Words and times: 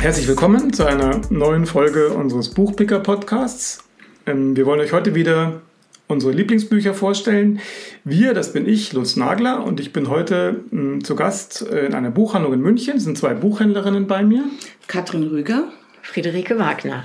Herzlich 0.00 0.28
willkommen 0.28 0.72
zu 0.72 0.86
einer 0.86 1.20
neuen 1.30 1.66
Folge 1.66 2.10
unseres 2.10 2.54
Buchpicker 2.54 3.00
Podcasts. 3.00 3.84
Ähm, 4.24 4.56
wir 4.56 4.64
wollen 4.64 4.80
euch 4.80 4.92
heute 4.92 5.14
wieder 5.14 5.60
unsere 6.08 6.32
Lieblingsbücher 6.32 6.94
vorstellen. 6.94 7.60
Wir, 8.04 8.32
das 8.32 8.52
bin 8.52 8.66
ich, 8.66 8.92
Lutz 8.94 9.16
Nagler, 9.16 9.64
und 9.64 9.80
ich 9.80 9.92
bin 9.92 10.08
heute 10.08 10.64
hm, 10.70 11.04
zu 11.04 11.14
Gast 11.14 11.62
in 11.62 11.92
einer 11.92 12.10
Buchhandlung 12.10 12.54
in 12.54 12.60
München. 12.60 12.96
Es 12.96 13.04
sind 13.04 13.18
zwei 13.18 13.34
Buchhändlerinnen 13.34 14.06
bei 14.06 14.22
mir. 14.22 14.44
Katrin 14.86 15.24
Rüger. 15.24 15.64
Friederike 16.06 16.58
Wagner. 16.58 17.04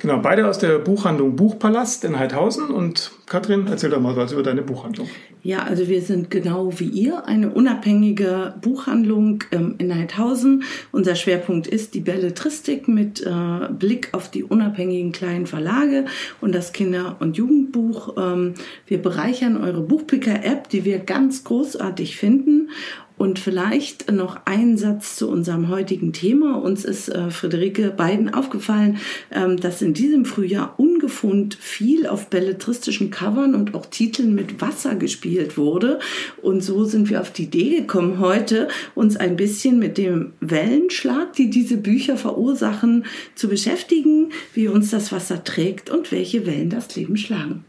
Genau, 0.00 0.18
beide 0.18 0.48
aus 0.48 0.58
der 0.58 0.78
Buchhandlung 0.78 1.36
Buchpalast 1.36 2.04
in 2.04 2.18
Heidhausen. 2.18 2.70
Und 2.70 3.12
Katrin, 3.26 3.66
erzähl 3.68 3.90
doch 3.90 4.00
mal 4.00 4.16
was 4.16 4.32
über 4.32 4.42
deine 4.42 4.62
Buchhandlung. 4.62 5.08
Ja, 5.42 5.62
also 5.64 5.86
wir 5.88 6.02
sind 6.02 6.30
genau 6.30 6.72
wie 6.80 6.88
ihr 6.88 7.26
eine 7.26 7.50
unabhängige 7.50 8.54
Buchhandlung 8.60 9.44
ähm, 9.52 9.74
in 9.78 9.94
Heidhausen. 9.94 10.64
Unser 10.92 11.14
Schwerpunkt 11.14 11.66
ist 11.66 11.94
die 11.94 12.00
Belletristik 12.00 12.88
mit 12.88 13.24
äh, 13.24 13.68
Blick 13.70 14.08
auf 14.12 14.30
die 14.30 14.42
unabhängigen 14.42 15.12
kleinen 15.12 15.46
Verlage 15.46 16.06
und 16.40 16.54
das 16.54 16.72
Kinder- 16.72 17.16
und 17.20 17.36
Jugendbuch. 17.36 18.16
Ähm, 18.16 18.54
wir 18.86 19.00
bereichern 19.00 19.62
eure 19.62 19.82
Buchpicker-App, 19.82 20.68
die 20.70 20.84
wir 20.84 20.98
ganz 20.98 21.44
großartig 21.44 22.16
finden 22.16 22.70
und 23.18 23.38
vielleicht 23.38 24.10
noch 24.12 24.40
ein 24.44 24.78
Satz 24.78 25.16
zu 25.16 25.28
unserem 25.28 25.68
heutigen 25.68 26.12
Thema. 26.12 26.62
Uns 26.62 26.84
ist 26.84 27.08
äh, 27.08 27.30
Friederike 27.30 27.90
beiden 27.90 28.32
aufgefallen, 28.32 28.98
ähm, 29.30 29.56
dass 29.56 29.82
in 29.82 29.92
diesem 29.92 30.24
Frühjahr 30.24 30.74
ungefund 30.78 31.56
viel 31.56 32.06
auf 32.06 32.28
belletristischen 32.28 33.10
Covern 33.10 33.54
und 33.54 33.74
auch 33.74 33.86
Titeln 33.86 34.34
mit 34.34 34.60
Wasser 34.60 34.94
gespielt 34.94 35.56
wurde. 35.56 35.98
Und 36.40 36.62
so 36.62 36.84
sind 36.84 37.10
wir 37.10 37.20
auf 37.20 37.32
die 37.32 37.44
Idee 37.44 37.80
gekommen, 37.80 38.20
heute 38.20 38.68
uns 38.94 39.16
ein 39.16 39.36
bisschen 39.36 39.78
mit 39.80 39.98
dem 39.98 40.32
Wellenschlag, 40.40 41.32
die 41.32 41.50
diese 41.50 41.76
Bücher 41.76 42.16
verursachen, 42.16 43.04
zu 43.34 43.48
beschäftigen, 43.48 44.30
wie 44.54 44.68
uns 44.68 44.90
das 44.90 45.10
Wasser 45.10 45.42
trägt 45.42 45.90
und 45.90 46.12
welche 46.12 46.46
Wellen 46.46 46.70
das 46.70 46.94
Leben 46.94 47.16
schlagen. 47.16 47.64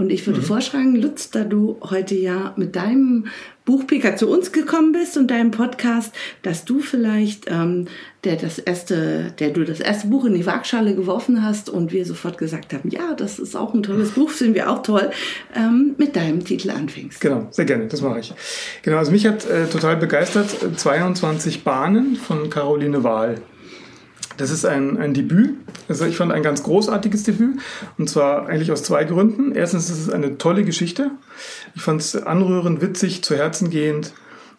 Und 0.00 0.10
ich 0.10 0.26
würde 0.26 0.40
mhm. 0.40 0.44
vorschlagen, 0.44 0.96
Lutz, 0.96 1.30
da 1.30 1.44
du 1.44 1.76
heute 1.82 2.14
ja 2.14 2.54
mit 2.56 2.74
deinem 2.74 3.26
Buchpicker 3.70 4.16
zu 4.16 4.28
uns 4.28 4.50
gekommen 4.50 4.90
bist 4.90 5.16
und 5.16 5.30
deinem 5.30 5.52
Podcast, 5.52 6.12
dass 6.42 6.64
du 6.64 6.80
vielleicht 6.80 7.48
ähm, 7.48 7.86
der 8.24 8.34
das 8.34 8.58
erste, 8.58 9.32
der 9.38 9.50
du 9.50 9.64
das 9.64 9.78
erste 9.78 10.08
Buch 10.08 10.24
in 10.24 10.34
die 10.34 10.44
Waagschale 10.44 10.96
geworfen 10.96 11.44
hast 11.44 11.70
und 11.70 11.92
wir 11.92 12.04
sofort 12.04 12.36
gesagt 12.36 12.72
haben, 12.72 12.90
ja, 12.90 13.14
das 13.14 13.38
ist 13.38 13.54
auch 13.54 13.72
ein 13.72 13.84
tolles 13.84 14.10
Buch, 14.10 14.28
finden 14.28 14.54
wir 14.54 14.70
auch 14.70 14.82
toll, 14.82 15.12
ähm, 15.54 15.94
mit 15.98 16.16
deinem 16.16 16.44
Titel 16.44 16.70
anfängst. 16.70 17.20
Genau, 17.20 17.46
sehr 17.52 17.64
gerne, 17.64 17.86
das 17.86 18.02
mache 18.02 18.18
ich. 18.18 18.34
Genau, 18.82 18.96
also 18.96 19.12
mich 19.12 19.24
hat 19.24 19.48
äh, 19.48 19.66
total 19.66 19.96
begeistert 19.96 20.50
22 20.76 21.54
äh, 21.54 21.58
Bahnen 21.60 22.16
von 22.16 22.50
Caroline 22.50 23.04
Wahl. 23.04 23.36
Das 24.40 24.50
ist 24.50 24.64
ein, 24.64 24.96
ein 24.96 25.12
Debüt. 25.12 25.50
Also 25.88 26.06
ich 26.06 26.16
fand 26.16 26.32
ein 26.32 26.42
ganz 26.42 26.62
großartiges 26.62 27.24
Debüt. 27.24 27.58
Und 27.98 28.08
zwar 28.08 28.46
eigentlich 28.46 28.72
aus 28.72 28.82
zwei 28.82 29.04
Gründen. 29.04 29.54
Erstens 29.54 29.90
ist 29.90 29.98
es 29.98 30.10
eine 30.10 30.38
tolle 30.38 30.64
Geschichte. 30.64 31.10
Ich 31.74 31.82
fand 31.82 32.00
es 32.00 32.16
anrührend, 32.16 32.80
witzig, 32.80 33.22
zu 33.22 33.36
Herzen 33.36 33.68
gehend. 33.68 34.14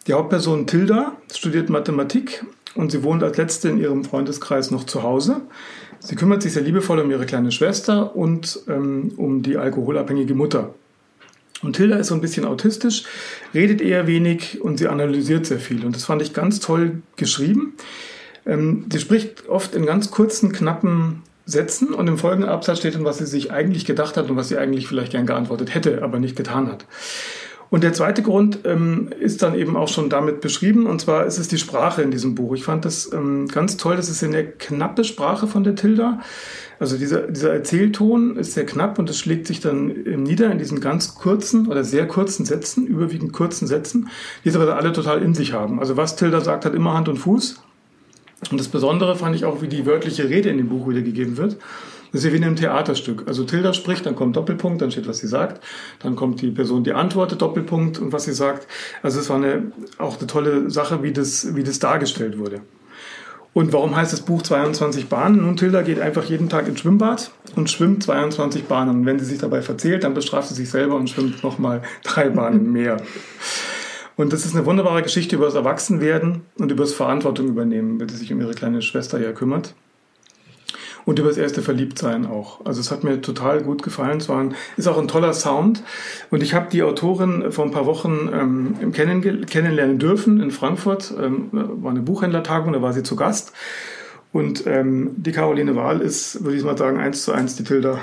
Die 0.06 0.12
Hauptperson 0.12 0.68
Tilda 0.68 1.16
studiert 1.34 1.68
Mathematik 1.68 2.44
und 2.74 2.92
sie 2.92 3.02
wohnt 3.02 3.24
als 3.24 3.36
letzte 3.36 3.68
in 3.68 3.78
ihrem 3.78 4.04
Freundeskreis 4.04 4.70
noch 4.70 4.84
zu 4.84 5.02
Hause. 5.02 5.40
Sie 5.98 6.14
kümmert 6.14 6.42
sich 6.42 6.52
sehr 6.52 6.62
liebevoll 6.62 7.00
um 7.00 7.10
ihre 7.10 7.26
kleine 7.26 7.50
Schwester 7.50 8.14
und 8.14 8.60
ähm, 8.68 9.12
um 9.16 9.42
die 9.42 9.56
alkoholabhängige 9.56 10.34
Mutter. 10.34 10.74
Und 11.62 11.76
Tilda 11.76 11.96
ist 11.96 12.08
so 12.08 12.14
ein 12.14 12.20
bisschen 12.20 12.44
autistisch, 12.44 13.04
redet 13.54 13.80
eher 13.80 14.06
wenig 14.06 14.60
und 14.60 14.78
sie 14.78 14.88
analysiert 14.88 15.46
sehr 15.46 15.60
viel. 15.60 15.84
Und 15.84 15.94
das 15.94 16.04
fand 16.04 16.22
ich 16.22 16.32
ganz 16.32 16.58
toll 16.58 17.02
geschrieben. 17.16 17.74
Ähm, 18.46 18.86
sie 18.92 18.98
spricht 18.98 19.48
oft 19.48 19.74
in 19.74 19.86
ganz 19.86 20.10
kurzen, 20.10 20.52
knappen 20.52 21.22
Sätzen 21.44 21.92
und 21.92 22.06
im 22.06 22.18
folgenden 22.18 22.48
Absatz 22.48 22.78
steht 22.78 22.94
dann, 22.94 23.04
was 23.04 23.18
sie 23.18 23.26
sich 23.26 23.52
eigentlich 23.52 23.84
gedacht 23.84 24.16
hat 24.16 24.30
und 24.30 24.36
was 24.36 24.48
sie 24.48 24.58
eigentlich 24.58 24.86
vielleicht 24.86 25.12
gern 25.12 25.26
geantwortet 25.26 25.74
hätte, 25.74 26.02
aber 26.02 26.18
nicht 26.18 26.36
getan 26.36 26.68
hat. 26.68 26.86
Und 27.72 27.82
der 27.82 27.94
zweite 27.94 28.22
Grund 28.22 28.60
ähm, 28.64 29.08
ist 29.18 29.42
dann 29.42 29.54
eben 29.54 29.78
auch 29.78 29.88
schon 29.88 30.10
damit 30.10 30.42
beschrieben, 30.42 30.84
und 30.84 31.00
zwar 31.00 31.24
ist 31.24 31.38
es 31.38 31.48
die 31.48 31.56
Sprache 31.56 32.02
in 32.02 32.10
diesem 32.10 32.34
Buch. 32.34 32.54
Ich 32.54 32.64
fand 32.64 32.84
das 32.84 33.10
ähm, 33.14 33.48
ganz 33.48 33.78
toll, 33.78 33.96
das 33.96 34.10
ist 34.10 34.22
eine 34.22 34.44
knappe 34.44 35.04
Sprache 35.04 35.46
von 35.46 35.64
der 35.64 35.74
Tilda. 35.74 36.20
Also 36.78 36.98
dieser, 36.98 37.22
dieser 37.22 37.54
Erzählton 37.54 38.36
ist 38.36 38.52
sehr 38.52 38.66
knapp 38.66 38.98
und 38.98 39.08
es 39.08 39.18
schlägt 39.18 39.46
sich 39.46 39.60
dann 39.60 39.86
nieder 39.86 40.52
in 40.52 40.58
diesen 40.58 40.80
ganz 40.80 41.14
kurzen 41.14 41.66
oder 41.66 41.82
sehr 41.82 42.06
kurzen 42.06 42.44
Sätzen, 42.44 42.86
überwiegend 42.86 43.32
kurzen 43.32 43.66
Sätzen, 43.66 44.10
die 44.44 44.50
es 44.50 44.56
aber 44.56 44.76
alle 44.76 44.92
total 44.92 45.22
in 45.22 45.32
sich 45.34 45.54
haben. 45.54 45.80
Also 45.80 45.96
was 45.96 46.16
Tilda 46.16 46.42
sagt, 46.42 46.66
hat 46.66 46.74
immer 46.74 46.92
Hand 46.92 47.08
und 47.08 47.16
Fuß. 47.16 47.61
Und 48.50 48.58
das 48.58 48.68
Besondere 48.68 49.16
fand 49.16 49.36
ich 49.36 49.44
auch, 49.44 49.62
wie 49.62 49.68
die 49.68 49.86
wörtliche 49.86 50.28
Rede 50.28 50.48
in 50.48 50.58
dem 50.58 50.68
Buch 50.68 50.88
wiedergegeben 50.88 51.36
wird. 51.36 51.56
Das 52.12 52.20
ist 52.20 52.26
ja 52.26 52.32
wie 52.32 52.36
in 52.36 52.44
einem 52.44 52.56
Theaterstück. 52.56 53.24
Also 53.26 53.44
Tilda 53.44 53.72
spricht, 53.72 54.04
dann 54.04 54.14
kommt 54.14 54.36
Doppelpunkt, 54.36 54.82
dann 54.82 54.90
steht, 54.90 55.08
was 55.08 55.18
sie 55.18 55.28
sagt. 55.28 55.64
Dann 56.00 56.14
kommt 56.14 56.42
die 56.42 56.50
Person, 56.50 56.84
die 56.84 56.92
antwortet, 56.92 57.40
Doppelpunkt 57.40 57.98
und 57.98 58.12
was 58.12 58.24
sie 58.24 58.34
sagt. 58.34 58.66
Also 59.02 59.20
es 59.20 59.30
war 59.30 59.36
eine, 59.36 59.72
auch 59.96 60.18
eine 60.18 60.26
tolle 60.26 60.70
Sache, 60.70 61.02
wie 61.02 61.12
das, 61.12 61.54
wie 61.54 61.62
das 61.62 61.78
dargestellt 61.78 62.38
wurde. 62.38 62.60
Und 63.54 63.72
warum 63.72 63.96
heißt 63.96 64.12
das 64.12 64.22
Buch 64.22 64.42
22 64.42 65.08
Bahnen? 65.08 65.42
Nun, 65.42 65.56
Tilda 65.56 65.82
geht 65.82 66.00
einfach 66.00 66.24
jeden 66.24 66.48
Tag 66.48 66.68
ins 66.68 66.80
Schwimmbad 66.80 67.30
und 67.54 67.70
schwimmt 67.70 68.02
22 68.02 68.64
Bahnen. 68.64 69.00
Und 69.00 69.06
wenn 69.06 69.18
sie 69.18 69.26
sich 69.26 69.38
dabei 69.38 69.60
verzählt, 69.60 70.04
dann 70.04 70.14
bestraft 70.14 70.48
sie 70.48 70.54
sich 70.54 70.70
selber 70.70 70.96
und 70.96 71.08
schwimmt 71.08 71.42
nochmal 71.42 71.82
drei 72.02 72.30
Bahnen 72.30 72.72
mehr. 72.72 72.98
Und 74.16 74.32
das 74.32 74.44
ist 74.44 74.54
eine 74.54 74.66
wunderbare 74.66 75.02
Geschichte 75.02 75.36
über 75.36 75.46
das 75.46 75.54
Erwachsenwerden 75.54 76.42
und 76.58 76.70
über 76.70 76.84
das 76.84 76.92
Verantwortung 76.92 77.48
übernehmen, 77.48 77.98
wenn 77.98 78.08
sie 78.08 78.16
sich 78.16 78.32
um 78.32 78.40
ihre 78.40 78.54
kleine 78.54 78.82
Schwester 78.82 79.20
ja 79.20 79.32
kümmert. 79.32 79.74
Und 81.04 81.18
über 81.18 81.28
das 81.28 81.36
erste 81.36 81.62
Verliebtsein 81.62 82.26
auch. 82.26 82.64
Also 82.64 82.80
es 82.80 82.92
hat 82.92 83.02
mir 83.02 83.20
total 83.20 83.62
gut 83.62 83.82
gefallen. 83.82 84.18
Es 84.18 84.28
war 84.28 84.38
ein, 84.38 84.54
ist 84.76 84.86
auch 84.86 84.98
ein 84.98 85.08
toller 85.08 85.32
Sound. 85.32 85.82
Und 86.30 86.44
ich 86.44 86.54
habe 86.54 86.68
die 86.70 86.84
Autorin 86.84 87.50
vor 87.50 87.64
ein 87.64 87.72
paar 87.72 87.86
Wochen 87.86 88.30
ähm, 88.32 88.92
kennenlernen 88.92 89.98
dürfen 89.98 90.40
in 90.40 90.52
Frankfurt. 90.52 91.12
Ähm, 91.20 91.48
war 91.50 91.90
eine 91.90 92.02
Buchhändlertagung, 92.02 92.72
da 92.72 92.82
war 92.82 92.92
sie 92.92 93.02
zu 93.02 93.16
Gast. 93.16 93.52
Und 94.32 94.66
ähm, 94.66 95.10
die 95.18 95.30
Caroline 95.30 95.76
Wahl 95.76 96.00
ist, 96.00 96.42
würde 96.42 96.56
ich 96.56 96.64
mal 96.64 96.78
sagen, 96.78 96.98
eins 96.98 97.22
zu 97.22 97.32
eins 97.32 97.54
die 97.56 97.64
Tilda. 97.64 97.98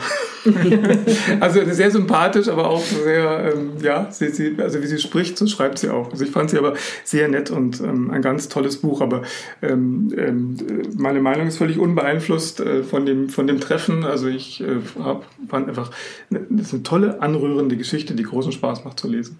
also 1.39 1.59
sehr 1.65 1.89
sympathisch, 1.89 2.47
aber 2.47 2.69
auch 2.69 2.83
sehr, 2.83 3.51
ähm, 3.51 3.71
ja, 3.81 4.11
sie, 4.11 4.29
sie, 4.29 4.55
also 4.59 4.79
wie 4.83 4.85
sie 4.85 4.99
spricht, 4.99 5.39
so 5.39 5.47
schreibt 5.47 5.79
sie 5.79 5.89
auch. 5.89 6.11
Also 6.11 6.23
ich 6.23 6.29
fand 6.29 6.51
sie 6.51 6.59
aber 6.59 6.75
sehr 7.03 7.27
nett 7.29 7.49
und 7.49 7.81
ähm, 7.81 8.11
ein 8.11 8.21
ganz 8.21 8.47
tolles 8.47 8.77
Buch. 8.77 9.01
Aber 9.01 9.23
ähm, 9.63 10.13
ähm, 10.15 10.57
meine 10.95 11.19
Meinung 11.19 11.47
ist 11.47 11.57
völlig 11.57 11.79
unbeeinflusst 11.79 12.59
äh, 12.59 12.83
von, 12.83 13.07
dem, 13.07 13.29
von 13.29 13.47
dem 13.47 13.59
Treffen. 13.59 14.03
Also 14.03 14.27
ich 14.27 14.61
äh, 14.61 14.81
hab, 15.03 15.25
fand 15.47 15.67
einfach, 15.67 15.89
das 16.29 16.67
ist 16.67 16.73
eine 16.75 16.83
tolle, 16.83 17.21
anrührende 17.23 17.75
Geschichte, 17.75 18.13
die 18.13 18.23
großen 18.23 18.51
Spaß 18.51 18.85
macht 18.85 18.99
zu 18.99 19.07
lesen. 19.07 19.39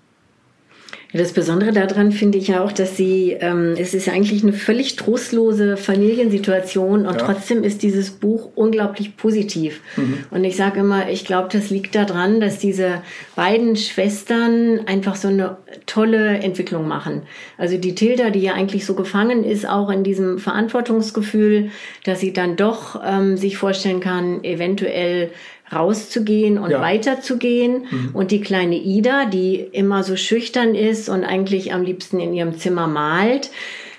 Das 1.11 1.33
Besondere 1.33 1.71
daran 1.71 2.11
finde 2.11 2.37
ich 2.37 2.49
ja 2.49 2.63
auch, 2.63 2.71
dass 2.71 2.95
sie, 2.95 3.35
ähm, 3.39 3.73
es 3.79 3.95
ist 3.95 4.05
ja 4.05 4.13
eigentlich 4.13 4.43
eine 4.43 4.53
völlig 4.53 4.95
trostlose 4.95 5.75
Familiensituation 5.75 7.07
und 7.07 7.15
ja. 7.15 7.25
trotzdem 7.25 7.63
ist 7.63 7.81
dieses 7.81 8.11
Buch 8.11 8.51
unglaublich 8.53 9.17
positiv. 9.17 9.81
Mhm. 9.97 10.25
Und 10.29 10.43
ich 10.43 10.55
sage 10.55 10.81
immer, 10.81 11.09
ich 11.09 11.25
glaube, 11.25 11.49
das 11.51 11.71
liegt 11.71 11.95
daran, 11.95 12.39
dass 12.39 12.59
diese 12.59 13.01
beiden 13.35 13.75
Schwestern 13.75 14.81
einfach 14.85 15.15
so 15.15 15.29
eine 15.29 15.57
tolle 15.87 16.37
Entwicklung 16.39 16.87
machen. 16.87 17.23
Also 17.57 17.77
die 17.77 17.95
Tilda, 17.95 18.29
die 18.29 18.41
ja 18.41 18.53
eigentlich 18.53 18.85
so 18.85 18.93
gefangen 18.93 19.43
ist, 19.43 19.67
auch 19.67 19.89
in 19.89 20.03
diesem 20.03 20.37
Verantwortungsgefühl, 20.37 21.71
dass 22.03 22.19
sie 22.19 22.33
dann 22.33 22.55
doch 22.55 23.01
ähm, 23.03 23.35
sich 23.35 23.57
vorstellen 23.57 23.99
kann, 23.99 24.43
eventuell 24.43 25.31
rauszugehen 25.71 26.57
und 26.57 26.71
ja. 26.71 26.81
weiterzugehen. 26.81 27.85
Mhm. 27.89 28.09
Und 28.13 28.31
die 28.31 28.41
kleine 28.41 28.77
Ida, 28.77 29.25
die 29.25 29.55
immer 29.55 30.03
so 30.03 30.15
schüchtern 30.15 30.75
ist 30.75 31.09
und 31.09 31.23
eigentlich 31.23 31.73
am 31.73 31.83
liebsten 31.83 32.19
in 32.19 32.33
ihrem 32.33 32.57
Zimmer 32.57 32.87
malt, 32.87 33.51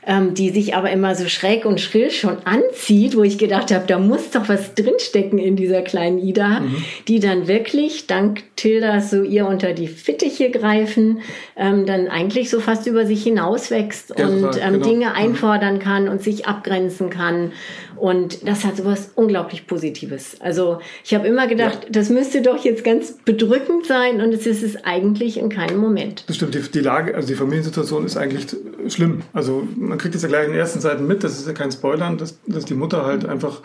ähm, 0.06 0.34
die 0.34 0.50
sich 0.50 0.74
aber 0.74 0.90
immer 0.90 1.14
so 1.14 1.28
schräg 1.28 1.64
und 1.64 1.80
schrill 1.80 2.10
schon 2.10 2.38
anzieht, 2.44 3.16
wo 3.16 3.22
ich 3.22 3.38
gedacht 3.38 3.70
habe, 3.72 3.84
da 3.86 3.98
muss 3.98 4.30
doch 4.30 4.48
was 4.48 4.74
drinstecken 4.74 5.38
in 5.38 5.56
dieser 5.56 5.82
kleinen 5.82 6.18
Ida, 6.18 6.60
mhm. 6.60 6.84
die 7.06 7.20
dann 7.20 7.48
wirklich 7.48 8.06
dank 8.06 8.42
Tilda 8.56 9.00
so 9.00 9.22
ihr 9.22 9.46
unter 9.46 9.72
die 9.72 9.88
Fittiche 9.88 10.50
greifen, 10.50 11.20
ähm, 11.56 11.84
dann 11.86 12.08
eigentlich 12.08 12.50
so 12.50 12.60
fast 12.60 12.86
über 12.86 13.04
sich 13.04 13.22
hinauswächst 13.22 14.14
ja, 14.18 14.26
und 14.26 14.56
ähm, 14.60 14.72
genau. 14.74 14.88
Dinge 14.88 15.06
mhm. 15.06 15.16
einfordern 15.16 15.78
kann 15.78 16.08
und 16.08 16.22
sich 16.22 16.46
abgrenzen 16.46 17.10
kann. 17.10 17.52
Und 18.00 18.48
das 18.48 18.64
hat 18.64 18.78
sowas 18.78 19.10
unglaublich 19.14 19.66
Positives. 19.66 20.40
Also 20.40 20.78
ich 21.04 21.14
habe 21.14 21.28
immer 21.28 21.46
gedacht, 21.46 21.84
ja. 21.84 21.90
das 21.90 22.08
müsste 22.08 22.40
doch 22.40 22.64
jetzt 22.64 22.82
ganz 22.82 23.12
bedrückend 23.24 23.84
sein 23.84 24.22
und 24.22 24.32
es 24.32 24.46
ist 24.46 24.62
es 24.62 24.84
eigentlich 24.84 25.38
in 25.38 25.50
keinem 25.50 25.78
Moment. 25.78 26.24
Das 26.26 26.36
stimmt, 26.36 26.54
die, 26.54 26.62
die 26.62 26.80
Lage, 26.80 27.14
also 27.14 27.28
die 27.28 27.34
Familiensituation 27.34 28.06
ist 28.06 28.16
eigentlich 28.16 28.46
schlimm. 28.88 29.20
Also 29.34 29.68
man 29.76 29.98
kriegt 29.98 30.14
es 30.14 30.22
ja 30.22 30.28
gleich 30.28 30.46
in 30.46 30.52
den 30.52 30.58
ersten 30.58 30.80
Seiten 30.80 31.06
mit, 31.06 31.22
das 31.22 31.38
ist 31.38 31.46
ja 31.46 31.52
kein 31.52 31.70
Spoilern, 31.70 32.16
dass, 32.16 32.38
dass 32.46 32.64
die 32.64 32.74
Mutter 32.74 33.04
halt 33.04 33.26
einfach 33.26 33.60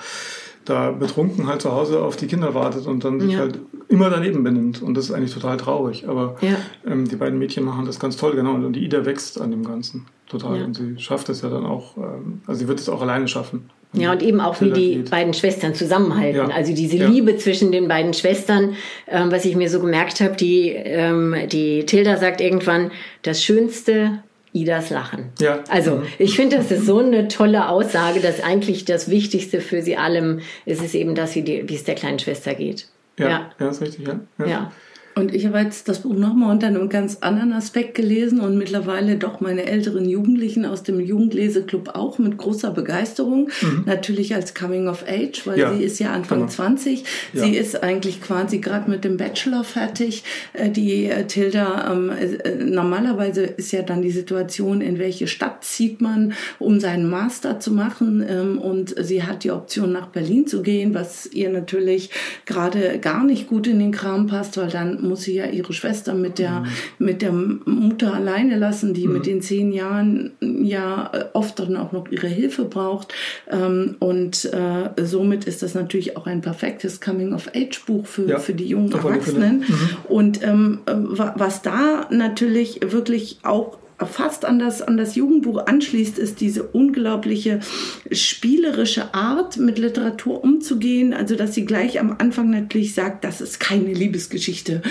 da 0.66 0.92
betrunken 0.92 1.48
halt 1.48 1.62
zu 1.62 1.72
Hause 1.72 2.02
auf 2.02 2.16
die 2.16 2.26
Kinder 2.26 2.56
wartet 2.56 2.88
und 2.88 3.06
dann 3.06 3.22
sich 3.22 3.34
ja. 3.34 3.40
halt 3.40 3.60
immer 3.88 4.10
daneben 4.10 4.44
benimmt. 4.44 4.82
Und 4.82 4.96
das 4.96 5.06
ist 5.06 5.12
eigentlich 5.12 5.34
total 5.34 5.58
traurig. 5.58 6.08
Aber 6.08 6.38
ja. 6.42 6.56
ähm, 6.86 7.08
die 7.08 7.16
beiden 7.16 7.38
Mädchen 7.38 7.64
machen 7.64 7.86
das 7.86 8.00
ganz 8.00 8.18
toll, 8.18 8.36
genau. 8.36 8.56
Und 8.56 8.74
die 8.74 8.84
Ida 8.84 9.06
wächst 9.06 9.40
an 9.40 9.52
dem 9.52 9.64
Ganzen 9.64 10.08
total. 10.28 10.60
Ja. 10.60 10.66
Und 10.66 10.76
sie 10.76 10.98
schafft 10.98 11.30
es 11.30 11.42
ja 11.42 11.50
dann 11.50 11.66
auch, 11.66 11.98
ähm, 11.98 12.42
also 12.48 12.60
sie 12.60 12.68
wird 12.68 12.80
es 12.80 12.90
auch 12.90 13.02
alleine 13.02 13.28
schaffen. 13.28 13.70
Ja, 13.94 14.12
und 14.12 14.22
eben 14.22 14.42
auch, 14.42 14.60
wie 14.62 14.72
die 14.72 14.96
geht. 14.96 15.10
beiden 15.10 15.34
Schwestern 15.34 15.74
zusammenhalten. 15.74 16.50
Ja. 16.50 16.56
Also 16.56 16.74
diese 16.74 16.98
ja. 16.98 17.08
Liebe 17.08 17.38
zwischen 17.38 17.72
den 17.72 17.88
beiden 17.88 18.14
Schwestern, 18.14 18.76
ähm, 19.08 19.32
was 19.32 19.46
ich 19.46 19.56
mir 19.56 19.70
so 19.70 19.80
gemerkt 19.80 20.20
habe, 20.20 20.36
die, 20.36 20.70
ähm, 20.70 21.36
die 21.50 21.86
Tilda 21.86 22.18
sagt 22.18 22.42
irgendwann, 22.42 22.92
das 23.22 23.44
Schönste 23.44 24.20
Idas 24.56 24.90
Lachen. 24.90 25.32
Ja. 25.40 25.64
Also 25.70 26.04
ich 26.18 26.36
finde, 26.36 26.58
das 26.58 26.72
ist 26.72 26.86
so 26.86 27.00
eine 27.00 27.28
tolle 27.28 27.70
Aussage, 27.70 28.22
dass 28.22 28.42
eigentlich 28.42 28.86
das 28.86 29.10
Wichtigste 29.10 29.60
für 29.60 29.82
sie 29.82 29.98
allem 29.98 30.40
ist 30.66 30.82
es 30.82 30.94
eben, 30.94 31.14
dass 31.14 31.34
sie 31.34 31.46
wie 31.46 31.76
es 31.76 31.84
der 31.84 31.96
kleinen 31.96 32.20
Schwester 32.20 32.54
geht. 32.54 32.88
Ja, 33.18 33.30
ja, 33.30 33.52
ja 33.60 33.70
ist 33.70 33.82
richtig, 33.82 34.08
ja. 34.08 34.20
ja. 34.40 34.46
ja. 34.46 34.72
Und 35.18 35.34
ich 35.34 35.46
habe 35.46 35.60
jetzt 35.60 35.88
das 35.88 36.00
Buch 36.00 36.14
nochmal 36.14 36.52
unter 36.52 36.68
einem 36.68 36.90
ganz 36.90 37.20
anderen 37.22 37.54
Aspekt 37.54 37.96
gelesen 37.96 38.42
und 38.42 38.58
mittlerweile 38.58 39.16
doch 39.16 39.40
meine 39.40 39.66
älteren 39.66 40.10
Jugendlichen 40.10 40.66
aus 40.66 40.84
dem 40.84 41.00
Jugendleseklub 41.00 41.96
auch 41.96 42.20
mit 42.20 42.38
großer 42.38 42.72
Begeisterung. 42.72 43.50
Mhm. 43.62 43.84
Natürlich 43.86 44.36
als 44.36 44.54
Coming 44.54 44.90
of 44.90 45.06
Age, 45.08 45.48
weil 45.48 45.58
ja. 45.58 45.74
sie 45.74 45.84
ist 45.84 46.00
ja 46.00 46.12
Anfang 46.12 46.40
genau. 46.40 46.52
20. 46.52 47.06
Ja. 47.32 47.44
Sie 47.44 47.56
ist 47.56 47.82
eigentlich 47.82 48.22
quasi 48.22 48.58
gerade 48.58 48.92
mit 48.92 49.06
dem 49.06 49.16
Bachelor 49.16 49.64
fertig. 49.64 50.26
Äh, 50.52 50.70
die 50.70 51.06
äh, 51.06 51.26
Tilda, 51.26 51.94
ähm, 51.94 52.10
äh, 52.12 52.56
normalerweise 52.66 53.44
ist 53.46 53.72
ja 53.72 53.84
dann 53.84 54.02
die 54.02 54.12
Situation, 54.12 54.82
in 54.82 55.00
welche 55.00 55.28
Stadt 55.28 55.64
zieht 55.64 56.02
man, 56.02 56.34
um 56.60 56.82
seinen 56.82 57.10
Master 57.10 57.62
zu 57.62 57.72
machen. 57.72 58.26
Ähm, 58.28 58.58
und 58.58 58.94
sie 59.02 59.24
hat 59.24 59.46
die 59.46 59.52
Option, 59.52 59.94
nach 59.94 60.08
Berlin 60.08 60.46
zu 60.46 60.62
gehen, 60.62 60.94
was 60.94 61.26
ihr 61.28 61.50
natürlich 61.50 62.10
gerade 62.46 63.00
gar 63.00 63.24
nicht 63.24 63.48
gut 63.48 63.66
in 63.68 63.80
den 63.80 63.92
Kram 63.92 64.28
passt, 64.28 64.58
weil 64.58 64.70
dann 64.70 65.05
muss 65.08 65.24
sie 65.24 65.36
ja 65.36 65.46
ihre 65.46 65.74
Schwester 65.74 66.14
mit 66.14 66.40
der, 66.40 66.62
mhm. 66.62 66.66
mit 67.00 67.22
der 67.22 67.32
Mutter 67.32 68.14
alleine 68.14 68.58
lassen, 68.58 68.94
die 68.94 69.08
mhm. 69.08 69.14
mit 69.14 69.26
den 69.26 69.42
zehn 69.42 69.72
Jahren 69.72 70.32
ja 70.42 71.12
oft 71.34 71.60
dann 71.60 71.78
auch 71.78 71.92
noch 71.92 72.10
ihre 72.10 72.28
Hilfe 72.28 72.66
braucht. 72.66 73.14
Ähm, 73.50 73.96
und 74.00 74.46
äh, 74.46 75.06
somit 75.06 75.46
ist 75.46 75.64
das 75.64 75.76
natürlich 75.76 76.18
auch 76.18 76.28
ein 76.28 76.42
perfektes 76.42 77.02
Coming-of-Age-Buch 77.02 78.06
für, 78.06 78.28
ja, 78.28 78.40
für 78.40 78.54
die 78.54 78.68
jungen 78.68 78.92
Erwachsenen. 78.92 79.60
Mhm. 79.60 79.90
Und 80.10 80.44
ähm, 80.44 80.80
was 80.86 81.62
da 81.62 82.08
natürlich 82.10 82.80
wirklich 82.92 83.40
auch 83.44 83.78
fast 84.04 84.44
an 84.44 84.60
das, 84.60 84.82
an 84.82 84.98
das 84.98 85.16
Jugendbuch 85.16 85.66
anschließt, 85.66 86.20
ist 86.20 86.42
diese 86.42 86.64
unglaubliche 86.64 87.60
spielerische 88.12 89.14
Art, 89.14 89.58
mit 89.58 89.78
Literatur 89.78 90.44
umzugehen. 90.44 91.14
Also, 91.14 91.36
dass 91.36 91.54
sie 91.54 91.66
gleich 91.66 92.00
am 92.00 92.16
Anfang 92.18 92.50
natürlich 92.50 92.94
sagt, 92.94 93.24
das 93.24 93.40
ist 93.40 93.60
keine 93.60 93.94
Liebesgeschichte. 93.94 94.82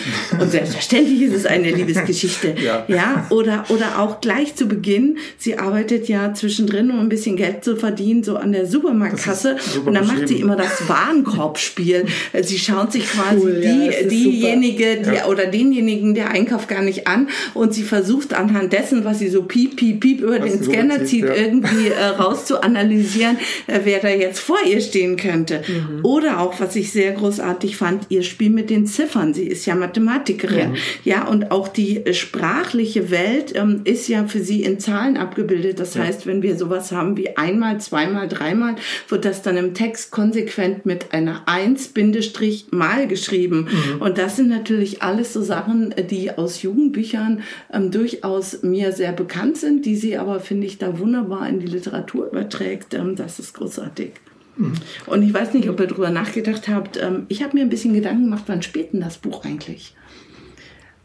Und 0.40 0.50
selbstverständlich 0.50 1.22
ist 1.22 1.34
es 1.34 1.46
eine 1.46 1.70
Liebesgeschichte. 1.70 2.54
Ja. 2.64 2.84
ja. 2.88 3.26
Oder, 3.30 3.64
oder 3.68 3.98
auch 3.98 4.20
gleich 4.20 4.54
zu 4.54 4.66
Beginn. 4.66 5.18
Sie 5.36 5.58
arbeitet 5.58 6.08
ja 6.08 6.32
zwischendrin, 6.32 6.90
um 6.90 7.00
ein 7.00 7.08
bisschen 7.08 7.36
Geld 7.36 7.64
zu 7.64 7.76
verdienen, 7.76 8.22
so 8.22 8.36
an 8.36 8.52
der 8.52 8.66
Supermarktkasse. 8.66 9.56
Und 9.84 9.94
dann 9.94 10.06
macht 10.06 10.28
sie 10.28 10.36
immer 10.36 10.56
das 10.56 10.88
Warenkorbspiel. 10.88 12.06
Sie 12.42 12.58
schaut 12.58 12.92
sich 12.92 13.06
quasi 13.06 13.40
cool, 13.40 13.60
die, 13.60 13.86
ja, 13.86 14.08
diejenige, 14.08 15.02
die, 15.02 15.16
ja. 15.16 15.26
oder 15.26 15.46
denjenigen, 15.46 16.14
der 16.14 16.30
Einkauf 16.30 16.68
gar 16.68 16.82
nicht 16.82 17.06
an. 17.06 17.28
Und 17.52 17.74
sie 17.74 17.82
versucht 17.82 18.32
anhand 18.34 18.72
dessen, 18.72 18.93
dessen, 18.94 19.04
was 19.04 19.18
sie 19.18 19.28
so 19.28 19.42
piep, 19.42 19.76
piep, 19.76 20.00
piep 20.00 20.20
über 20.20 20.40
was 20.40 20.52
den 20.52 20.62
Scanner 20.62 20.98
zieht, 20.98 21.08
zieht 21.08 21.24
ja. 21.24 21.34
irgendwie 21.34 21.88
äh, 21.88 22.04
raus 22.04 22.46
zu 22.46 22.62
analysieren, 22.62 23.38
äh, 23.66 23.80
wer 23.84 24.00
da 24.00 24.08
jetzt 24.08 24.40
vor 24.40 24.58
ihr 24.66 24.80
stehen 24.80 25.16
könnte. 25.16 25.62
Mhm. 25.66 26.04
Oder 26.04 26.40
auch, 26.40 26.60
was 26.60 26.76
ich 26.76 26.92
sehr 26.92 27.12
großartig 27.12 27.76
fand, 27.76 28.06
ihr 28.08 28.22
Spiel 28.22 28.50
mit 28.50 28.70
den 28.70 28.86
Ziffern. 28.86 29.34
Sie 29.34 29.46
ist 29.46 29.66
ja 29.66 29.74
Mathematikerin. 29.74 30.70
Mhm. 30.70 30.76
Ja, 31.04 31.26
und 31.26 31.50
auch 31.50 31.68
die 31.68 32.02
sprachliche 32.12 33.10
Welt 33.10 33.54
ähm, 33.54 33.82
ist 33.84 34.08
ja 34.08 34.26
für 34.26 34.40
sie 34.40 34.62
in 34.62 34.78
Zahlen 34.78 35.16
abgebildet. 35.16 35.80
Das 35.80 35.94
ja. 35.94 36.02
heißt, 36.02 36.26
wenn 36.26 36.42
wir 36.42 36.56
sowas 36.56 36.92
haben 36.92 37.16
wie 37.16 37.36
einmal, 37.36 37.80
zweimal, 37.80 38.28
dreimal, 38.28 38.76
wird 39.08 39.24
das 39.24 39.42
dann 39.42 39.56
im 39.56 39.74
Text 39.74 40.10
konsequent 40.10 40.86
mit 40.86 41.12
einer 41.12 41.42
Eins 41.46 41.88
Bindestrich 41.88 42.66
mal 42.70 43.06
geschrieben. 43.06 43.68
Mhm. 43.70 44.02
Und 44.02 44.18
das 44.18 44.36
sind 44.36 44.48
natürlich 44.48 45.02
alles 45.02 45.32
so 45.32 45.42
Sachen, 45.42 45.94
die 46.10 46.36
aus 46.36 46.62
Jugendbüchern 46.62 47.42
ähm, 47.72 47.90
durchaus 47.90 48.62
mir 48.62 48.83
mir 48.84 48.92
sehr 48.92 49.12
bekannt 49.12 49.56
sind, 49.56 49.86
die 49.86 49.96
sie 49.96 50.16
aber, 50.16 50.40
finde 50.40 50.66
ich, 50.66 50.78
da 50.78 50.98
wunderbar 50.98 51.48
in 51.48 51.60
die 51.60 51.66
Literatur 51.66 52.26
überträgt. 52.26 52.94
Ähm, 52.94 53.16
das 53.16 53.38
ist 53.38 53.54
großartig. 53.54 54.12
Mhm. 54.56 54.74
Und 55.06 55.22
ich 55.22 55.32
weiß 55.32 55.54
nicht, 55.54 55.68
ob 55.68 55.80
ihr 55.80 55.86
darüber 55.86 56.10
nachgedacht 56.10 56.68
habt. 56.68 56.96
Ähm, 56.96 57.26
ich 57.28 57.42
habe 57.42 57.56
mir 57.56 57.62
ein 57.62 57.70
bisschen 57.70 57.94
Gedanken 57.94 58.24
gemacht, 58.24 58.44
wann 58.46 58.62
spielt 58.62 58.92
denn 58.92 59.00
das 59.00 59.18
Buch 59.18 59.44
eigentlich? 59.44 59.94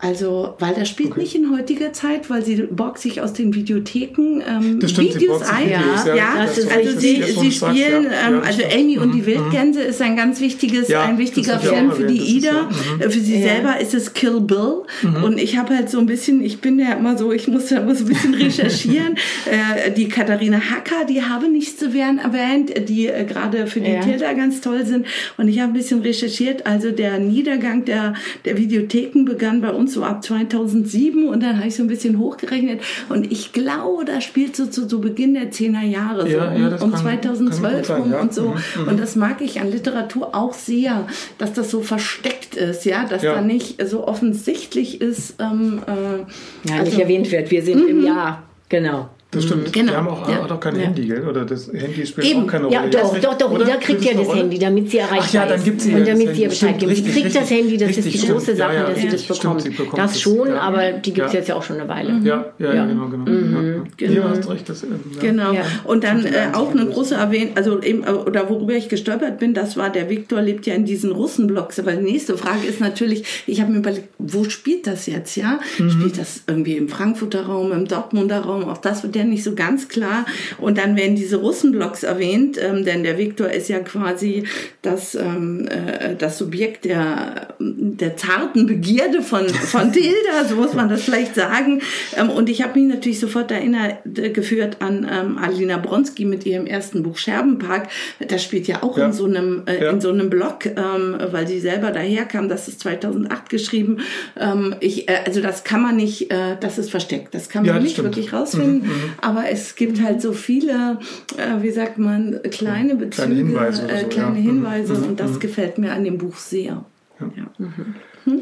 Also, 0.02 0.56
weil 0.60 0.74
das 0.76 0.88
spielt 0.88 1.12
okay. 1.12 1.20
nicht 1.20 1.36
in 1.36 1.52
heutiger 1.52 1.92
Zeit, 1.92 2.30
weil 2.30 2.42
sie 2.42 2.56
borgt 2.56 3.00
sich 3.00 3.20
aus 3.20 3.34
den 3.34 3.54
Videotheken 3.54 4.42
ähm, 4.48 4.80
stimmt, 4.88 5.16
Videos 5.16 5.42
ein. 5.42 5.70
Ja, 5.70 6.06
ja, 6.06 6.16
ja 6.16 6.34
also 6.38 6.62
sie, 6.98 7.22
sie 7.22 7.52
spielen, 7.52 8.06
ja. 8.06 8.30
ähm, 8.30 8.42
also 8.42 8.62
Amy 8.64 8.98
und 8.98 9.14
die 9.14 9.24
mhm. 9.24 9.26
Wildgänse 9.26 9.82
ist 9.82 10.02
ein 10.02 10.16
ganz 10.16 10.40
wichtiges, 10.40 10.90
ein 10.94 11.18
wichtiger 11.18 11.60
Film 11.60 11.92
für 11.92 12.06
die 12.06 12.38
Ida. 12.38 12.70
Mhm. 12.70 13.12
Für 13.12 13.20
sie 13.20 13.42
selber 13.42 13.78
ist 13.82 13.94
es 13.94 14.14
Kill 14.14 14.40
Bill. 14.40 14.84
Mhm. 15.02 15.22
Und 15.22 15.38
ich 15.38 15.58
habe 15.58 15.76
halt 15.76 15.90
so 15.90 16.00
ein 16.00 16.06
bisschen, 16.06 16.46
ich 16.46 16.62
bin 16.62 16.80
ja 16.80 16.94
immer 16.94 17.18
so, 17.18 17.34
ich 17.34 17.50
muss 17.50 17.68
da 17.68 17.80
immer 17.80 17.94
so 17.94 18.06
ein 18.06 18.08
bisschen 18.08 18.36
recherchieren. 18.36 19.18
äh, 19.52 19.92
die 19.92 20.08
Katharina 20.08 20.62
Hacker, 20.62 21.06
die 21.10 21.24
habe 21.24 21.50
nichts 21.50 21.76
zu 21.76 21.94
werden 21.94 22.20
erwähnt, 22.20 22.72
die 22.88 23.08
äh, 23.08 23.26
gerade 23.26 23.68
für 23.68 23.82
die 23.82 24.00
Tilda 24.00 24.32
ganz 24.32 24.62
toll 24.62 24.86
sind. 24.86 25.08
Und 25.36 25.50
ich 25.50 25.60
habe 25.60 25.72
ein 25.72 25.74
bisschen 25.74 26.00
recherchiert. 26.04 26.66
Also 26.66 26.92
der 26.92 27.20
Niedergang 27.20 27.84
der, 27.84 28.14
der 28.46 28.58
Videotheken 28.58 29.26
begann 29.26 29.60
bei 29.60 29.72
uns 29.72 29.89
so 29.90 30.04
ab 30.04 30.24
2007 30.24 31.28
und 31.28 31.42
dann 31.42 31.58
habe 31.58 31.68
ich 31.68 31.76
so 31.76 31.84
ein 31.84 31.88
bisschen 31.88 32.20
hochgerechnet 32.20 32.82
und 33.10 33.32
ich 33.32 33.52
glaube, 33.52 34.06
da 34.06 34.22
spielt 34.22 34.56
so 34.56 34.66
zu, 34.66 34.88
zu 34.88 35.02
Beginn 35.02 35.34
der 35.34 35.52
10er 35.52 35.84
Jahre, 35.84 36.22
so 36.24 36.38
ja, 36.38 36.52
um, 36.52 36.62
ja, 36.62 36.76
um 36.78 36.96
2012 36.96 37.88
sein, 37.88 38.02
rum 38.02 38.12
ja. 38.12 38.22
und 38.22 38.34
so. 38.34 38.50
Mhm, 38.50 38.82
mhm. 38.82 38.88
Und 38.88 39.00
das 39.00 39.16
mag 39.16 39.42
ich 39.42 39.60
an 39.62 39.72
Literatur 39.72 40.36
auch 40.36 40.54
sehr, 40.54 41.08
dass 41.38 41.54
das 41.54 41.72
so 41.72 41.82
versteckt 41.82 42.56
ist, 42.56 42.86
ja, 42.86 43.06
dass 43.06 43.22
da 43.22 43.42
nicht 43.42 43.86
so 43.88 44.08
offensichtlich 44.08 45.02
ist. 45.02 45.36
Ähm, 45.40 45.82
äh, 45.88 46.70
ja, 46.70 46.78
also, 46.78 46.86
nicht 46.86 47.00
erwähnt 47.00 47.32
wird. 47.32 47.52
Wir 47.52 47.64
sind 47.64 47.88
im 47.88 48.00
mhm. 48.00 48.06
Jahr, 48.06 48.44
genau. 48.70 49.10
Das 49.32 49.44
stimmt. 49.44 49.68
Mhm. 49.68 49.72
Genau. 49.72 49.92
Die 49.92 49.98
haben 49.98 50.08
auch, 50.08 50.28
ja. 50.28 50.44
auch 50.44 50.60
kein 50.60 50.76
ja. 50.76 50.82
Handy, 50.86 51.06
gell? 51.06 51.28
Oder 51.28 51.46
das 51.46 51.72
Handy 51.72 52.04
spielt 52.04 52.26
Eben. 52.26 52.44
auch 52.44 52.48
keine 52.48 52.66
Rolle. 52.66 52.76
Ja, 52.76 52.88
doch, 52.88 53.20
doch, 53.20 53.38
doch. 53.38 53.60
Jeder 53.60 53.78
kriegt 53.78 54.04
ja 54.04 54.14
das 54.16 54.26
Rolle? 54.26 54.40
Handy, 54.40 54.58
damit 54.58 54.90
sie 54.90 54.98
erreichbar 54.98 55.26
Ach 55.28 55.34
ja, 55.34 55.46
dann 55.46 55.64
gibt 55.64 55.82
sie 55.82 55.94
Und 55.94 56.08
damit 56.08 56.36
sie 56.36 56.42
ihr 56.42 56.50
Bescheid 56.50 56.80
geben. 56.80 56.96
Sie 56.96 57.04
kriegt 57.04 57.16
richtig, 57.16 57.34
das 57.34 57.52
Handy, 57.52 57.78
das 57.78 57.90
richtig, 57.90 58.06
ist 58.08 58.14
die 58.14 58.18
stimmt. 58.18 58.34
große 58.34 58.56
Sache, 58.56 58.74
ja, 58.74 58.90
dass 58.90 59.00
sie 59.00 59.08
das 59.08 59.24
bekommt. 59.24 59.62
Stimmt, 59.62 59.78
bekommt. 59.78 59.98
Das 60.00 60.20
schon, 60.20 60.50
aber 60.50 60.94
die 60.94 61.14
gibt 61.14 61.28
es 61.28 61.34
jetzt 61.34 61.48
ja 61.48 61.56
auch 61.56 61.62
schon 61.62 61.80
eine 61.80 61.88
Weile. 61.88 62.20
Ja, 62.24 62.54
ja, 62.58 62.86
genau, 62.88 63.08
genau. 63.08 63.30
Mhm. 63.30 63.84
genau. 63.98 64.14
Ja, 64.14 64.30
hast 64.30 64.50
recht. 64.50 64.68
Das, 64.68 64.84
Genau. 65.22 65.54
Und 65.84 66.04
dann 66.04 66.26
äh, 66.26 66.50
auch 66.54 66.72
eine 66.72 66.88
große 66.88 67.14
Erwähnung, 67.14 67.52
also 67.56 67.80
eben, 67.82 68.04
äh, 68.04 68.10
oder 68.10 68.50
worüber 68.50 68.74
ich 68.74 68.90
gestolpert 68.90 69.38
bin, 69.38 69.54
das 69.54 69.78
war, 69.78 69.92
der 69.92 70.10
Viktor 70.10 70.42
lebt 70.42 70.66
ja 70.66 70.74
in 70.74 70.86
diesen 70.86 71.12
Russenblocks. 71.12 71.78
Aber 71.80 71.92
die 71.92 72.04
nächste 72.04 72.36
Frage 72.36 72.66
ist 72.68 72.80
natürlich, 72.80 73.44
ich 73.46 73.62
habe 73.62 73.72
mir 73.72 73.78
überlegt, 73.78 74.10
wo 74.18 74.44
spielt 74.46 74.88
das 74.88 75.06
jetzt, 75.06 75.36
ja? 75.36 75.60
Mhm. 75.78 75.92
Spielt 75.92 76.18
das 76.18 76.42
irgendwie 76.48 76.78
im 76.78 76.90
Frankfurter 76.90 77.46
Raum, 77.46 77.72
im 77.72 77.88
Dortmunder 77.88 78.40
Raum? 78.40 78.64
Auch 78.64 78.80
das 78.80 79.04
wird 79.04 79.19
ja 79.20 79.26
nicht 79.26 79.44
so 79.44 79.56
ganz 79.56 79.88
klar. 79.88 80.26
Und 80.58 80.78
dann 80.78 80.96
werden 80.96 81.16
diese 81.16 81.38
Russenblocks 81.38 82.04
erwähnt, 82.04 82.58
ähm, 82.62 82.86
denn 82.86 83.04
der 83.04 83.18
Viktor 83.18 83.50
ist 83.50 83.70
ja 83.70 83.80
quasi 83.80 84.44
das, 84.82 85.16
ähm, 85.16 85.68
äh, 85.68 86.16
das 86.16 86.38
Subjekt 86.38 86.86
der, 86.86 87.56
der 87.60 88.18
zarten 88.18 88.66
Begierde 88.66 89.22
von, 89.22 89.48
von 89.50 89.92
Tilda, 89.94 90.46
so 90.48 90.56
muss 90.56 90.74
man 90.74 90.90
das 90.90 91.04
vielleicht 91.04 91.36
sagen. 91.36 91.82
Ähm, 92.18 92.30
und 92.30 92.50
ich 92.50 92.62
habe 92.62 92.80
mich 92.80 92.90
natürlich 92.90 93.20
sofort 93.20 93.52
erinnert 93.52 94.00
äh, 94.18 94.30
geführt 94.30 94.78
an 94.80 95.08
ähm, 95.10 95.38
Alina 95.38 95.78
Bronski 95.78 96.26
mit 96.26 96.46
ihrem 96.46 96.66
ersten 96.66 97.04
Buch 97.04 97.18
Scherbenpark. 97.18 97.90
Das 98.26 98.44
spielt 98.44 98.68
ja 98.68 98.84
auch 98.84 98.98
ja. 98.98 99.06
in 99.06 99.14
so 99.14 99.26
einem, 99.26 99.64
äh, 99.66 99.84
ja. 99.84 99.92
in 99.92 100.02
so 100.02 100.10
einem 100.10 100.30
Blog, 100.30 100.66
ähm, 100.66 101.18
weil 101.32 101.48
sie 101.48 101.60
selber 101.60 101.92
daherkam. 101.92 102.50
Das 102.50 102.68
ist 102.68 102.80
2008 102.82 103.50
geschrieben. 103.50 103.98
Ähm, 104.40 104.76
ich, 104.80 105.10
äh, 105.10 105.20
also 105.26 105.42
das 105.42 105.64
kann 105.64 105.82
man 105.82 105.96
nicht, 105.96 106.32
äh, 106.32 106.56
das 106.60 106.78
ist 106.78 106.90
versteckt. 106.90 107.34
Das 107.34 107.50
kann 107.50 107.66
man 107.66 107.76
ja, 107.76 107.82
nicht 107.82 107.94
stimmt. 107.94 108.10
wirklich 108.10 108.34
rausfinden. 108.34 108.82
Mhm, 108.82 108.88
mhm. 108.88 109.09
Aber 109.22 109.50
es 109.50 109.76
gibt 109.76 110.02
halt 110.02 110.22
so 110.22 110.34
viele, 110.34 111.00
äh, 111.38 111.62
wie 111.62 111.72
sagt 111.72 111.98
man, 111.98 112.40
kleine 112.52 112.96
Bezüge, 112.96 113.28
kleine 113.28 113.36
Hinweise, 113.36 113.90
äh, 113.90 114.02
so, 114.02 114.08
kleine 114.08 114.38
ja. 114.38 114.44
Hinweise 114.44 114.94
mhm. 114.94 115.04
und 115.04 115.20
das 115.20 115.34
mhm. 115.34 115.40
gefällt 115.40 115.78
mir 115.78 115.94
an 115.94 116.04
dem 116.04 116.18
Buch 116.18 116.36
sehr. 116.36 116.86
Ja. 117.20 117.32
Ja. 117.36 117.44
Mhm. 117.58 117.96
Hm? 118.26 118.42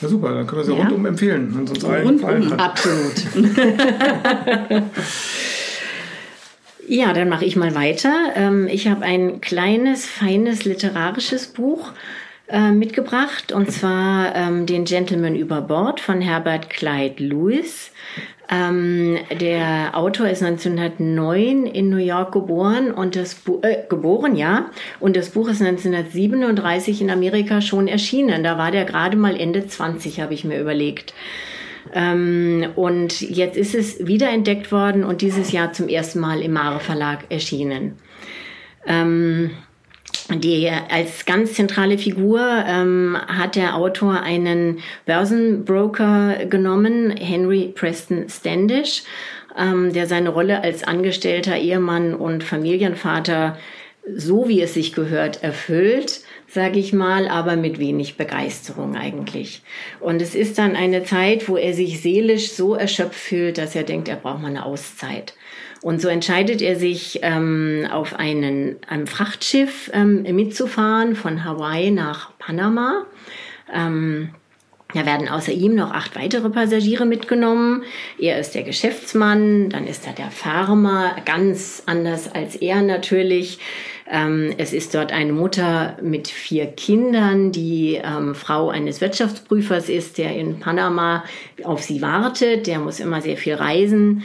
ja 0.00 0.08
super, 0.08 0.34
dann 0.34 0.46
können 0.46 0.60
wir 0.60 0.64
sie 0.64 0.72
rundum 0.72 1.06
empfehlen, 1.06 1.54
wenn 1.54 1.64
es 1.64 1.70
uns 1.70 1.84
allen 1.84 2.20
rundum. 2.20 2.52
Absolut. 2.52 3.14
ja, 6.88 7.12
dann 7.12 7.28
mache 7.28 7.44
ich 7.44 7.56
mal 7.56 7.74
weiter. 7.74 8.14
Ähm, 8.34 8.68
ich 8.70 8.88
habe 8.88 9.04
ein 9.04 9.40
kleines, 9.40 10.06
feines 10.06 10.64
literarisches 10.64 11.46
Buch 11.48 11.92
äh, 12.46 12.72
mitgebracht 12.72 13.52
und 13.52 13.72
zwar 13.72 14.34
ähm, 14.34 14.66
den 14.66 14.84
Gentleman 14.84 15.34
über 15.34 15.62
Bord 15.62 16.00
von 16.00 16.20
Herbert 16.20 16.68
Clyde 16.68 17.24
Lewis. 17.24 17.90
Ähm, 18.50 19.18
der 19.40 19.96
Autor 19.96 20.28
ist 20.28 20.42
1909 20.42 21.66
in 21.66 21.88
New 21.88 21.96
York 21.96 22.32
geboren 22.32 22.90
und 22.90 23.16
das 23.16 23.34
Bu 23.34 23.60
äh, 23.62 23.84
geboren, 23.88 24.36
ja, 24.36 24.70
und 25.00 25.16
das 25.16 25.30
Buch 25.30 25.48
ist 25.48 25.62
1937 25.62 27.00
in 27.00 27.10
Amerika 27.10 27.60
schon 27.60 27.88
erschienen. 27.88 28.44
Da 28.44 28.58
war 28.58 28.70
der 28.70 28.84
gerade 28.84 29.16
mal 29.16 29.38
Ende 29.38 29.66
20, 29.66 30.20
habe 30.20 30.34
ich 30.34 30.44
mir 30.44 30.60
überlegt. 30.60 31.14
Ähm, 31.92 32.66
und 32.76 33.20
jetzt 33.20 33.56
ist 33.56 33.74
es 33.74 34.06
wiederentdeckt 34.06 34.72
worden 34.72 35.04
und 35.04 35.22
dieses 35.22 35.52
Jahr 35.52 35.72
zum 35.72 35.88
ersten 35.88 36.20
Mal 36.20 36.40
im 36.40 36.52
Mare 36.52 36.80
Verlag 36.80 37.24
erschienen. 37.30 37.96
Ähm, 38.86 39.50
die, 40.30 40.70
als 40.90 41.26
ganz 41.26 41.54
zentrale 41.54 41.98
Figur 41.98 42.40
ähm, 42.66 43.16
hat 43.26 43.56
der 43.56 43.76
Autor 43.76 44.22
einen 44.22 44.80
Börsenbroker 45.06 46.46
genommen, 46.46 47.10
Henry 47.10 47.72
Preston 47.74 48.26
Standish, 48.28 49.02
ähm, 49.56 49.92
der 49.92 50.06
seine 50.06 50.30
Rolle 50.30 50.62
als 50.62 50.82
Angestellter, 50.82 51.56
Ehemann 51.56 52.14
und 52.14 52.42
Familienvater 52.42 53.56
so 54.16 54.48
wie 54.48 54.60
es 54.60 54.74
sich 54.74 54.92
gehört 54.92 55.42
erfüllt, 55.42 56.20
sage 56.54 56.78
ich 56.78 56.92
mal, 56.92 57.26
aber 57.28 57.56
mit 57.56 57.78
wenig 57.78 58.16
Begeisterung 58.16 58.96
eigentlich. 58.96 59.62
Und 60.00 60.22
es 60.22 60.34
ist 60.34 60.56
dann 60.56 60.76
eine 60.76 61.02
Zeit, 61.04 61.48
wo 61.48 61.56
er 61.56 61.74
sich 61.74 62.00
seelisch 62.00 62.52
so 62.52 62.74
erschöpft 62.74 63.18
fühlt, 63.18 63.58
dass 63.58 63.74
er 63.74 63.82
denkt, 63.82 64.08
er 64.08 64.16
braucht 64.16 64.40
mal 64.40 64.48
eine 64.48 64.64
Auszeit. 64.64 65.34
Und 65.82 66.00
so 66.00 66.08
entscheidet 66.08 66.62
er 66.62 66.76
sich, 66.76 67.18
ähm, 67.22 67.86
auf 67.90 68.14
einen, 68.14 68.76
einem 68.88 69.06
Frachtschiff 69.06 69.90
ähm, 69.92 70.22
mitzufahren 70.22 71.16
von 71.16 71.44
Hawaii 71.44 71.90
nach 71.90 72.38
Panama. 72.38 73.04
Ähm, 73.72 74.30
da 74.94 75.04
werden 75.04 75.28
außer 75.28 75.52
ihm 75.52 75.74
noch 75.74 75.92
acht 75.92 76.16
weitere 76.16 76.48
Passagiere 76.50 77.04
mitgenommen. 77.04 77.82
Er 78.18 78.38
ist 78.38 78.54
der 78.54 78.62
Geschäftsmann, 78.62 79.68
dann 79.70 79.86
ist 79.86 80.06
da 80.06 80.12
der 80.12 80.30
Farmer, 80.30 81.16
ganz 81.24 81.82
anders 81.86 82.32
als 82.32 82.56
er 82.56 82.82
natürlich. 82.82 83.58
Ähm, 84.10 84.54
es 84.58 84.72
ist 84.72 84.94
dort 84.94 85.12
eine 85.12 85.32
Mutter 85.32 85.96
mit 86.02 86.28
vier 86.28 86.66
Kindern, 86.66 87.52
die 87.52 88.00
ähm, 88.02 88.34
Frau 88.34 88.68
eines 88.68 89.00
Wirtschaftsprüfers 89.00 89.88
ist, 89.88 90.18
der 90.18 90.36
in 90.36 90.60
Panama 90.60 91.24
auf 91.64 91.82
sie 91.82 92.02
wartet. 92.02 92.66
Der 92.66 92.78
muss 92.78 93.00
immer 93.00 93.20
sehr 93.20 93.36
viel 93.36 93.54
reisen. 93.54 94.24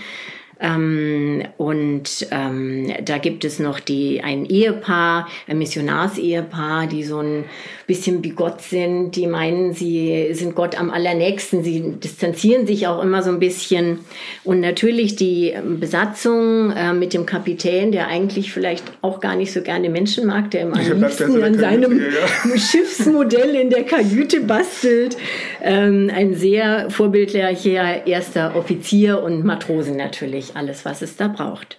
Ähm, 0.60 1.44
und 1.58 2.28
ähm, 2.32 2.92
da 3.06 3.18
gibt 3.18 3.46
es 3.46 3.60
noch 3.60 3.80
die, 3.80 4.22
ein 4.22 4.46
Ehepaar, 4.46 5.28
ein 5.48 5.58
Missionarsehepaar, 5.58 6.88
die 6.88 7.04
so 7.04 7.20
ein 7.20 7.46
bisschen 7.88 8.24
wie 8.24 8.32
Gott 8.32 8.62
sind, 8.62 9.16
die 9.16 9.25
meinen, 9.25 9.74
sie 9.74 10.30
sind 10.34 10.56
Gott 10.56 10.80
am 10.80 10.92
allernächsten, 10.92 11.63
sie 11.63 11.94
distanzieren 12.04 12.68
sich 12.68 12.88
auch 12.88 13.01
immer 13.01 13.24
so 13.24 13.30
ein 13.32 13.39
bisschen. 13.39 14.00
Und 14.44 14.60
natürlich 14.60 15.16
die 15.16 15.54
Besatzung 15.80 16.72
äh, 16.72 16.94
mit 16.94 17.13
dem 17.13 17.25
Kapitän, 17.25 17.92
der 17.92 18.08
eigentlich 18.08 18.51
vielleicht 18.51 18.84
auch 19.01 19.22
gar 19.22 19.36
nicht 19.36 19.54
so 19.54 19.62
gerne 19.62 19.89
Menschen 19.89 20.28
mag, 20.28 20.51
der 20.51 20.63
am 20.63 20.74
liebsten 20.74 21.42
an 21.42 21.58
seinem 21.58 22.00
ja. 22.00 22.58
Schiffsmodell 22.58 23.56
in 23.56 23.70
der 23.70 23.84
Kajüte 23.84 24.42
bastelt. 24.42 25.16
Ähm, 25.63 26.12
ein 26.13 26.36
sehr 26.36 26.89
vorbildlicher 26.89 28.06
erster 28.06 28.56
Offizier 28.56 29.22
und 29.24 29.46
Matrosen 29.46 29.96
natürlich 29.96 30.49
alles, 30.56 30.86
was 30.86 31.01
es 31.01 31.15
da 31.15 31.27
braucht. 31.27 31.77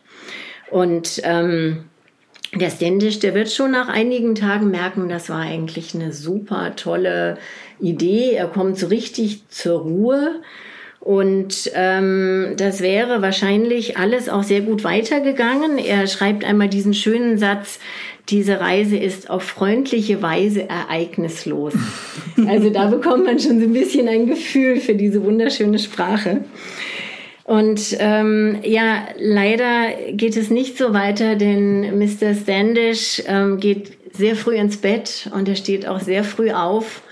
Und 0.71 1.21
ähm, 1.25 1.85
der 2.55 2.71
Standish, 2.71 3.21
der 3.21 3.35
wird 3.35 3.50
schon 3.50 3.71
nach 3.71 3.89
einigen 3.89 4.35
Tagen 4.35 4.71
merken, 4.71 5.09
das 5.09 5.29
war 5.29 5.41
eigentlich 5.41 5.95
eine 5.95 6.12
super 6.12 6.75
tolle 6.77 7.39
Idee. 7.81 8.33
Er 8.33 8.49
kommt 8.49 8.79
so 8.79 8.89
richtig 8.89 9.49
zur 9.49 9.81
Ruhe. 9.81 10.41
Und 11.00 11.71
ähm, 11.75 12.55
das 12.59 12.83
wäre 12.83 13.23
wahrscheinlich 13.23 13.97
alles 13.97 14.29
auch 14.29 14.43
sehr 14.43 14.61
gut 14.61 14.85
weitergegangen. 14.85 15.79
Er 15.79 16.07
schreibt 16.07 16.45
einmal 16.45 16.69
diesen 16.69 16.93
schönen 16.93 17.39
Satz, 17.39 17.79
diese 18.29 18.61
Reise 18.61 18.97
ist 18.97 19.31
auf 19.31 19.43
freundliche 19.43 20.23
Weise 20.23 20.69
ereignislos. 20.69 21.75
Also 22.47 22.71
da 22.71 22.87
bekommt 22.87 23.27
man 23.27 23.39
schon 23.39 23.61
so 23.61 23.67
ein 23.67 23.73
bisschen 23.75 24.09
ein 24.09 24.27
Gefühl 24.27 24.79
für 24.79 24.95
diese 24.95 25.23
wunderschöne 25.23 25.79
Sprache. 25.79 26.43
Und 27.50 27.97
ähm, 27.99 28.61
ja, 28.62 29.09
leider 29.19 30.12
geht 30.12 30.37
es 30.37 30.50
nicht 30.50 30.78
so 30.78 30.95
weiter, 30.95 31.35
denn 31.35 31.99
Mr. 31.99 32.33
Standish 32.33 33.25
ähm, 33.26 33.59
geht 33.59 33.90
sehr 34.12 34.37
früh 34.37 34.54
ins 34.54 34.76
Bett 34.76 35.28
und 35.35 35.49
er 35.49 35.57
steht 35.57 35.85
auch 35.85 35.99
sehr 35.99 36.23
früh 36.23 36.52
auf. 36.52 37.02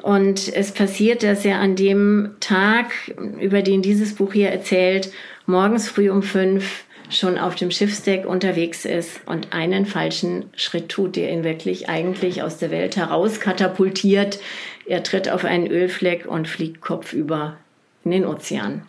Und 0.00 0.54
es 0.54 0.70
passiert, 0.70 1.24
dass 1.24 1.44
er 1.44 1.58
an 1.58 1.74
dem 1.74 2.36
Tag, 2.38 2.92
über 3.40 3.62
den 3.62 3.82
dieses 3.82 4.14
Buch 4.14 4.32
hier 4.34 4.50
erzählt, 4.50 5.10
morgens 5.46 5.88
früh 5.88 6.10
um 6.10 6.22
fünf 6.22 6.84
schon 7.10 7.36
auf 7.36 7.56
dem 7.56 7.72
Schiffsdeck 7.72 8.24
unterwegs 8.24 8.84
ist 8.84 9.20
und 9.26 9.52
einen 9.52 9.84
falschen 9.84 10.44
Schritt 10.54 10.90
tut, 10.90 11.16
der 11.16 11.32
ihn 11.32 11.42
wirklich 11.42 11.88
eigentlich 11.88 12.44
aus 12.44 12.56
der 12.56 12.70
Welt 12.70 12.94
heraus 12.94 13.40
katapultiert. 13.40 14.38
Er 14.86 15.02
tritt 15.02 15.28
auf 15.28 15.44
einen 15.44 15.66
Ölfleck 15.66 16.24
und 16.24 16.46
fliegt 16.46 16.80
kopfüber 16.80 17.56
in 18.04 18.12
den 18.12 18.24
Ozean. 18.24 18.82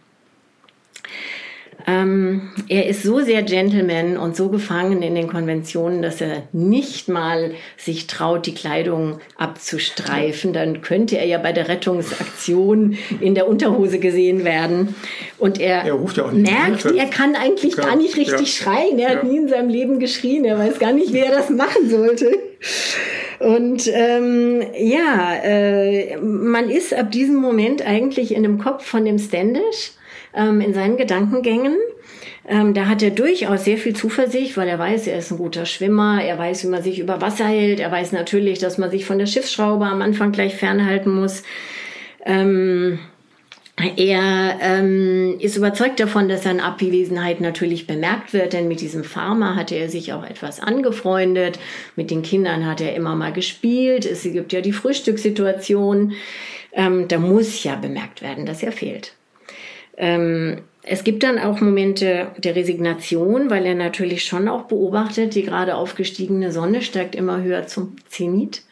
Ähm, 1.85 2.51
er 2.69 2.87
ist 2.87 3.03
so 3.03 3.19
sehr 3.19 3.41
Gentleman 3.43 4.17
und 4.17 4.37
so 4.37 4.49
gefangen 4.49 5.01
in 5.01 5.15
den 5.15 5.27
Konventionen, 5.27 6.01
dass 6.01 6.21
er 6.21 6.43
nicht 6.53 7.09
mal 7.09 7.51
sich 7.77 8.07
traut, 8.07 8.45
die 8.45 8.53
Kleidung 8.53 9.19
abzustreifen. 9.37 10.53
Dann 10.53 10.81
könnte 10.81 11.17
er 11.17 11.25
ja 11.25 11.39
bei 11.39 11.51
der 11.51 11.67
Rettungsaktion 11.67 12.97
in 13.19 13.35
der 13.35 13.49
Unterhose 13.49 13.99
gesehen 13.99 14.45
werden. 14.45 14.95
Und 15.37 15.59
er, 15.59 15.83
er 15.83 15.99
ja 16.15 16.31
merkt, 16.31 16.85
er 16.85 17.07
kann 17.07 17.35
eigentlich 17.35 17.75
ja, 17.75 17.83
gar 17.83 17.95
nicht 17.97 18.15
richtig 18.15 18.59
ja. 18.59 18.63
schreien. 18.63 18.99
Er 18.99 19.09
hat 19.09 19.23
nie 19.25 19.37
in 19.37 19.49
seinem 19.49 19.69
Leben 19.69 19.99
geschrien. 19.99 20.45
Er 20.45 20.57
weiß 20.57 20.79
gar 20.79 20.93
nicht, 20.93 21.11
wie 21.11 21.19
er 21.19 21.31
das 21.31 21.49
machen 21.49 21.89
sollte. 21.89 22.31
Und 23.39 23.89
ähm, 23.93 24.63
ja, 24.77 25.35
äh, 25.43 26.15
man 26.17 26.69
ist 26.69 26.93
ab 26.93 27.11
diesem 27.11 27.35
Moment 27.35 27.85
eigentlich 27.85 28.33
in 28.33 28.43
dem 28.43 28.57
Kopf 28.57 28.85
von 28.85 29.03
dem 29.03 29.19
Standish 29.19 29.91
ähm, 30.35 30.61
in 30.61 30.73
seinen 30.73 30.97
Gedankengängen. 30.97 31.75
Ähm, 32.47 32.73
da 32.73 32.87
hat 32.87 33.01
er 33.01 33.11
durchaus 33.11 33.63
sehr 33.63 33.77
viel 33.77 33.95
Zuversicht, 33.95 34.57
weil 34.57 34.67
er 34.67 34.77
weiß, 34.77 35.07
er 35.07 35.17
ist 35.17 35.31
ein 35.31 35.37
guter 35.37 35.65
Schwimmer, 35.65 36.21
er 36.21 36.37
weiß, 36.37 36.63
wie 36.63 36.69
man 36.69 36.83
sich 36.83 36.99
über 36.99 37.21
Wasser 37.21 37.45
hält, 37.45 37.79
er 37.79 37.91
weiß 37.91 38.11
natürlich, 38.11 38.59
dass 38.59 38.77
man 38.77 38.91
sich 38.91 39.05
von 39.05 39.17
der 39.17 39.27
Schiffsschraube 39.27 39.85
am 39.85 40.01
Anfang 40.01 40.33
gleich 40.33 40.55
fernhalten 40.55 41.13
muss. 41.13 41.43
Ähm, 42.25 42.99
er 43.97 44.59
ähm, 44.61 45.37
ist 45.39 45.57
überzeugt 45.57 45.99
davon, 45.99 46.29
dass 46.29 46.43
seine 46.43 46.63
Abwesenheit 46.63 47.41
natürlich 47.41 47.87
bemerkt 47.87 48.31
wird, 48.31 48.53
denn 48.53 48.67
mit 48.67 48.81
diesem 48.81 49.03
Farmer 49.03 49.55
hatte 49.55 49.75
er 49.75 49.89
sich 49.89 50.13
auch 50.13 50.23
etwas 50.23 50.59
angefreundet. 50.59 51.59
Mit 51.95 52.11
den 52.11 52.21
Kindern 52.21 52.67
hat 52.67 52.81
er 52.81 52.95
immer 52.95 53.15
mal 53.15 53.33
gespielt. 53.33 54.05
Es 54.05 54.23
gibt 54.23 54.53
ja 54.53 54.61
die 54.61 54.73
Frühstückssituation. 54.73 56.13
Ähm, 56.71 57.07
da 57.07 57.17
muss 57.17 57.63
ja 57.63 57.75
bemerkt 57.75 58.21
werden, 58.21 58.45
dass 58.45 58.61
er 58.61 58.71
fehlt. 58.71 59.13
Ähm, 59.97 60.63
es 60.85 61.03
gibt 61.03 61.23
dann 61.23 61.39
auch 61.39 61.61
Momente 61.61 62.27
der 62.37 62.55
Resignation, 62.55 63.49
weil 63.49 63.65
er 63.65 63.75
natürlich 63.75 64.25
schon 64.25 64.47
auch 64.49 64.63
beobachtet, 64.63 65.33
die 65.33 65.43
gerade 65.43 65.75
aufgestiegene 65.75 66.51
Sonne 66.51 66.81
steigt 66.81 67.15
immer 67.15 67.41
höher 67.41 67.67
zum 67.67 67.95
Zenit. 68.09 68.63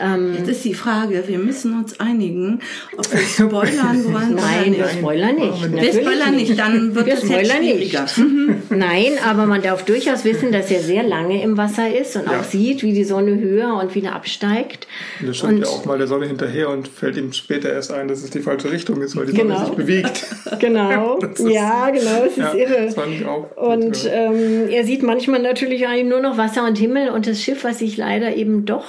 Ähm, 0.00 0.34
Jetzt 0.38 0.48
ist 0.48 0.64
die 0.64 0.74
Frage, 0.74 1.24
wir 1.26 1.38
müssen 1.38 1.78
uns 1.78 2.00
einigen, 2.00 2.60
ob 2.96 3.10
wir 3.12 3.18
spoilern 3.46 4.04
wollen 4.12 4.34
Nein, 4.34 4.76
wir 4.76 4.88
spoilern 4.88 5.36
nicht. 5.36 5.72
Wir 5.72 5.92
spoilern 5.92 6.36
nicht, 6.36 6.58
dann 6.58 6.94
wird 6.94 7.06
wir 7.06 7.14
es 7.14 7.28
jetzt 7.28 7.52
schwieriger. 7.52 8.02
Nicht. 8.02 8.18
Mhm. 8.18 8.62
Nein, 8.70 9.12
aber 9.24 9.46
man 9.46 9.62
darf 9.62 9.84
durchaus 9.84 10.24
wissen, 10.24 10.52
dass 10.52 10.70
er 10.70 10.80
sehr 10.80 11.02
lange 11.02 11.42
im 11.42 11.56
Wasser 11.56 11.94
ist 11.94 12.16
und 12.16 12.24
ja. 12.24 12.40
auch 12.40 12.44
sieht, 12.44 12.82
wie 12.82 12.92
die 12.92 13.04
Sonne 13.04 13.38
höher 13.38 13.74
und 13.80 13.94
wieder 13.94 14.14
absteigt. 14.14 14.86
Und 15.20 15.28
er 15.28 15.34
schaut 15.34 15.58
ja 15.58 15.66
auch 15.66 15.84
mal 15.84 15.98
der 15.98 16.06
Sonne 16.06 16.26
hinterher 16.26 16.70
und 16.70 16.88
fällt 16.88 17.16
ihm 17.16 17.32
später 17.32 17.72
erst 17.72 17.92
ein, 17.92 18.08
dass 18.08 18.22
es 18.22 18.30
die 18.30 18.40
falsche 18.40 18.70
Richtung 18.70 19.00
ist, 19.02 19.16
weil 19.16 19.26
die 19.26 19.32
genau. 19.32 19.54
Sonne 19.54 19.66
sich 19.66 19.76
bewegt. 19.76 20.26
Genau, 20.60 21.18
ist, 21.18 21.43
ja, 21.48 21.90
genau, 21.90 22.24
es 22.24 22.32
ist 22.32 22.38
ja, 22.38 22.54
irre. 22.54 22.86
Das 22.86 22.94
fand 22.94 23.14
ich 23.14 23.26
auch 23.26 23.56
und 23.56 24.08
ähm, 24.10 24.68
er 24.70 24.84
sieht 24.84 25.02
manchmal 25.02 25.40
natürlich 25.40 25.86
eigentlich 25.86 26.06
nur 26.06 26.20
noch 26.20 26.36
Wasser 26.36 26.64
und 26.66 26.78
Himmel 26.78 27.10
und 27.10 27.26
das 27.26 27.40
Schiff, 27.42 27.64
was 27.64 27.78
sich 27.78 27.96
leider 27.96 28.34
eben 28.36 28.64
doch 28.64 28.86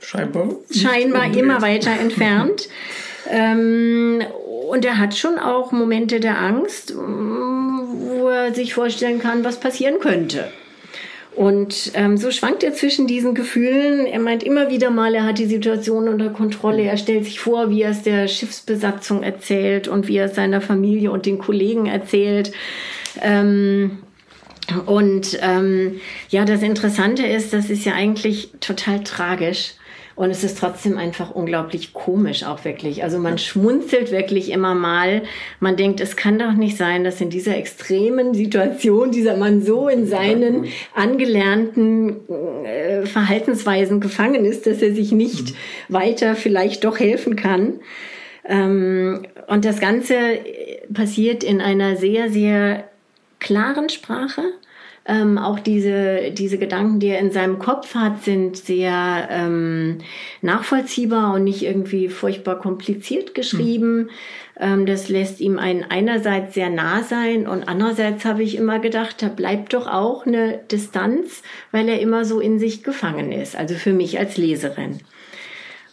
scheinbar, 0.00 0.48
scheinbar 0.70 1.34
immer 1.36 1.62
weiter 1.62 1.90
entfernt. 2.00 2.68
ähm, 3.30 4.22
und 4.68 4.84
er 4.84 4.98
hat 4.98 5.16
schon 5.16 5.38
auch 5.38 5.70
Momente 5.70 6.18
der 6.18 6.40
Angst, 6.40 6.94
wo 6.96 8.28
er 8.28 8.52
sich 8.52 8.74
vorstellen 8.74 9.20
kann, 9.20 9.44
was 9.44 9.60
passieren 9.60 10.00
könnte. 10.00 10.48
Und 11.36 11.92
ähm, 11.92 12.16
so 12.16 12.30
schwankt 12.30 12.64
er 12.64 12.72
zwischen 12.72 13.06
diesen 13.06 13.34
Gefühlen. 13.34 14.06
Er 14.06 14.20
meint 14.20 14.42
immer 14.42 14.70
wieder 14.70 14.90
mal, 14.90 15.14
er 15.14 15.24
hat 15.24 15.38
die 15.38 15.44
Situation 15.44 16.08
unter 16.08 16.30
Kontrolle. 16.30 16.82
Er 16.84 16.96
stellt 16.96 17.26
sich 17.26 17.40
vor, 17.40 17.68
wie 17.68 17.82
er 17.82 17.90
es 17.90 18.02
der 18.02 18.26
Schiffsbesatzung 18.26 19.22
erzählt 19.22 19.86
und 19.86 20.08
wie 20.08 20.16
er 20.16 20.26
es 20.26 20.34
seiner 20.34 20.62
Familie 20.62 21.10
und 21.10 21.26
den 21.26 21.36
Kollegen 21.36 21.84
erzählt. 21.84 22.52
Ähm, 23.20 23.98
und 24.86 25.38
ähm, 25.42 26.00
ja, 26.30 26.46
das 26.46 26.62
Interessante 26.62 27.26
ist, 27.26 27.52
das 27.52 27.68
ist 27.68 27.84
ja 27.84 27.92
eigentlich 27.92 28.52
total 28.60 29.04
tragisch. 29.04 29.74
Und 30.16 30.30
es 30.30 30.42
ist 30.42 30.58
trotzdem 30.58 30.96
einfach 30.96 31.30
unglaublich 31.30 31.92
komisch 31.92 32.42
auch 32.42 32.64
wirklich. 32.64 33.04
Also 33.04 33.18
man 33.18 33.36
schmunzelt 33.36 34.10
wirklich 34.10 34.50
immer 34.50 34.74
mal. 34.74 35.22
Man 35.60 35.76
denkt, 35.76 36.00
es 36.00 36.16
kann 36.16 36.38
doch 36.38 36.54
nicht 36.54 36.78
sein, 36.78 37.04
dass 37.04 37.20
in 37.20 37.28
dieser 37.28 37.54
extremen 37.58 38.32
Situation 38.32 39.12
dieser 39.12 39.36
Mann 39.36 39.62
so 39.62 39.88
in 39.88 40.06
seinen 40.06 40.68
angelernten 40.94 42.26
äh, 42.64 43.04
Verhaltensweisen 43.04 44.00
gefangen 44.00 44.46
ist, 44.46 44.66
dass 44.66 44.80
er 44.80 44.94
sich 44.94 45.12
nicht 45.12 45.50
mhm. 45.50 45.94
weiter 45.94 46.34
vielleicht 46.34 46.84
doch 46.84 46.98
helfen 46.98 47.36
kann. 47.36 47.74
Ähm, 48.46 49.26
und 49.48 49.66
das 49.66 49.80
Ganze 49.80 50.14
passiert 50.94 51.44
in 51.44 51.60
einer 51.60 51.96
sehr, 51.96 52.30
sehr 52.30 52.84
klaren 53.38 53.90
Sprache. 53.90 54.42
Ähm, 55.08 55.38
auch 55.38 55.60
diese, 55.60 56.32
diese 56.32 56.58
Gedanken, 56.58 56.98
die 56.98 57.08
er 57.08 57.20
in 57.20 57.30
seinem 57.30 57.60
Kopf 57.60 57.94
hat, 57.94 58.24
sind 58.24 58.56
sehr 58.56 59.28
ähm, 59.30 59.98
nachvollziehbar 60.42 61.34
und 61.34 61.44
nicht 61.44 61.62
irgendwie 61.62 62.08
furchtbar 62.08 62.58
kompliziert 62.58 63.32
geschrieben. 63.32 63.96
Mhm. 63.96 64.10
Ähm, 64.58 64.86
das 64.86 65.08
lässt 65.08 65.40
ihm 65.40 65.58
einen 65.58 65.84
einerseits 65.84 66.54
sehr 66.54 66.70
nah 66.70 67.04
sein 67.04 67.46
und 67.46 67.68
andererseits 67.68 68.24
habe 68.24 68.42
ich 68.42 68.56
immer 68.56 68.80
gedacht, 68.80 69.22
da 69.22 69.28
bleibt 69.28 69.74
doch 69.74 69.86
auch 69.86 70.26
eine 70.26 70.58
Distanz, 70.72 71.42
weil 71.70 71.88
er 71.88 72.00
immer 72.00 72.24
so 72.24 72.40
in 72.40 72.58
sich 72.58 72.82
gefangen 72.82 73.30
ist. 73.30 73.54
Also 73.54 73.76
für 73.76 73.92
mich 73.92 74.18
als 74.18 74.36
Leserin. 74.36 74.98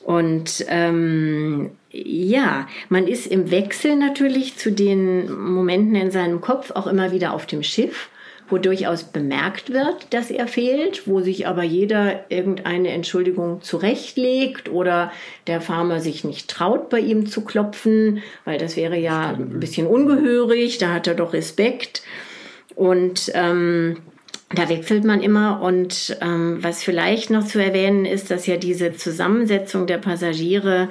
Und 0.04 0.66
ähm, 0.70 1.72
ja, 1.92 2.68
man 2.90 3.08
ist 3.08 3.28
im 3.28 3.52
Wechsel 3.52 3.96
natürlich 3.96 4.58
zu 4.58 4.72
den 4.72 5.32
Momenten 5.32 5.96
in 5.96 6.10
seinem 6.10 6.42
Kopf 6.42 6.72
auch 6.72 6.88
immer 6.88 7.12
wieder 7.12 7.34
auf 7.34 7.46
dem 7.46 7.62
Schiff 7.62 8.10
wo 8.54 8.60
durchaus 8.60 9.04
bemerkt 9.04 9.74
wird, 9.74 10.14
dass 10.14 10.30
er 10.30 10.48
fehlt, 10.48 11.08
wo 11.08 11.22
sich 11.22 11.48
aber 11.48 11.64
jeder 11.64 12.30
irgendeine 12.30 12.90
Entschuldigung 12.90 13.64
zurechtlegt 13.64 14.70
oder 14.70 15.12
der 15.48 15.60
Farmer 15.60 16.00
sich 16.00 16.24
nicht 16.24 16.52
traut, 16.52 16.92
bei 16.92 17.00
ihm 17.00 17.26
zu 17.26 17.44
klopfen, 17.44 18.22
weil 18.46 18.60
das 18.60 18.78
wäre 18.78 18.96
ja 18.96 19.30
ein 19.30 19.60
bisschen 19.60 19.88
ungehörig, 19.88 20.78
da 20.78 20.94
hat 20.94 21.08
er 21.08 21.16
doch 21.16 21.34
Respekt. 21.34 22.04
Und 22.76 23.32
ähm, 23.34 23.98
da 24.54 24.70
wechselt 24.70 25.04
man 25.04 25.24
immer 25.24 25.60
und 25.64 26.16
ähm, 26.22 26.60
was 26.62 26.84
vielleicht 26.84 27.32
noch 27.32 27.48
zu 27.48 27.58
erwähnen 27.58 28.06
ist, 28.06 28.30
dass 28.30 28.46
ja 28.46 28.58
diese 28.58 28.94
Zusammensetzung 28.94 29.88
der 29.88 29.98
Passagiere 29.98 30.90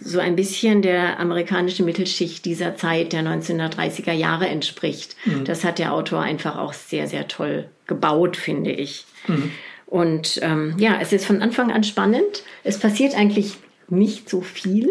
so 0.00 0.18
ein 0.18 0.36
bisschen 0.36 0.82
der 0.82 1.20
amerikanischen 1.20 1.84
Mittelschicht 1.84 2.44
dieser 2.44 2.76
Zeit 2.76 3.12
der 3.12 3.22
1930er 3.22 4.12
Jahre 4.12 4.48
entspricht. 4.48 5.16
Mhm. 5.24 5.44
Das 5.44 5.64
hat 5.64 5.78
der 5.78 5.92
Autor 5.92 6.20
einfach 6.20 6.56
auch 6.56 6.72
sehr, 6.72 7.06
sehr 7.06 7.28
toll 7.28 7.68
gebaut, 7.86 8.36
finde 8.36 8.70
ich. 8.70 9.04
Mhm. 9.26 9.50
Und 9.86 10.38
ähm, 10.42 10.74
ja, 10.78 10.98
es 11.00 11.12
ist 11.12 11.26
von 11.26 11.42
Anfang 11.42 11.72
an 11.72 11.84
spannend. 11.84 12.44
Es 12.64 12.78
passiert 12.78 13.16
eigentlich 13.16 13.56
nicht 13.88 14.30
so 14.30 14.40
viel. 14.40 14.88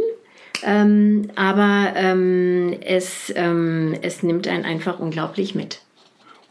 Ähm, 0.62 1.30
aber 1.36 1.94
ähm, 1.96 2.76
es, 2.82 3.32
ähm, 3.36 3.96
es 4.02 4.24
nimmt 4.24 4.48
einen 4.48 4.66
einfach 4.66 5.00
unglaublich 5.00 5.56
mit. 5.56 5.82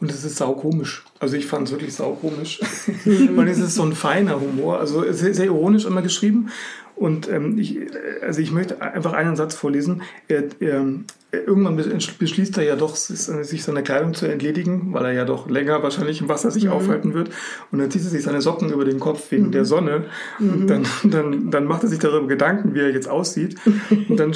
Und 0.01 0.11
es 0.11 0.23
ist 0.23 0.37
saukomisch. 0.37 1.03
Also 1.19 1.35
ich 1.35 1.45
fand 1.45 1.67
es 1.67 1.71
wirklich 1.71 1.93
saukomisch. 1.93 2.59
Weil 3.05 3.49
es 3.49 3.59
ist 3.59 3.75
so 3.75 3.83
ein 3.83 3.93
feiner 3.93 4.39
Humor. 4.39 4.79
Also 4.79 5.03
sehr, 5.11 5.33
sehr 5.33 5.45
ironisch 5.45 5.85
immer 5.85 6.01
geschrieben. 6.01 6.49
Und 6.99 7.29
ähm, 7.29 7.57
ich, 7.57 7.79
also 8.21 8.41
ich 8.41 8.51
möchte 8.51 8.81
einfach 8.81 9.13
einen 9.13 9.37
Satz 9.37 9.55
vorlesen. 9.55 10.01
Er, 10.27 10.43
er, 10.59 10.85
irgendwann 11.31 11.77
beschließt 11.77 12.57
er 12.57 12.65
ja 12.65 12.75
doch, 12.75 12.97
sich 12.97 13.63
seiner 13.63 13.83
Kleidung 13.83 14.13
zu 14.13 14.25
entledigen, 14.25 14.93
weil 14.93 15.05
er 15.05 15.13
ja 15.13 15.23
doch 15.23 15.49
länger 15.49 15.81
wahrscheinlich 15.81 16.19
im 16.19 16.27
Wasser 16.27 16.51
sich 16.51 16.65
mhm. 16.65 16.71
aufhalten 16.71 17.13
wird. 17.13 17.29
Und 17.71 17.79
dann 17.79 17.89
zieht 17.89 18.03
er 18.03 18.09
sich 18.09 18.23
seine 18.23 18.41
Socken 18.41 18.69
über 18.73 18.83
den 18.83 18.99
Kopf 18.99 19.31
wegen 19.31 19.47
mhm. 19.47 19.51
der 19.53 19.63
Sonne. 19.63 20.07
Und 20.39 20.63
mhm. 20.63 20.67
dann, 20.67 20.85
dann, 21.05 21.51
dann 21.51 21.65
macht 21.65 21.83
er 21.83 21.89
sich 21.89 21.99
darüber 21.99 22.27
Gedanken, 22.27 22.75
wie 22.75 22.79
er 22.79 22.91
jetzt 22.91 23.07
aussieht. 23.07 23.55
Und 24.09 24.19
dann 24.19 24.33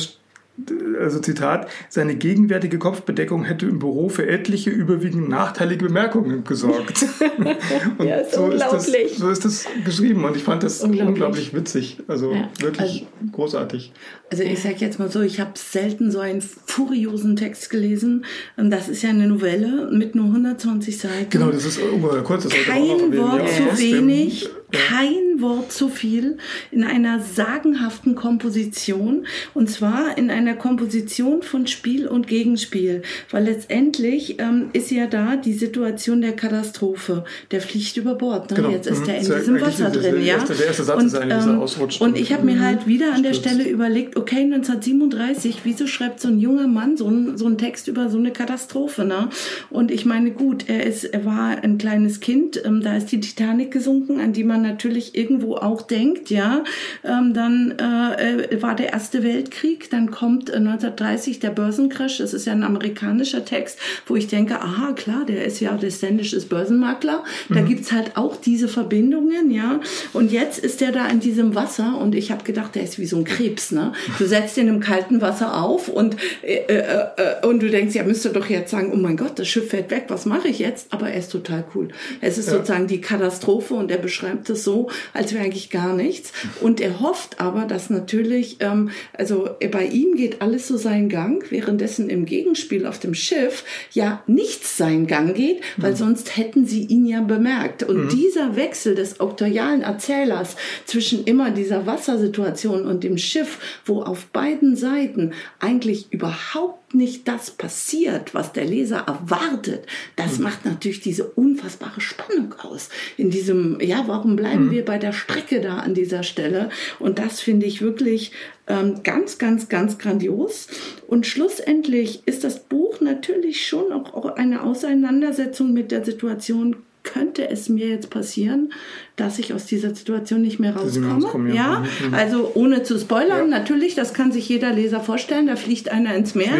also 0.99 1.19
Zitat, 1.19 1.67
seine 1.89 2.15
gegenwärtige 2.15 2.77
Kopfbedeckung 2.77 3.43
hätte 3.43 3.65
im 3.65 3.79
Büro 3.79 4.09
für 4.09 4.27
etliche 4.27 4.69
überwiegend 4.69 5.27
nachteilige 5.27 5.85
Bemerkungen 5.85 6.43
gesorgt. 6.43 7.05
und 7.97 8.05
ja, 8.05 8.17
ist 8.17 8.35
so, 8.35 8.49
ist 8.49 8.61
das, 8.61 9.17
so 9.17 9.29
ist 9.29 9.45
das 9.45 9.65
geschrieben 9.83 10.23
und 10.23 10.35
ich 10.35 10.43
fand 10.43 10.61
das 10.61 10.81
unglaublich, 10.81 11.07
unglaublich 11.07 11.53
witzig. 11.55 11.97
Also 12.07 12.33
ja. 12.33 12.49
wirklich 12.59 13.07
also, 13.19 13.31
großartig. 13.31 13.93
Also 14.31 14.43
ich 14.43 14.61
sage 14.61 14.75
jetzt 14.77 14.99
mal 14.99 15.09
so, 15.09 15.21
ich 15.21 15.39
habe 15.39 15.51
selten 15.55 16.11
so 16.11 16.19
einen 16.19 16.41
furiosen 16.41 17.35
Text 17.35 17.71
gelesen. 17.71 18.25
Ähm, 18.57 18.69
das 18.69 18.89
ist 18.89 19.01
ja 19.01 19.09
eine 19.09 19.27
Novelle 19.27 19.89
mit 19.91 20.13
nur 20.13 20.25
120 20.25 20.97
Seiten. 20.97 21.29
Genau, 21.31 21.49
das 21.49 21.65
ist 21.65 21.79
ungefähr 21.81 22.21
kurz. 22.21 22.43
Das 22.43 22.53
Kein 22.53 23.17
Wort 23.17 23.49
zu 23.49 23.77
wenig, 23.79 24.49
kein 24.71 25.22
Wort 25.41 25.71
zu 25.71 25.89
viel, 25.89 26.37
in 26.71 26.83
einer 26.83 27.19
sagenhaften 27.19 28.15
Komposition. 28.15 29.25
Und 29.53 29.69
zwar 29.69 30.17
in 30.17 30.29
einer 30.29 30.55
Komposition 30.55 31.43
von 31.43 31.67
Spiel 31.67 32.07
und 32.07 32.27
Gegenspiel. 32.27 33.01
Weil 33.31 33.45
letztendlich 33.45 34.39
ähm, 34.39 34.69
ist 34.73 34.91
ja 34.91 35.07
da 35.07 35.35
die 35.35 35.53
Situation 35.53 36.21
der 36.21 36.33
Katastrophe. 36.33 37.23
Der 37.51 37.61
fliegt 37.61 37.97
über 37.97 38.15
Bord. 38.15 38.51
Ne? 38.51 38.57
Genau. 38.57 38.69
Jetzt 38.69 38.87
ist 38.87 39.01
mhm. 39.01 39.09
er 39.09 39.17
in 39.17 39.25
diesem 39.25 39.61
Wasser 39.61 39.89
drin. 39.89 40.01
Der, 40.01 40.19
ja? 40.19 40.35
erste, 40.35 40.53
der 40.53 40.67
erste 40.67 40.83
Satz 40.83 41.01
und, 41.01 41.07
ist 41.07 41.15
eigentlich, 41.15 41.45
ähm, 41.45 41.59
ausrutscht. 41.59 42.01
Und 42.01 42.17
ich 42.17 42.33
habe 42.33 42.43
mir 42.43 42.61
halt 42.61 42.87
wieder 42.87 43.13
an 43.13 43.23
der 43.23 43.33
Stelle 43.33 43.67
überlegt, 43.67 44.17
okay, 44.17 44.41
1937, 44.41 45.59
wieso 45.63 45.87
schreibt 45.87 46.19
so 46.19 46.27
ein 46.27 46.39
junger 46.39 46.67
Mann 46.67 46.97
so, 46.97 47.07
ein, 47.07 47.37
so 47.37 47.45
einen 47.45 47.57
Text 47.57 47.87
über 47.87 48.09
so 48.09 48.17
eine 48.17 48.31
Katastrophe? 48.31 49.05
Ne? 49.05 49.29
Und 49.69 49.91
ich 49.91 50.05
meine, 50.05 50.31
gut, 50.31 50.69
er, 50.69 50.85
ist, 50.85 51.03
er 51.03 51.25
war 51.25 51.63
ein 51.63 51.77
kleines 51.77 52.19
Kind, 52.19 52.61
ähm, 52.63 52.81
da 52.81 52.95
ist 52.95 53.11
die 53.11 53.19
Titanic 53.19 53.71
gesunken, 53.71 54.19
an 54.19 54.33
die 54.33 54.43
man 54.43 54.61
natürlich 54.61 55.15
irgendwo 55.23 55.55
auch 55.55 55.81
denkt, 55.81 56.29
ja. 56.29 56.63
Ähm, 57.03 57.33
dann 57.33 57.71
äh, 57.77 58.61
war 58.61 58.75
der 58.75 58.93
Erste 58.93 59.23
Weltkrieg, 59.23 59.89
dann 59.89 60.11
kommt 60.11 60.49
äh, 60.49 60.57
1930 60.57 61.39
der 61.39 61.49
Börsencrash, 61.49 62.17
das 62.17 62.33
ist 62.33 62.45
ja 62.45 62.53
ein 62.53 62.63
amerikanischer 62.63 63.45
Text, 63.45 63.79
wo 64.05 64.15
ich 64.15 64.27
denke, 64.27 64.61
aha, 64.61 64.91
klar, 64.93 65.25
der 65.25 65.45
ist 65.45 65.59
ja 65.59 65.73
descendisches 65.75 66.45
Börsenmakler, 66.45 67.23
da 67.49 67.61
mhm. 67.61 67.67
gibt's 67.67 67.91
halt 67.91 68.17
auch 68.17 68.35
diese 68.35 68.67
Verbindungen, 68.67 69.51
ja. 69.51 69.79
Und 70.11 70.31
jetzt 70.31 70.59
ist 70.59 70.81
der 70.81 70.91
da 70.91 71.07
in 71.07 71.19
diesem 71.19 71.55
Wasser 71.55 71.97
und 71.99 72.15
ich 72.15 72.31
habe 72.31 72.43
gedacht, 72.43 72.75
der 72.75 72.83
ist 72.83 72.99
wie 72.99 73.05
so 73.05 73.17
ein 73.17 73.23
Krebs, 73.23 73.71
ne? 73.71 73.93
Du 74.17 74.25
setzt 74.25 74.57
ihn 74.57 74.67
im 74.67 74.79
kalten 74.79 75.21
Wasser 75.21 75.61
auf 75.61 75.87
und, 75.87 76.17
äh, 76.41 76.55
äh, 76.67 77.05
äh, 77.17 77.47
und 77.47 77.61
du 77.61 77.69
denkst, 77.69 77.95
ja, 77.95 78.03
müsste 78.03 78.29
doch 78.29 78.49
jetzt 78.49 78.71
sagen, 78.71 78.91
oh 78.93 78.97
mein 78.97 79.17
Gott, 79.17 79.39
das 79.39 79.47
Schiff 79.47 79.69
fällt 79.69 79.89
weg, 79.91 80.05
was 80.09 80.25
mache 80.25 80.49
ich 80.49 80.59
jetzt? 80.59 80.87
Aber 80.91 81.09
er 81.09 81.19
ist 81.19 81.31
total 81.31 81.63
cool. 81.73 81.89
Es 82.21 82.37
ist 82.37 82.47
ja. 82.47 82.53
sozusagen 82.53 82.87
die 82.87 83.01
Katastrophe 83.01 83.73
und 83.73 83.91
er 83.91 83.97
beschreibt 83.97 84.49
es 84.49 84.63
so, 84.63 84.89
als 85.13 85.33
wäre 85.33 85.43
eigentlich 85.43 85.69
gar 85.69 85.93
nichts. 85.93 86.31
Und 86.61 86.81
er 86.81 86.99
hofft 86.99 87.39
aber, 87.39 87.65
dass 87.65 87.89
natürlich, 87.89 88.57
ähm, 88.59 88.89
also 89.13 89.49
bei 89.71 89.85
ihm 89.85 90.15
geht 90.15 90.41
alles 90.41 90.67
so 90.67 90.77
seinen 90.77 91.09
Gang, 91.09 91.43
währenddessen 91.49 92.09
im 92.09 92.25
Gegenspiel 92.25 92.85
auf 92.85 92.99
dem 92.99 93.13
Schiff 93.13 93.63
ja 93.91 94.23
nichts 94.27 94.77
seinen 94.77 95.07
Gang 95.07 95.35
geht, 95.35 95.61
weil 95.77 95.91
mhm. 95.91 95.97
sonst 95.97 96.37
hätten 96.37 96.65
sie 96.65 96.83
ihn 96.83 97.05
ja 97.05 97.21
bemerkt. 97.21 97.83
Und 97.83 98.05
mhm. 98.05 98.09
dieser 98.09 98.55
Wechsel 98.55 98.95
des 98.95 99.19
auktorialen 99.19 99.81
Erzählers 99.81 100.55
zwischen 100.85 101.23
immer 101.25 101.51
dieser 101.51 101.85
Wassersituation 101.85 102.85
und 102.85 103.03
dem 103.03 103.17
Schiff, 103.17 103.59
wo 103.85 104.01
auf 104.01 104.25
beiden 104.27 104.75
Seiten 104.75 105.31
eigentlich 105.59 106.11
überhaupt 106.11 106.82
nicht 106.93 107.27
das 107.27 107.51
passiert, 107.51 108.33
was 108.33 108.53
der 108.53 108.65
Leser 108.65 109.05
erwartet, 109.07 109.85
das 110.15 110.37
mhm. 110.37 110.43
macht 110.43 110.65
natürlich 110.65 111.01
diese 111.01 111.25
unfassbare 111.25 112.01
Spannung 112.01 112.53
aus. 112.59 112.89
In 113.17 113.29
diesem, 113.29 113.79
ja, 113.81 114.03
warum 114.07 114.35
bleiben 114.35 114.67
mhm. 114.67 114.71
wir 114.71 114.85
bei 114.85 114.97
der 114.97 115.13
Strecke 115.13 115.61
da 115.61 115.77
an 115.77 115.93
dieser 115.93 116.23
Stelle? 116.23 116.69
Und 116.99 117.19
das 117.19 117.39
finde 117.39 117.65
ich 117.65 117.81
wirklich 117.81 118.31
ähm, 118.67 119.01
ganz, 119.03 119.37
ganz, 119.37 119.69
ganz 119.69 119.97
grandios. 119.97 120.67
Und 121.07 121.25
schlussendlich 121.25 122.21
ist 122.25 122.43
das 122.43 122.59
Buch 122.59 123.01
natürlich 123.01 123.67
schon 123.67 123.91
auch 123.91 124.25
eine 124.35 124.63
Auseinandersetzung 124.63 125.73
mit 125.73 125.91
der 125.91 126.05
Situation 126.05 126.77
könnte 127.03 127.49
es 127.49 127.69
mir 127.69 127.87
jetzt 127.87 128.09
passieren, 128.09 128.73
dass 129.15 129.37
ich 129.37 129.53
aus 129.53 129.65
dieser 129.65 129.93
Situation 129.93 130.41
nicht 130.41 130.59
mehr 130.59 130.75
rauskomme. 130.75 131.53
Ja, 131.53 131.79
mhm, 131.79 132.07
mhm. 132.07 132.13
also 132.13 132.51
ohne 132.55 132.83
zu 132.83 132.97
spoilern, 132.97 133.49
ja. 133.51 133.59
natürlich, 133.59 133.93
das 133.93 134.13
kann 134.13 134.31
sich 134.31 134.49
jeder 134.49 134.71
Leser 134.71 135.01
vorstellen, 135.01 135.47
da 135.47 135.55
fliegt 135.55 135.89
einer 135.89 136.15
ins 136.15 136.33
Meer. 136.33 136.53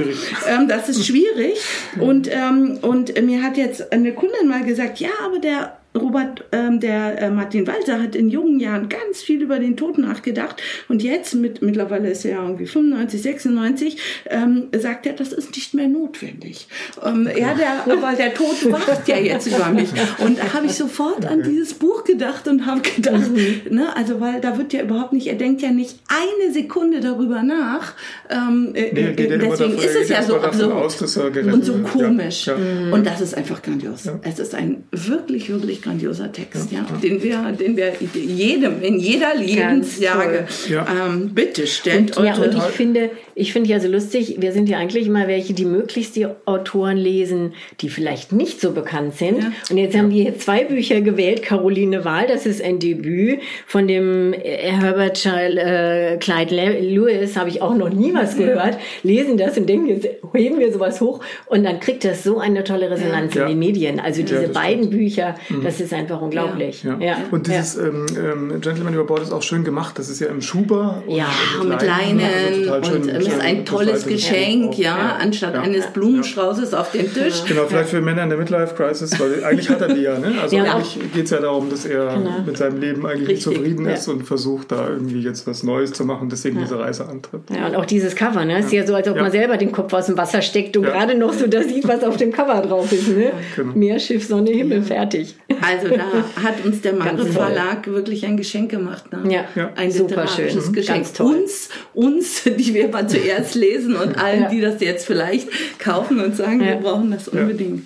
Ähm, 0.47 0.67
das 0.67 0.89
ist 0.89 1.05
schwierig. 1.07 1.59
und, 1.99 2.29
ähm, 2.29 2.79
und 2.81 3.19
mir 3.23 3.41
hat 3.41 3.57
jetzt 3.57 3.91
eine 3.91 4.13
Kundin 4.13 4.47
mal 4.47 4.63
gesagt, 4.63 4.99
ja, 4.99 5.09
aber 5.25 5.39
der 5.39 5.77
Robert, 5.95 6.45
ähm, 6.51 6.79
der 6.79 7.21
äh, 7.21 7.29
Martin 7.29 7.67
Walser 7.67 8.01
hat 8.01 8.15
in 8.15 8.29
jungen 8.29 8.59
Jahren 8.59 8.89
ganz 8.89 9.21
viel 9.21 9.41
über 9.41 9.59
den 9.59 9.77
Tod 9.77 9.97
nachgedacht 9.99 10.61
und 10.89 11.03
jetzt 11.03 11.35
mit 11.35 11.61
mittlerweile 11.61 12.09
ist 12.09 12.25
er 12.25 12.31
ja 12.31 12.43
irgendwie 12.43 12.65
95, 12.65 13.21
96, 13.21 13.97
ähm, 14.25 14.69
sagt 14.75 15.05
er, 15.05 15.13
das 15.13 15.31
ist 15.31 15.55
nicht 15.55 15.73
mehr 15.75 15.87
notwendig. 15.87 16.67
Ähm, 17.05 17.29
ja, 17.37 17.53
der, 17.53 18.01
weil 18.01 18.15
der 18.15 18.33
Tod 18.33 18.71
wacht 18.71 19.07
ja 19.07 19.17
jetzt 19.17 19.47
über 19.47 19.69
mich 19.69 19.89
und 20.17 20.39
da 20.39 20.53
habe 20.53 20.65
ich 20.65 20.73
sofort 20.73 21.25
an 21.25 21.43
dieses 21.43 21.75
Buch 21.75 22.03
gedacht 22.03 22.47
und 22.47 22.65
habe 22.65 22.81
gedacht, 22.81 23.29
mhm. 23.29 23.75
ne, 23.75 23.95
also 23.95 24.19
weil 24.19 24.41
da 24.41 24.57
wird 24.57 24.73
ja 24.73 24.81
überhaupt 24.81 25.13
nicht, 25.13 25.27
er 25.27 25.35
denkt 25.35 25.61
ja 25.61 25.71
nicht 25.71 25.99
eine 26.07 26.51
Sekunde 26.53 27.01
darüber 27.01 27.43
nach. 27.43 27.93
Ähm, 28.29 28.71
äh, 28.73 28.91
nee, 28.93 29.01
äh, 29.01 29.37
deswegen 29.37 29.77
ist 29.77 29.95
es 29.95 30.09
ja 30.09 30.23
so 30.23 30.37
absurd 30.37 30.71
aus, 30.71 31.01
und 31.01 31.65
so 31.65 31.73
komisch 31.79 32.47
ja, 32.47 32.57
ja. 32.57 32.91
und 32.91 33.05
das 33.05 33.21
ist 33.21 33.35
einfach 33.35 33.61
grandios. 33.61 34.09
Es 34.23 34.39
ist 34.39 34.55
ein 34.55 34.83
wirklich 34.91 35.49
wirklich 35.49 35.82
grandioser 35.83 36.31
Text, 36.31 36.71
ja, 36.71 36.79
ja. 36.79 36.97
Den, 36.97 37.21
wir, 37.21 37.51
den 37.51 37.75
wir 37.75 37.93
jedem, 38.13 38.81
in 38.81 38.99
jeder 38.99 39.35
Lebenslage, 39.35 40.47
ähm, 40.69 41.31
bitte 41.33 41.67
stellt 41.67 42.17
und. 42.17 42.25
Ja, 42.25 42.35
und 42.35 42.55
ich 42.55 42.63
finde, 42.63 43.09
ich 43.35 43.53
finde 43.53 43.69
ja 43.69 43.79
so 43.79 43.87
lustig, 43.87 44.37
wir 44.39 44.51
sind 44.51 44.69
ja 44.69 44.77
eigentlich 44.77 45.07
immer 45.07 45.27
welche, 45.27 45.53
die 45.53 45.65
möglichst 45.65 46.15
die 46.15 46.27
Autoren 46.45 46.97
lesen, 46.97 47.53
die 47.81 47.89
vielleicht 47.89 48.31
nicht 48.31 48.61
so 48.61 48.71
bekannt 48.71 49.15
sind. 49.15 49.51
Und 49.69 49.77
jetzt 49.77 49.97
haben 49.97 50.11
wir 50.11 50.23
hier 50.23 50.37
zwei 50.37 50.63
Bücher 50.63 51.01
gewählt. 51.01 51.43
Caroline 51.43 52.05
Wahl, 52.05 52.27
das 52.27 52.45
ist 52.45 52.61
ein 52.61 52.79
Debüt 52.79 53.39
von 53.67 53.87
dem 53.87 54.33
äh, 54.33 54.71
Herbert 54.71 55.25
äh, 55.25 56.17
Clyde 56.17 56.79
Lewis, 56.79 57.35
habe 57.35 57.49
ich 57.49 57.61
auch 57.61 57.75
noch 57.75 57.89
nie 57.89 58.13
was 58.13 58.37
gehört. 58.37 58.77
Lesen 59.03 59.37
das 59.37 59.57
und 59.57 59.67
denken, 59.67 59.89
jetzt 59.89 60.07
heben 60.33 60.59
wir 60.59 60.71
sowas 60.71 61.01
hoch. 61.01 61.19
Und 61.47 61.63
dann 61.63 61.79
kriegt 61.79 62.05
das 62.05 62.23
so 62.23 62.39
eine 62.39 62.63
tolle 62.63 62.89
Resonanz 62.89 63.35
in 63.35 63.47
den 63.47 63.59
Medien. 63.59 63.99
Also 63.99 64.21
diese 64.21 64.47
beiden 64.47 64.89
Bücher, 64.89 65.35
mhm. 65.49 65.63
Das 65.73 65.87
ist 65.87 65.93
einfach 65.93 66.21
unglaublich. 66.21 66.85
Und 67.31 67.47
dieses 67.47 67.77
ähm, 67.77 68.05
ähm, 68.17 68.61
Gentleman 68.61 68.93
über 68.93 69.05
Bord 69.05 69.21
ist 69.21 69.31
auch 69.31 69.41
schön 69.41 69.63
gemacht. 69.63 69.97
Das 69.97 70.09
ist 70.09 70.19
ja 70.19 70.27
im 70.27 70.41
Schuber. 70.41 71.03
Ja, 71.07 71.27
mit, 71.59 71.69
mit 71.69 71.81
Leinen. 71.81 72.69
Also 72.69 72.93
und, 72.93 73.05
schön, 73.05 73.15
ist 73.15 73.41
ein 73.41 73.65
tolles 73.65 74.05
Geschenk, 74.05 74.77
ja, 74.77 74.97
ja, 74.97 75.17
anstatt 75.19 75.55
ja. 75.55 75.61
eines 75.61 75.87
Blumenstraußes 75.87 76.73
auf 76.73 76.91
dem 76.91 77.13
Tisch. 77.13 77.43
Genau, 77.47 77.65
vielleicht 77.67 77.89
für 77.89 78.01
Männer 78.01 78.23
in 78.23 78.29
der 78.29 78.37
Midlife-Crisis, 78.37 79.19
weil 79.19 79.43
eigentlich 79.43 79.69
hat 79.69 79.81
er 79.81 79.93
die 79.93 80.01
ja, 80.01 80.17
ne? 80.17 80.33
Also 80.41 80.55
ja, 80.55 80.75
eigentlich 80.75 81.13
geht 81.13 81.25
es 81.25 81.31
ja 81.31 81.39
darum, 81.39 81.69
dass 81.69 81.85
er 81.85 82.15
genau. 82.15 82.41
mit 82.45 82.57
seinem 82.57 82.79
Leben 82.79 83.05
eigentlich 83.05 83.29
Richtig, 83.29 83.43
zufrieden 83.43 83.85
ist 83.85 84.07
und 84.07 84.23
versucht, 84.23 84.71
da 84.71 84.89
irgendwie 84.89 85.21
jetzt 85.21 85.47
was 85.47 85.63
Neues 85.63 85.93
zu 85.93 86.05
machen, 86.05 86.29
deswegen 86.29 86.59
diese 86.59 86.79
Reise 86.79 87.07
antritt. 87.07 87.41
Ja, 87.55 87.67
und 87.67 87.75
auch 87.75 87.85
dieses 87.85 88.15
Cover, 88.15 88.45
ne? 88.45 88.59
Ist 88.59 88.71
ja 88.71 88.85
so, 88.85 88.95
als 88.95 89.07
ob 89.07 89.17
man 89.17 89.31
selber 89.31 89.57
den 89.57 89.71
Kopf 89.71 89.93
aus 89.93 90.07
dem 90.07 90.17
Wasser 90.17 90.41
steckt 90.41 90.77
und 90.77 90.83
gerade 90.83 91.15
noch 91.15 91.33
so 91.33 91.47
das 91.47 91.67
sieht, 91.67 91.87
was 91.87 92.03
auf 92.03 92.17
dem 92.17 92.31
Cover 92.31 92.61
drauf 92.61 92.91
ist, 92.91 93.07
ne? 93.09 93.31
Genau. 93.55 93.73
Meerschiff, 93.73 94.27
Sonne, 94.27 94.51
Himmel, 94.51 94.81
fertig. 94.81 95.35
Also 95.63 95.89
da 95.95 96.05
hat 96.41 96.65
uns 96.65 96.81
der 96.81 96.93
Mare 96.93 97.25
Verlag 97.25 97.87
wirklich 97.87 98.25
ein 98.25 98.37
Geschenk 98.37 98.71
gemacht. 98.71 99.05
Ne? 99.11 99.45
Ja, 99.55 99.71
ein 99.75 99.91
super 99.91 100.27
schön. 100.27 100.73
Geschenk. 100.73 101.07
Uns, 101.19 101.69
uns, 101.93 102.43
die 102.43 102.73
wir 102.73 102.89
mal 102.89 103.07
zuerst 103.07 103.55
lesen 103.55 103.95
und 103.95 104.17
allen, 104.17 104.43
ja. 104.43 104.49
die 104.49 104.61
das 104.61 104.81
jetzt 104.81 105.05
vielleicht 105.05 105.47
kaufen 105.79 106.19
und 106.19 106.35
sagen, 106.35 106.61
ja. 106.61 106.67
wir 106.67 106.75
brauchen 106.75 107.11
das 107.11 107.27
unbedingt. 107.27 107.85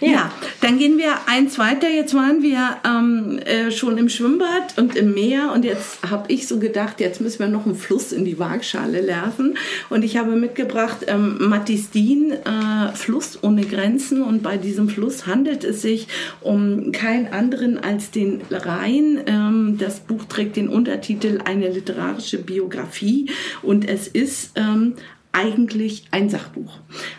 Ja. 0.00 0.08
ja. 0.08 0.32
dann 0.60 0.78
gehen 0.78 0.98
wir 0.98 1.12
eins 1.26 1.58
weiter. 1.58 1.88
Jetzt 1.88 2.14
waren 2.14 2.42
wir 2.42 2.76
ähm, 2.84 3.38
äh, 3.44 3.70
schon 3.70 3.98
im 3.98 4.08
Schwimmbad 4.08 4.76
und 4.76 4.96
im 4.96 5.14
Meer 5.14 5.52
und 5.54 5.64
jetzt 5.64 5.98
habe 6.08 6.32
ich 6.32 6.46
so 6.46 6.58
gedacht, 6.58 7.00
jetzt 7.00 7.20
müssen 7.20 7.40
wir 7.40 7.48
noch 7.48 7.66
einen 7.66 7.74
Fluss 7.74 8.12
in 8.12 8.24
die 8.24 8.38
Waagschale 8.38 9.06
werfen. 9.06 9.56
Und 9.90 10.04
ich 10.04 10.16
habe 10.16 10.36
mitgebracht 10.36 11.04
ähm, 11.06 11.36
Mattis 11.48 11.90
Dien, 11.90 12.32
äh, 12.32 12.92
Fluss 12.94 13.38
ohne 13.42 13.64
Grenzen. 13.64 14.22
Und 14.22 14.42
bei 14.42 14.56
diesem 14.56 14.88
Fluss 14.88 15.26
handelt 15.26 15.64
es 15.64 15.82
sich 15.82 16.08
um 16.40 16.92
keinen 16.92 17.28
anderen 17.28 17.78
als 17.78 18.10
den 18.10 18.42
Rhein. 18.50 19.20
Ähm, 19.26 19.76
das 19.78 20.00
Buch 20.00 20.24
trägt 20.24 20.56
den 20.56 20.68
Untertitel 20.68 21.38
Eine 21.44 21.68
literarische 21.68 22.38
Biografie 22.38 23.30
und 23.62 23.88
es 23.88 24.08
ist 24.08 24.52
ähm, 24.56 24.94
eigentlich 25.32 26.04
ein 26.10 26.30
Sachbuch. 26.30 26.78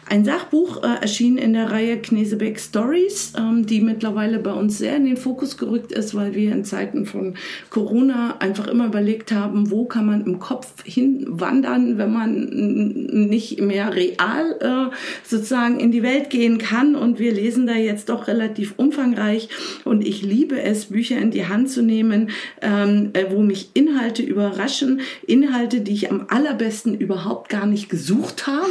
Ein 0.10 0.26
Sachbuch 0.26 0.84
äh, 0.84 1.02
erschien 1.02 1.38
in 1.38 1.54
der 1.54 1.72
Reihe 1.72 1.98
Knesebeck 1.98 2.60
Stories, 2.60 3.34
ähm, 3.38 3.65
die 3.65 3.82
mittlerweile 3.82 4.39
bei 4.39 4.52
uns 4.52 4.80
sehr 4.80 4.95
in 4.95 5.06
den 5.06 5.17
Fokus 5.17 5.58
gerückt 5.58 5.91
ist, 5.91 6.15
weil 6.15 6.34
wir 6.34 6.52
in 6.52 6.65
Zeiten 6.65 7.06
von 7.06 7.36
Corona 7.69 8.38
einfach 8.39 8.67
immer 8.67 8.88
überlegt 8.88 9.32
haben, 9.32 9.69
wo 9.69 9.86
kann 9.86 10.08
man 10.08 10.26
im 10.26 10.39
Kopf 10.39 10.84
hinwandern, 10.84 11.98
wenn 11.98 12.12
man 12.12 13.30
nicht 13.30 13.62
mehr 13.62 13.93
real 13.95 14.58
äh, 14.60 14.95
sozusagen 15.24 15.80
in 15.80 15.91
die 15.91 16.04
Welt 16.04 16.30
gehen 16.30 16.58
kann. 16.58 16.95
Und 16.95 17.19
wir 17.19 17.32
lesen 17.32 17.67
da 17.67 17.76
jetzt 17.76 18.10
doch 18.10 18.28
relativ 18.28 18.74
umfangreich. 18.78 19.50
Und 19.86 20.06
ich 20.06 20.24
liebe 20.24 20.60
es, 20.60 20.86
Bücher 20.88 21.19
in 21.19 21.32
die 21.32 21.45
Hand 21.45 21.69
zu 21.69 21.84
nehmen, 21.84 22.32
ähm, 22.62 23.12
äh, 23.13 23.26
wo 23.30 23.41
mich 23.43 23.69
Inhalte 23.76 24.24
überraschen, 24.24 25.02
Inhalte, 25.28 25.82
die 25.82 25.93
ich 25.93 26.12
am 26.12 26.26
allerbesten 26.28 26.98
überhaupt 26.98 27.50
gar 27.50 27.67
nicht 27.67 27.88
gesucht 27.88 27.99
gesucht 28.00 28.48
habe, 28.48 28.70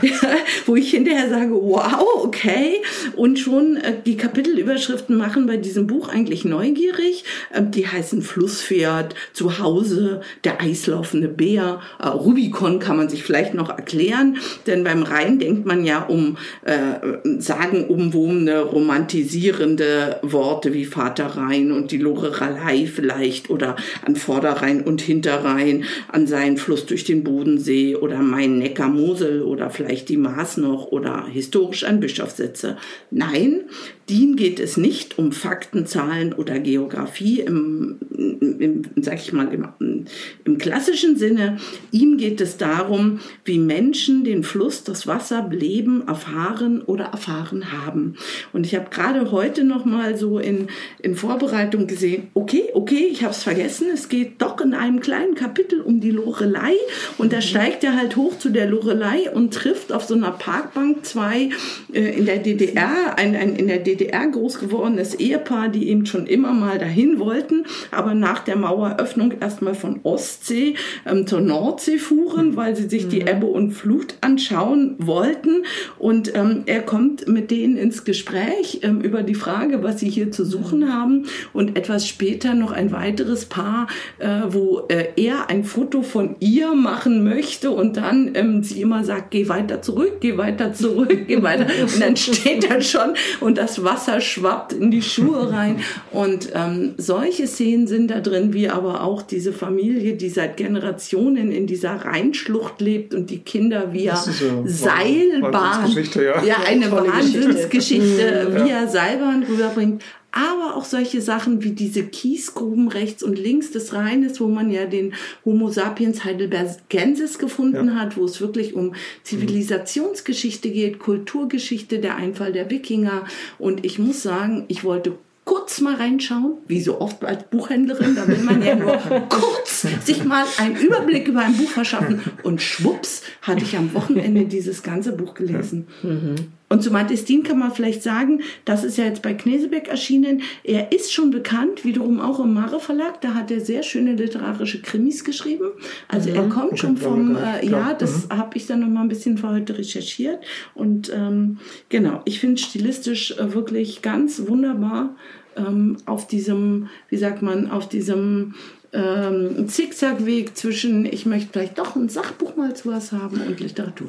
wo 0.66 0.74
ich 0.74 0.90
hinterher 0.90 1.28
sage, 1.28 1.52
wow, 1.52 2.24
okay. 2.24 2.82
Und 3.14 3.38
schon 3.38 3.76
äh, 3.76 3.94
die 4.04 4.16
Kapitelüberschriften 4.16 5.16
machen 5.16 5.46
bei 5.46 5.58
diesem 5.58 5.86
Buch 5.86 6.08
eigentlich 6.08 6.46
neugierig. 6.46 7.24
Ähm, 7.54 7.70
die 7.70 7.86
heißen 7.86 8.22
Flusspferd, 8.22 9.14
Zuhause, 9.34 10.22
der 10.44 10.62
eislaufende 10.62 11.28
Bär, 11.28 11.80
äh, 11.98 12.08
Rubicon 12.08 12.78
kann 12.78 12.96
man 12.96 13.10
sich 13.10 13.22
vielleicht 13.22 13.52
noch 13.52 13.68
erklären, 13.68 14.38
denn 14.66 14.82
beim 14.82 15.02
Rhein 15.02 15.38
denkt 15.38 15.66
man 15.66 15.84
ja 15.84 16.02
um 16.02 16.38
äh, 16.64 17.18
sagenumwobene, 17.38 18.60
romantisierende 18.62 20.20
Worte 20.22 20.72
wie 20.72 20.86
Vaterrhein 20.86 21.70
und 21.70 21.90
die 21.90 21.98
Lorelei 21.98 22.86
vielleicht 22.86 23.50
oder 23.50 23.76
an 24.06 24.16
Vorderrhein 24.16 24.80
und 24.80 25.02
Hinterrhein, 25.02 25.84
an 26.08 26.26
seinen 26.26 26.56
Fluss 26.56 26.86
durch 26.86 27.04
den 27.04 27.24
Bodensee 27.24 27.94
oder 27.94 28.20
mein 28.20 28.58
Neckar 28.58 28.69
Neckar-Mosel 28.70 29.42
oder 29.42 29.70
vielleicht 29.70 30.08
die 30.08 30.16
Maas 30.16 30.56
noch 30.56 30.86
oder 30.86 31.26
historisch 31.26 31.84
an 31.84 32.00
Bischofssitze. 32.00 32.76
Nein, 33.10 33.62
DIN 34.08 34.34
geht 34.34 34.58
es 34.58 34.76
nicht 34.76 35.18
um 35.18 35.30
Fakten, 35.30 35.86
Zahlen 35.86 36.32
oder 36.32 36.58
Geografie 36.58 37.40
im, 37.40 37.98
im 38.40 38.82
sag 39.00 39.16
ich 39.16 39.32
mal, 39.32 39.52
im, 39.52 40.04
im 40.44 40.58
klassischen 40.58 41.16
Sinne. 41.16 41.58
Ihm 41.92 42.16
geht 42.16 42.40
es 42.40 42.56
darum, 42.56 43.20
wie 43.44 43.58
Menschen 43.58 44.24
den 44.24 44.42
Fluss, 44.42 44.82
das 44.82 45.06
Wasser, 45.06 45.48
Leben 45.50 46.06
erfahren 46.08 46.82
oder 46.82 47.06
erfahren 47.06 47.70
haben. 47.72 48.16
Und 48.52 48.66
ich 48.66 48.74
habe 48.74 48.90
gerade 48.90 49.30
heute 49.30 49.62
noch 49.62 49.84
mal 49.84 50.16
so 50.16 50.38
in, 50.38 50.68
in 51.00 51.14
Vorbereitung 51.14 51.86
gesehen, 51.86 52.28
okay, 52.34 52.64
okay, 52.74 53.08
ich 53.10 53.22
habe 53.22 53.32
es 53.32 53.42
vergessen, 53.42 53.88
es 53.92 54.08
geht 54.08 54.42
doch 54.42 54.60
in 54.60 54.74
einem 54.74 55.00
kleinen 55.00 55.34
Kapitel 55.34 55.80
um 55.80 56.00
die 56.00 56.10
Lorelei 56.10 56.74
und 57.16 57.32
da 57.32 57.40
steigt 57.40 57.84
er 57.84 57.96
halt 57.96 58.16
hoch 58.16 58.38
zu 58.38 58.50
der 58.50 58.59
Lorelei 58.68 59.30
und 59.32 59.54
trifft 59.54 59.92
auf 59.92 60.04
so 60.04 60.14
einer 60.14 60.32
Parkbank 60.32 61.04
zwei 61.04 61.50
äh, 61.92 62.18
in 62.18 62.26
der 62.26 62.38
DDR, 62.38 63.18
ein, 63.18 63.36
ein 63.36 63.56
in 63.56 63.68
der 63.68 63.78
DDR 63.78 64.26
groß 64.26 64.58
gewordenes 64.58 65.14
Ehepaar, 65.14 65.68
die 65.68 65.88
eben 65.88 66.06
schon 66.06 66.26
immer 66.26 66.52
mal 66.52 66.78
dahin 66.78 67.18
wollten, 67.18 67.64
aber 67.90 68.14
nach 68.14 68.40
der 68.40 68.56
Maueröffnung 68.56 69.34
erstmal 69.40 69.74
von 69.74 70.00
Ostsee 70.02 70.74
ähm, 71.06 71.26
zur 71.26 71.40
Nordsee 71.40 71.98
fuhren, 71.98 72.56
weil 72.56 72.76
sie 72.76 72.88
sich 72.88 73.08
die 73.08 73.20
mhm. 73.20 73.28
Ebbe 73.28 73.46
und 73.46 73.72
Flut 73.72 74.14
anschauen 74.20 74.96
wollten. 74.98 75.64
Und 75.98 76.34
ähm, 76.34 76.62
er 76.66 76.82
kommt 76.82 77.28
mit 77.28 77.50
denen 77.50 77.76
ins 77.76 78.04
Gespräch 78.04 78.80
ähm, 78.82 79.00
über 79.00 79.22
die 79.22 79.34
Frage, 79.34 79.82
was 79.82 80.00
sie 80.00 80.10
hier 80.10 80.30
zu 80.30 80.44
suchen 80.44 80.80
mhm. 80.80 80.92
haben. 80.92 81.26
Und 81.52 81.76
etwas 81.76 82.06
später 82.06 82.54
noch 82.54 82.72
ein 82.72 82.92
weiteres 82.92 83.44
Paar, 83.44 83.88
äh, 84.18 84.42
wo 84.48 84.86
äh, 84.88 85.08
er 85.16 85.50
ein 85.50 85.64
Foto 85.64 86.02
von 86.02 86.36
ihr 86.40 86.74
machen 86.74 87.24
möchte 87.24 87.70
und 87.70 87.96
dann 87.96 88.32
ähm, 88.34 88.49
sie 88.62 88.82
immer 88.82 89.04
sagt, 89.04 89.30
geh 89.30 89.48
weiter 89.48 89.82
zurück, 89.82 90.18
geh 90.20 90.36
weiter 90.36 90.72
zurück, 90.72 91.26
geh 91.26 91.42
weiter. 91.42 91.66
Und 91.82 92.00
dann 92.00 92.16
steht 92.16 92.68
er 92.68 92.80
schon 92.80 93.14
und 93.40 93.58
das 93.58 93.82
Wasser 93.84 94.20
schwappt 94.20 94.72
in 94.72 94.90
die 94.90 95.02
Schuhe 95.02 95.50
rein. 95.52 95.80
Und 96.10 96.50
ähm, 96.54 96.94
solche 96.96 97.46
Szenen 97.46 97.86
sind 97.86 98.10
da 98.10 98.20
drin, 98.20 98.52
wie 98.52 98.68
aber 98.68 99.02
auch 99.02 99.22
diese 99.22 99.52
Familie, 99.52 100.14
die 100.14 100.28
seit 100.28 100.56
Generationen 100.56 101.52
in 101.52 101.66
dieser 101.66 101.96
Rheinschlucht 101.96 102.80
lebt 102.80 103.14
und 103.14 103.30
die 103.30 103.40
Kinder 103.40 103.92
via 103.92 104.16
so 104.16 104.64
Seilbahn, 104.64 105.90
ja. 106.14 106.44
ja. 106.44 106.56
eine 106.66 106.90
Wahnsinnsgeschichte 106.90 108.48
mhm. 108.50 108.64
via 108.64 108.86
Seilbahn 108.86 109.42
rüberbringt 109.42 110.02
aber 110.32 110.76
auch 110.76 110.84
solche 110.84 111.20
Sachen 111.20 111.62
wie 111.62 111.72
diese 111.72 112.04
Kiesgruben 112.04 112.88
rechts 112.88 113.22
und 113.22 113.38
links 113.38 113.70
des 113.70 113.92
Rheines, 113.92 114.40
wo 114.40 114.46
man 114.46 114.70
ja 114.70 114.86
den 114.86 115.14
Homo 115.44 115.70
sapiens 115.70 116.24
heidelbergensis 116.24 117.38
gefunden 117.38 117.88
ja. 117.88 117.94
hat, 117.94 118.16
wo 118.16 118.24
es 118.24 118.40
wirklich 118.40 118.74
um 118.74 118.94
Zivilisationsgeschichte 119.24 120.70
geht, 120.70 120.98
Kulturgeschichte, 120.98 121.98
der 121.98 122.16
Einfall 122.16 122.52
der 122.52 122.70
Wikinger. 122.70 123.24
Und 123.58 123.84
ich 123.84 123.98
muss 123.98 124.22
sagen, 124.22 124.64
ich 124.68 124.84
wollte 124.84 125.18
kurz 125.44 125.80
mal 125.80 125.96
reinschauen, 125.96 126.58
wie 126.68 126.80
so 126.80 127.00
oft 127.00 127.24
als 127.24 127.44
Buchhändlerin, 127.44 128.14
da 128.14 128.28
will 128.28 128.38
man 128.38 128.62
ja 128.62 128.76
nur 128.76 128.96
kurz 129.28 129.84
sich 130.04 130.24
mal 130.24 130.44
einen 130.58 130.76
Überblick 130.76 131.26
über 131.26 131.40
ein 131.40 131.56
Buch 131.56 131.70
verschaffen 131.70 132.22
und 132.44 132.62
schwupps 132.62 133.22
hatte 133.42 133.64
ich 133.64 133.76
am 133.76 133.92
Wochenende 133.94 134.44
dieses 134.44 134.84
ganze 134.84 135.12
Buch 135.12 135.34
gelesen. 135.34 135.88
Mhm. 136.02 136.52
Und 136.72 136.84
zu 136.84 136.92
Mantistin 136.92 137.42
kann 137.42 137.58
man 137.58 137.72
vielleicht 137.72 138.04
sagen, 138.04 138.42
das 138.64 138.84
ist 138.84 138.96
ja 138.96 139.04
jetzt 139.04 139.22
bei 139.22 139.34
Knesebeck 139.34 139.88
erschienen. 139.88 140.42
Er 140.62 140.92
ist 140.92 141.12
schon 141.12 141.32
bekannt, 141.32 141.84
wiederum 141.84 142.20
auch 142.20 142.38
im 142.38 142.54
Mare 142.54 142.78
Verlag. 142.78 143.20
Da 143.22 143.34
hat 143.34 143.50
er 143.50 143.60
sehr 143.60 143.82
schöne 143.82 144.14
literarische 144.14 144.80
Krimis 144.80 145.24
geschrieben. 145.24 145.72
Also 146.06 146.30
mhm. 146.30 146.36
er 146.36 146.48
kommt 146.48 146.72
okay, 146.72 146.76
schon 146.76 146.96
vom, 146.96 147.36
äh, 147.36 147.66
ja, 147.66 147.92
das 147.92 148.28
mhm. 148.28 148.38
habe 148.38 148.56
ich 148.56 148.68
dann 148.68 148.80
noch 148.80 148.88
mal 148.88 149.00
ein 149.00 149.08
bisschen 149.08 149.36
für 149.36 149.48
heute 149.48 149.76
recherchiert. 149.76 150.44
Und 150.74 151.12
ähm, 151.12 151.58
genau, 151.88 152.22
ich 152.24 152.38
finde 152.38 152.62
stilistisch 152.62 153.32
äh, 153.32 153.52
wirklich 153.52 154.00
ganz 154.00 154.46
wunderbar 154.46 155.16
ähm, 155.56 155.96
auf 156.06 156.28
diesem, 156.28 156.88
wie 157.08 157.16
sagt 157.16 157.42
man, 157.42 157.68
auf 157.68 157.88
diesem 157.88 158.54
ähm, 158.92 159.66
Zickzackweg 159.66 160.56
zwischen, 160.56 161.04
ich 161.04 161.26
möchte 161.26 161.48
vielleicht 161.52 161.80
doch 161.80 161.96
ein 161.96 162.08
Sachbuch 162.08 162.54
mal 162.54 162.76
zu 162.76 162.92
was 162.92 163.10
haben 163.10 163.40
und 163.40 163.58
Literatur. 163.58 164.08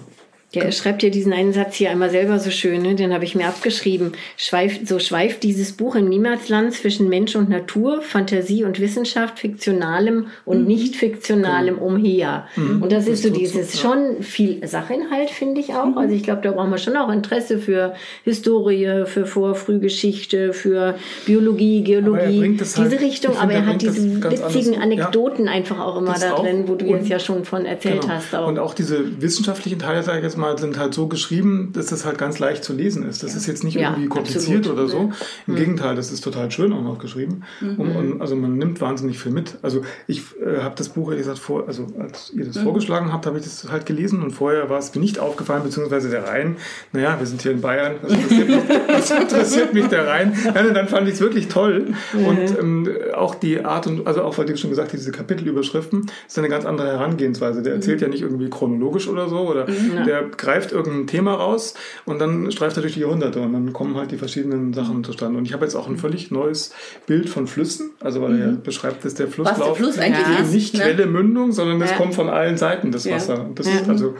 Ja, 0.53 0.63
er 0.63 0.73
schreibt 0.73 1.01
ja 1.01 1.09
diesen 1.09 1.31
einen 1.31 1.53
Satz 1.53 1.75
hier 1.75 1.91
einmal 1.91 2.09
selber 2.09 2.37
so 2.37 2.51
schön, 2.51 2.81
ne? 2.81 2.95
den 2.95 3.13
habe 3.13 3.23
ich 3.23 3.35
mir 3.35 3.47
abgeschrieben. 3.47 4.11
Schweift, 4.35 4.85
so 4.85 4.99
schweift 4.99 5.43
dieses 5.43 5.71
Buch 5.71 5.95
im 5.95 6.09
Niemalsland 6.09 6.73
zwischen 6.73 7.07
Mensch 7.07 7.37
und 7.37 7.47
Natur, 7.47 8.01
Fantasie 8.01 8.65
und 8.65 8.81
Wissenschaft, 8.81 9.39
Fiktionalem 9.39 10.27
und 10.43 10.63
mhm. 10.63 10.67
Nicht-Fiktionalem 10.67 11.75
genau. 11.75 11.87
umher. 11.87 12.47
Mhm. 12.57 12.81
Und 12.81 12.91
das, 12.91 13.05
das 13.05 13.13
ist 13.13 13.23
so 13.23 13.29
dieses 13.29 13.75
ja. 13.75 13.79
schon 13.79 14.23
viel 14.23 14.67
Sachinhalt, 14.67 15.29
finde 15.29 15.61
ich 15.61 15.73
auch. 15.73 15.85
Mhm. 15.85 15.97
Also 15.97 16.15
ich 16.15 16.23
glaube, 16.23 16.41
da 16.41 16.51
brauchen 16.51 16.69
wir 16.69 16.79
schon 16.79 16.97
auch 16.97 17.09
Interesse 17.09 17.57
für 17.57 17.93
Historie, 18.25 19.05
für 19.05 19.25
Vor-Frühgeschichte, 19.25 20.51
für 20.51 20.95
Biologie, 21.25 21.81
Geologie, 21.81 22.57
diese 22.59 22.77
halt, 22.77 22.99
Richtung. 22.99 23.37
Aber 23.37 23.53
er 23.53 23.65
hat 23.65 23.81
diese 23.81 24.21
witzigen 24.21 24.81
Anekdoten 24.81 25.45
ja. 25.45 25.53
einfach 25.53 25.79
auch 25.79 25.95
immer 25.95 26.11
das 26.11 26.19
da 26.19 26.35
drin, 26.35 26.65
wo 26.67 26.75
du 26.75 26.87
jetzt 26.87 27.07
ja 27.07 27.19
schon 27.19 27.45
von 27.45 27.65
erzählt 27.65 28.01
genau. 28.01 28.15
hast. 28.15 28.35
Auch. 28.35 28.49
Und 28.49 28.59
auch 28.59 28.73
diese 28.73 29.21
wissenschaftlichen 29.21 29.79
Teile, 29.79 30.03
sage 30.03 30.17
ich 30.17 30.23
jetzt 30.25 30.37
mal, 30.37 30.40
sind 30.57 30.77
halt 30.77 30.93
so 30.93 31.07
geschrieben, 31.07 31.71
dass 31.73 31.87
das 31.87 32.05
halt 32.05 32.17
ganz 32.17 32.39
leicht 32.39 32.63
zu 32.63 32.73
lesen 32.73 33.07
ist. 33.07 33.23
Das 33.23 33.31
ja. 33.31 33.37
ist 33.37 33.47
jetzt 33.47 33.63
nicht 33.63 33.75
irgendwie 33.75 34.07
kompliziert 34.07 34.59
absolut. 34.59 34.79
oder 34.79 34.87
so. 34.87 35.11
Im 35.47 35.53
mhm. 35.53 35.55
Gegenteil, 35.55 35.95
das 35.95 36.11
ist 36.11 36.21
total 36.23 36.51
schön 36.51 36.73
auch 36.73 36.83
noch 36.83 36.99
geschrieben. 36.99 37.43
Mhm. 37.59 37.75
Und, 37.79 37.95
und, 37.95 38.21
also 38.21 38.35
man 38.35 38.57
nimmt 38.57 38.81
wahnsinnig 38.81 39.19
viel 39.19 39.31
mit. 39.31 39.57
Also 39.61 39.81
ich 40.07 40.23
äh, 40.39 40.61
habe 40.61 40.75
das 40.75 40.89
Buch, 40.89 41.09
ehrlich 41.09 41.25
gesagt, 41.25 41.39
vor, 41.39 41.67
also 41.67 41.87
als 41.99 42.31
ihr 42.31 42.45
das 42.45 42.55
mhm. 42.55 42.63
vorgeschlagen 42.63 43.13
habt, 43.13 43.25
habe 43.25 43.37
ich 43.37 43.43
das 43.43 43.69
halt 43.69 43.85
gelesen 43.85 44.21
und 44.21 44.31
vorher 44.31 44.69
war 44.69 44.79
es 44.79 44.93
mir 44.93 45.01
nicht 45.01 45.19
aufgefallen, 45.19 45.63
beziehungsweise 45.63 46.09
der 46.09 46.27
Rhein. 46.27 46.57
Naja, 46.91 47.17
wir 47.19 47.27
sind 47.27 47.41
hier 47.41 47.51
in 47.51 47.61
Bayern, 47.61 47.95
was 48.01 48.13
interessiert 48.13 48.49
mich, 48.49 48.79
was 48.87 49.11
interessiert 49.11 49.73
mich 49.73 49.87
der 49.87 50.07
Rhein? 50.07 50.37
Ja, 50.45 50.63
dann 50.63 50.87
fand 50.87 51.07
ich 51.07 51.15
es 51.15 51.21
wirklich 51.21 51.47
toll. 51.47 51.93
Und 52.13 52.59
ähm, 52.59 52.89
auch 53.15 53.35
die 53.35 53.63
Art 53.63 53.87
und, 53.87 54.07
also 54.07 54.23
auch, 54.23 54.37
weil 54.37 54.45
du 54.45 54.57
schon 54.57 54.69
gesagt 54.69 54.93
hast, 54.93 54.99
diese 54.99 55.11
Kapitelüberschriften, 55.11 56.09
ist 56.27 56.37
eine 56.37 56.49
ganz 56.49 56.65
andere 56.65 56.87
Herangehensweise. 56.87 57.61
Der 57.61 57.73
erzählt 57.75 57.99
mhm. 57.99 58.03
ja 58.03 58.09
nicht 58.09 58.21
irgendwie 58.21 58.49
chronologisch 58.49 59.07
oder 59.07 59.27
so, 59.29 59.39
oder 59.39 59.67
mhm. 59.67 60.05
der 60.05 60.30
greift 60.37 60.71
irgendein 60.71 61.07
Thema 61.07 61.33
raus 61.33 61.73
und 62.05 62.19
dann 62.19 62.51
streift 62.51 62.77
er 62.77 62.81
durch 62.81 62.93
die 62.93 63.01
Jahrhunderte 63.01 63.41
und 63.41 63.53
dann 63.53 63.73
kommen 63.73 63.95
halt 63.95 64.11
die 64.11 64.17
verschiedenen 64.17 64.73
Sachen 64.73 65.03
zustande. 65.03 65.37
Und 65.37 65.45
ich 65.45 65.53
habe 65.53 65.65
jetzt 65.65 65.75
auch 65.75 65.87
ein 65.87 65.97
völlig 65.97 66.31
neues 66.31 66.73
Bild 67.05 67.29
von 67.29 67.47
Flüssen, 67.47 67.91
also 67.99 68.21
weil 68.21 68.39
er 68.39 68.47
ja 68.47 68.51
beschreibt, 68.51 69.05
dass 69.05 69.13
der 69.13 69.27
Flusslauf 69.27 69.59
Was 69.59 69.65
der 69.65 69.75
Fluss 69.75 69.97
eigentlich 69.97 70.27
ja. 70.27 70.43
nicht 70.43 70.73
ne? 70.73 70.79
Quelle, 70.81 71.05
Mündung, 71.05 71.51
sondern 71.51 71.81
es 71.81 71.91
ja. 71.91 71.97
kommt 71.97 72.15
von 72.15 72.29
allen 72.29 72.57
Seiten 72.57 72.91
das 72.91 73.09
Wasser. 73.09 73.49
Das 73.55 73.67
ist 73.67 73.89
also 73.89 74.15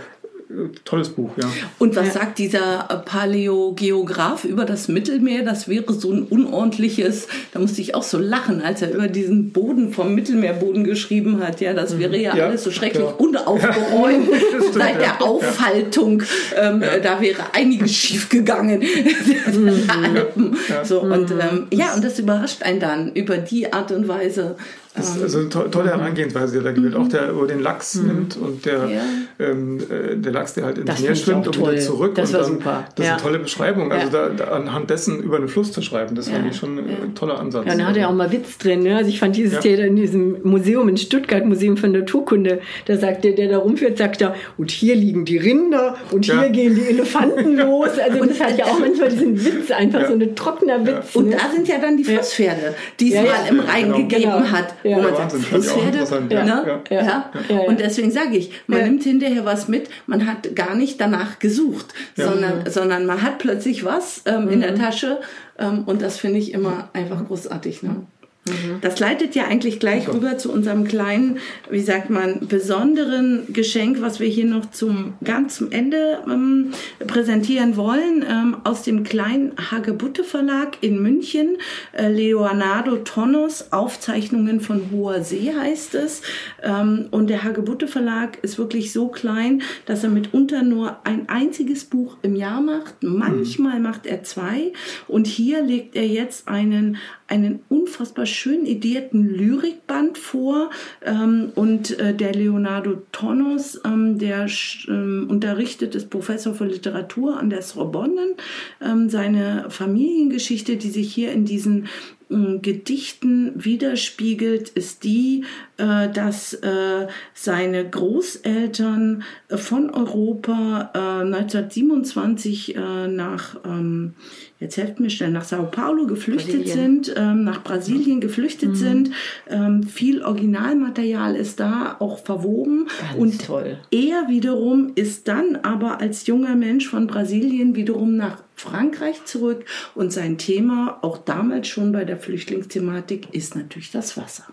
tolles 0.86 1.10
Buch, 1.10 1.32
ja. 1.38 1.48
Und 1.80 1.96
was 1.96 2.08
ja. 2.08 2.14
sagt 2.14 2.40
dieser 2.40 3.04
Paläogeograf 3.06 4.46
über 4.46 4.66
das 4.66 4.88
Mittelmeer? 4.88 5.44
Das 5.44 5.68
wäre 5.68 5.94
so 5.94 6.12
ein 6.12 6.24
unordentliches, 6.24 7.28
da 7.54 7.60
musste 7.60 7.82
ich 7.82 7.96
auch 7.96 8.04
so 8.04 8.18
lachen, 8.18 8.62
als 8.62 8.82
er 8.82 8.94
über 8.94 9.08
diesen 9.08 9.52
Boden 9.52 9.94
vom 9.94 10.16
Mittelmeerboden 10.16 10.84
geschrieben 10.84 11.40
hat. 11.46 11.62
Ja, 11.62 11.74
das 11.74 12.00
wäre 12.00 12.18
ja, 12.18 12.36
ja 12.36 12.48
alles 12.48 12.64
so 12.64 12.72
schrecklich 12.72 13.04
ja. 13.06 13.12
unaufgeräumt 13.12 14.28
stimmt, 14.28 14.74
seit 14.74 15.02
der 15.02 15.22
Auffaltung. 15.22 16.24
Ähm, 16.56 16.84
da 17.04 17.22
wäre 17.22 17.42
einiges 17.54 17.94
schiefgegangen. 17.94 18.82
Alpen. 19.88 20.58
So, 20.84 21.02
und 21.02 21.32
ähm, 21.32 21.68
ja, 21.72 21.94
und 21.94 22.04
das 22.04 22.20
überrascht 22.20 22.64
einen 22.64 22.80
dann 22.80 23.12
über 23.14 23.38
die 23.38 23.72
Art 23.72 23.92
und 23.92 24.08
Weise, 24.08 24.56
das 24.94 25.16
ist 25.16 25.24
also 25.24 25.40
eine 25.40 25.50
to 25.50 25.62
tolle 25.70 25.96
mhm. 25.96 26.00
Herangehensweise, 26.00 26.52
die 26.52 26.58
er 26.58 26.64
da 26.64 26.72
gewählt. 26.72 26.96
Mhm. 26.96 27.02
Auch 27.02 27.08
der 27.08 27.30
über 27.32 27.48
den 27.48 27.62
Lachs 27.62 27.96
mhm. 27.96 28.08
nimmt 28.08 28.38
und 28.38 28.66
der, 28.66 28.90
ja. 28.90 29.02
ähm, 29.40 29.80
äh, 29.90 30.18
der 30.18 30.34
Lachs, 30.42 30.54
der 30.54 30.66
halt 30.66 30.78
ins 30.78 31.00
Meer 31.00 31.16
schwimmt 31.16 31.48
und 31.48 31.58
wieder 31.58 31.78
zurück. 31.78 32.16
Das 32.16 32.34
war 32.34 32.42
dann, 32.42 32.50
super. 32.50 32.86
Das 32.96 33.06
ist 33.06 33.12
eine 33.12 33.22
tolle 33.22 33.40
Beschreibung. 33.40 33.92
Also 33.92 34.10
da, 34.10 34.30
da, 34.30 34.46
anhand 34.46 34.90
dessen 34.90 35.22
über 35.22 35.38
einen 35.38 35.48
Fluss 35.48 35.72
zu 35.72 35.82
schreiben, 35.82 36.16
das 36.16 36.30
fand 36.30 36.50
ich 36.50 36.58
schon 36.58 36.78
ein 36.78 37.16
toller 37.16 37.40
Ansatz. 37.40 37.66
Ja, 37.66 37.74
und 37.74 37.80
da 37.80 37.86
hat 37.86 37.98
er 37.98 38.10
auch 38.10 38.14
mal 38.14 38.32
Witz 38.32 38.58
drin. 38.58 38.84
Ne? 38.84 38.96
Also 38.96 39.10
ich 39.10 39.20
fand 39.20 39.36
dieses 39.36 39.60
Theater 39.60 39.86
in 39.86 39.96
diesem 39.96 40.38
Museum 40.44 40.90
in 40.90 40.98
Stuttgart, 40.98 41.46
Museum 41.46 41.78
für 41.78 41.88
Naturkunde, 41.88 42.60
da 42.86 42.98
sagt 42.98 43.24
der, 43.24 43.34
der 43.34 43.50
da 43.50 43.58
rumführt, 43.58 43.98
sagt 43.98 44.22
er, 44.22 44.36
und 44.58 44.72
hier 44.72 44.96
liegen 44.96 45.26
die 45.26 45.38
Rinder 45.38 45.96
und 46.12 46.26
hier 46.26 46.50
gehen 46.50 46.76
die 46.76 46.88
Elefanten 46.88 47.56
los. 47.58 47.90
Also 48.00 48.22
und 48.22 48.32
das 48.32 48.40
hat 48.40 48.58
ja 48.58 48.66
auch 48.66 48.80
manchmal 48.80 49.10
diesen 49.10 49.44
Witz, 49.44 49.72
einfach 49.72 50.08
so 50.08 50.14
ein 50.14 50.36
trockener 50.36 50.86
Witz. 50.86 51.16
Und 51.16 51.30
ne? 51.30 51.38
da 51.38 51.52
sind 51.54 51.68
ja 51.68 51.78
dann 51.80 51.98
die 51.98 52.04
Flusspferde, 52.04 52.76
die 53.00 53.14
es 53.14 53.22
mal 53.22 53.48
im 53.50 53.60
Rhein 53.60 53.84
genau. 53.86 53.98
gegeben 53.98 54.22
genau. 54.24 54.52
hat, 54.52 54.76
wo 54.84 55.02
man 55.02 55.16
sagt, 55.16 55.32
Pferde. 55.32 56.34
Ja, 56.34 56.44
ne? 56.44 56.82
ja, 56.90 56.96
ja, 56.96 57.32
ja, 57.50 57.60
Und 57.62 57.80
deswegen 57.80 58.12
sage 58.12 58.38
ich, 58.38 58.52
man 58.68 58.84
nimmt 58.84 59.04
hinterher 59.04 59.46
was 59.46 59.68
mit, 59.68 59.90
man 60.08 60.26
hat 60.28 60.31
gar 60.56 60.76
nicht 60.76 61.00
danach 61.00 61.40
gesucht, 61.40 61.94
sondern, 62.16 62.70
sondern 62.70 63.06
man 63.06 63.22
hat 63.22 63.40
plötzlich 63.40 63.86
was 63.86 64.22
ähm, 64.26 64.50
in 64.50 64.62
der 64.62 64.74
mhm. 64.74 64.80
Tasche 64.80 65.20
ähm, 65.58 65.84
und 65.86 66.02
das 66.02 66.18
finde 66.18 66.40
ich 66.40 66.54
immer 66.54 66.90
einfach 66.94 67.26
großartig. 67.26 67.84
Ne? 67.84 68.08
Mhm. 68.46 68.82
Das 68.82 69.00
leitet 69.00 69.36
ja 69.36 69.46
eigentlich 69.46 69.80
gleich 69.80 70.08
okay. 70.08 70.18
rüber 70.18 70.38
zu 70.38 70.52
unserem 70.52 70.86
kleinen, 70.86 71.38
wie 71.70 71.82
sagt 71.82 72.10
man, 72.10 72.48
besonderen 72.48 73.44
Geschenk, 73.54 74.02
was 74.02 74.20
wir 74.20 74.28
hier 74.28 74.46
noch 74.46 74.72
zum 74.72 75.14
ganz 75.24 75.58
zum 75.58 75.72
Ende 75.72 76.20
ähm, 76.26 76.72
präsentieren 77.06 77.76
wollen, 77.78 78.26
ähm, 78.28 78.58
aus 78.64 78.82
dem 78.82 79.04
kleinen 79.04 79.52
Hagebutte 79.70 80.24
Verlag 80.24 80.78
in 80.82 81.02
München. 81.04 81.58
Äh, 81.92 82.08
Leonardo 82.08 82.98
Tonnos 82.98 83.72
Aufzeichnungen 83.72 84.60
von 84.60 84.90
hoher 84.92 85.24
See 85.24 85.54
heißt 85.56 85.94
es. 85.96 86.24
Ähm, 86.64 87.10
und 87.12 87.30
der 87.30 87.44
Hagebutte 87.44 87.88
Verlag 87.88 88.40
ist 88.42 88.58
wirklich 88.58 88.92
so 88.92 89.10
klein, 89.10 89.62
dass 89.86 90.04
er 90.04 90.10
mitunter 90.10 90.64
nur 90.64 90.98
ein 91.04 91.30
einziges 91.30 91.86
Buch 91.86 92.18
im 92.24 92.36
Jahr 92.36 92.62
macht. 92.62 92.96
Manchmal 93.02 93.78
mhm. 93.78 93.84
macht 93.84 94.08
er 94.08 94.24
zwei. 94.24 94.74
Und 95.08 95.28
hier 95.28 95.62
legt 95.62 95.96
er 95.96 96.08
jetzt 96.08 96.48
einen 96.48 96.98
einen 97.32 97.62
unfassbar 97.70 98.26
schön 98.34 98.66
idierten 98.66 99.30
Lyrikband 99.30 100.18
vor 100.18 100.70
ähm, 101.04 101.52
und 101.56 102.00
äh, 102.00 102.14
der 102.14 102.34
Leonardo 102.34 103.02
Tonnos, 103.12 103.80
ähm, 103.86 104.18
der 104.18 104.48
ähm, 104.88 105.28
unterrichtet, 105.30 105.96
ist 105.96 106.10
Professor 106.10 106.54
für 106.54 106.66
Literatur 106.66 107.38
an 107.38 107.50
der 107.50 107.62
Sorbonne. 107.62 108.36
Ähm, 108.82 109.10
seine 109.10 109.66
Familiengeschichte, 109.70 110.78
die 110.78 110.90
sich 110.90 111.14
hier 111.14 111.32
in 111.32 111.46
diesen 111.46 111.88
Gedichten 112.32 113.52
widerspiegelt, 113.56 114.70
ist 114.70 115.04
die, 115.04 115.44
äh, 115.76 116.08
dass 116.10 116.54
äh, 116.54 117.08
seine 117.34 117.90
Großeltern 117.90 119.24
von 119.50 119.90
Europa 119.90 120.92
1927 120.94 122.76
äh, 122.78 123.08
nach, 123.10 123.58
ähm, 123.66 124.14
jetzt 124.62 124.78
helft 124.78 125.00
mir 125.00 125.10
schnell, 125.10 125.32
nach 125.32 125.44
Sao 125.44 125.66
Paulo 125.66 126.06
geflüchtet 126.06 126.64
Brasilien. 126.64 127.04
sind, 127.04 127.16
ähm, 127.18 127.44
nach 127.44 127.64
Brasilien 127.64 128.22
geflüchtet 128.22 128.70
mhm. 128.70 128.76
sind. 128.76 129.12
Ähm, 129.50 129.84
viel 129.84 130.24
Originalmaterial 130.24 131.36
ist 131.36 131.60
da 131.60 131.98
auch 132.00 132.20
verwoben. 132.20 132.88
Ganz 133.02 133.20
und 133.22 133.46
toll. 133.46 133.80
er 133.92 134.30
wiederum 134.30 134.92
ist 134.96 135.28
dann 135.28 135.58
aber 135.58 136.00
als 136.00 136.28
junger 136.28 136.56
Mensch 136.56 136.88
von 136.88 137.08
Brasilien 137.08 137.76
wiederum 137.76 138.16
nach 138.16 138.44
Frankreich 138.56 139.26
zurück 139.26 139.66
und 139.96 140.14
sein 140.14 140.38
Thema, 140.38 141.00
auch 141.02 141.18
damals 141.18 141.68
schon 141.68 141.92
bei 141.92 142.06
der 142.06 142.18
Flüchtlingsthematik, 142.18 143.34
ist 143.34 143.56
natürlich 143.56 143.90
das 143.90 144.16
Wasser. 144.16 144.46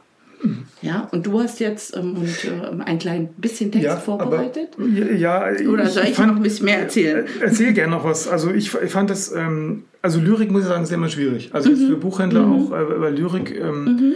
Ja, 0.82 1.08
und 1.10 1.26
du 1.26 1.40
hast 1.40 1.60
jetzt 1.60 1.96
ähm, 1.96 2.16
und, 2.16 2.44
äh, 2.44 2.82
ein 2.84 2.98
klein 2.98 3.28
bisschen 3.36 3.72
Text 3.72 3.86
ja, 3.86 3.96
vorbereitet. 3.96 4.70
Aber, 4.76 5.12
ja, 5.12 5.44
oder 5.68 5.86
soll 5.86 6.04
ich, 6.04 6.14
fand, 6.14 6.28
noch 6.28 6.36
ein 6.36 6.42
bisschen 6.42 6.66
mehr 6.66 6.78
erzählen? 6.80 7.26
Äh, 7.26 7.44
erzähl 7.44 7.72
gerne 7.72 7.92
noch 7.92 8.04
was. 8.04 8.28
Also 8.28 8.50
ich, 8.52 8.72
ich 8.74 8.90
fand 8.90 9.10
das, 9.10 9.32
ähm, 9.34 9.84
also 10.02 10.20
Lyrik 10.20 10.50
muss 10.50 10.62
ich 10.62 10.68
sagen, 10.68 10.84
ist 10.84 10.92
immer 10.92 11.08
schwierig. 11.08 11.50
Also 11.52 11.70
mhm. 11.70 11.88
für 11.88 11.96
Buchhändler 11.96 12.46
mhm. 12.46 12.52
auch 12.52 12.72
äh, 12.72 12.94
über 12.94 13.10
Lyrik. 13.10 13.58
Ähm, 13.58 13.84
mhm 13.84 14.14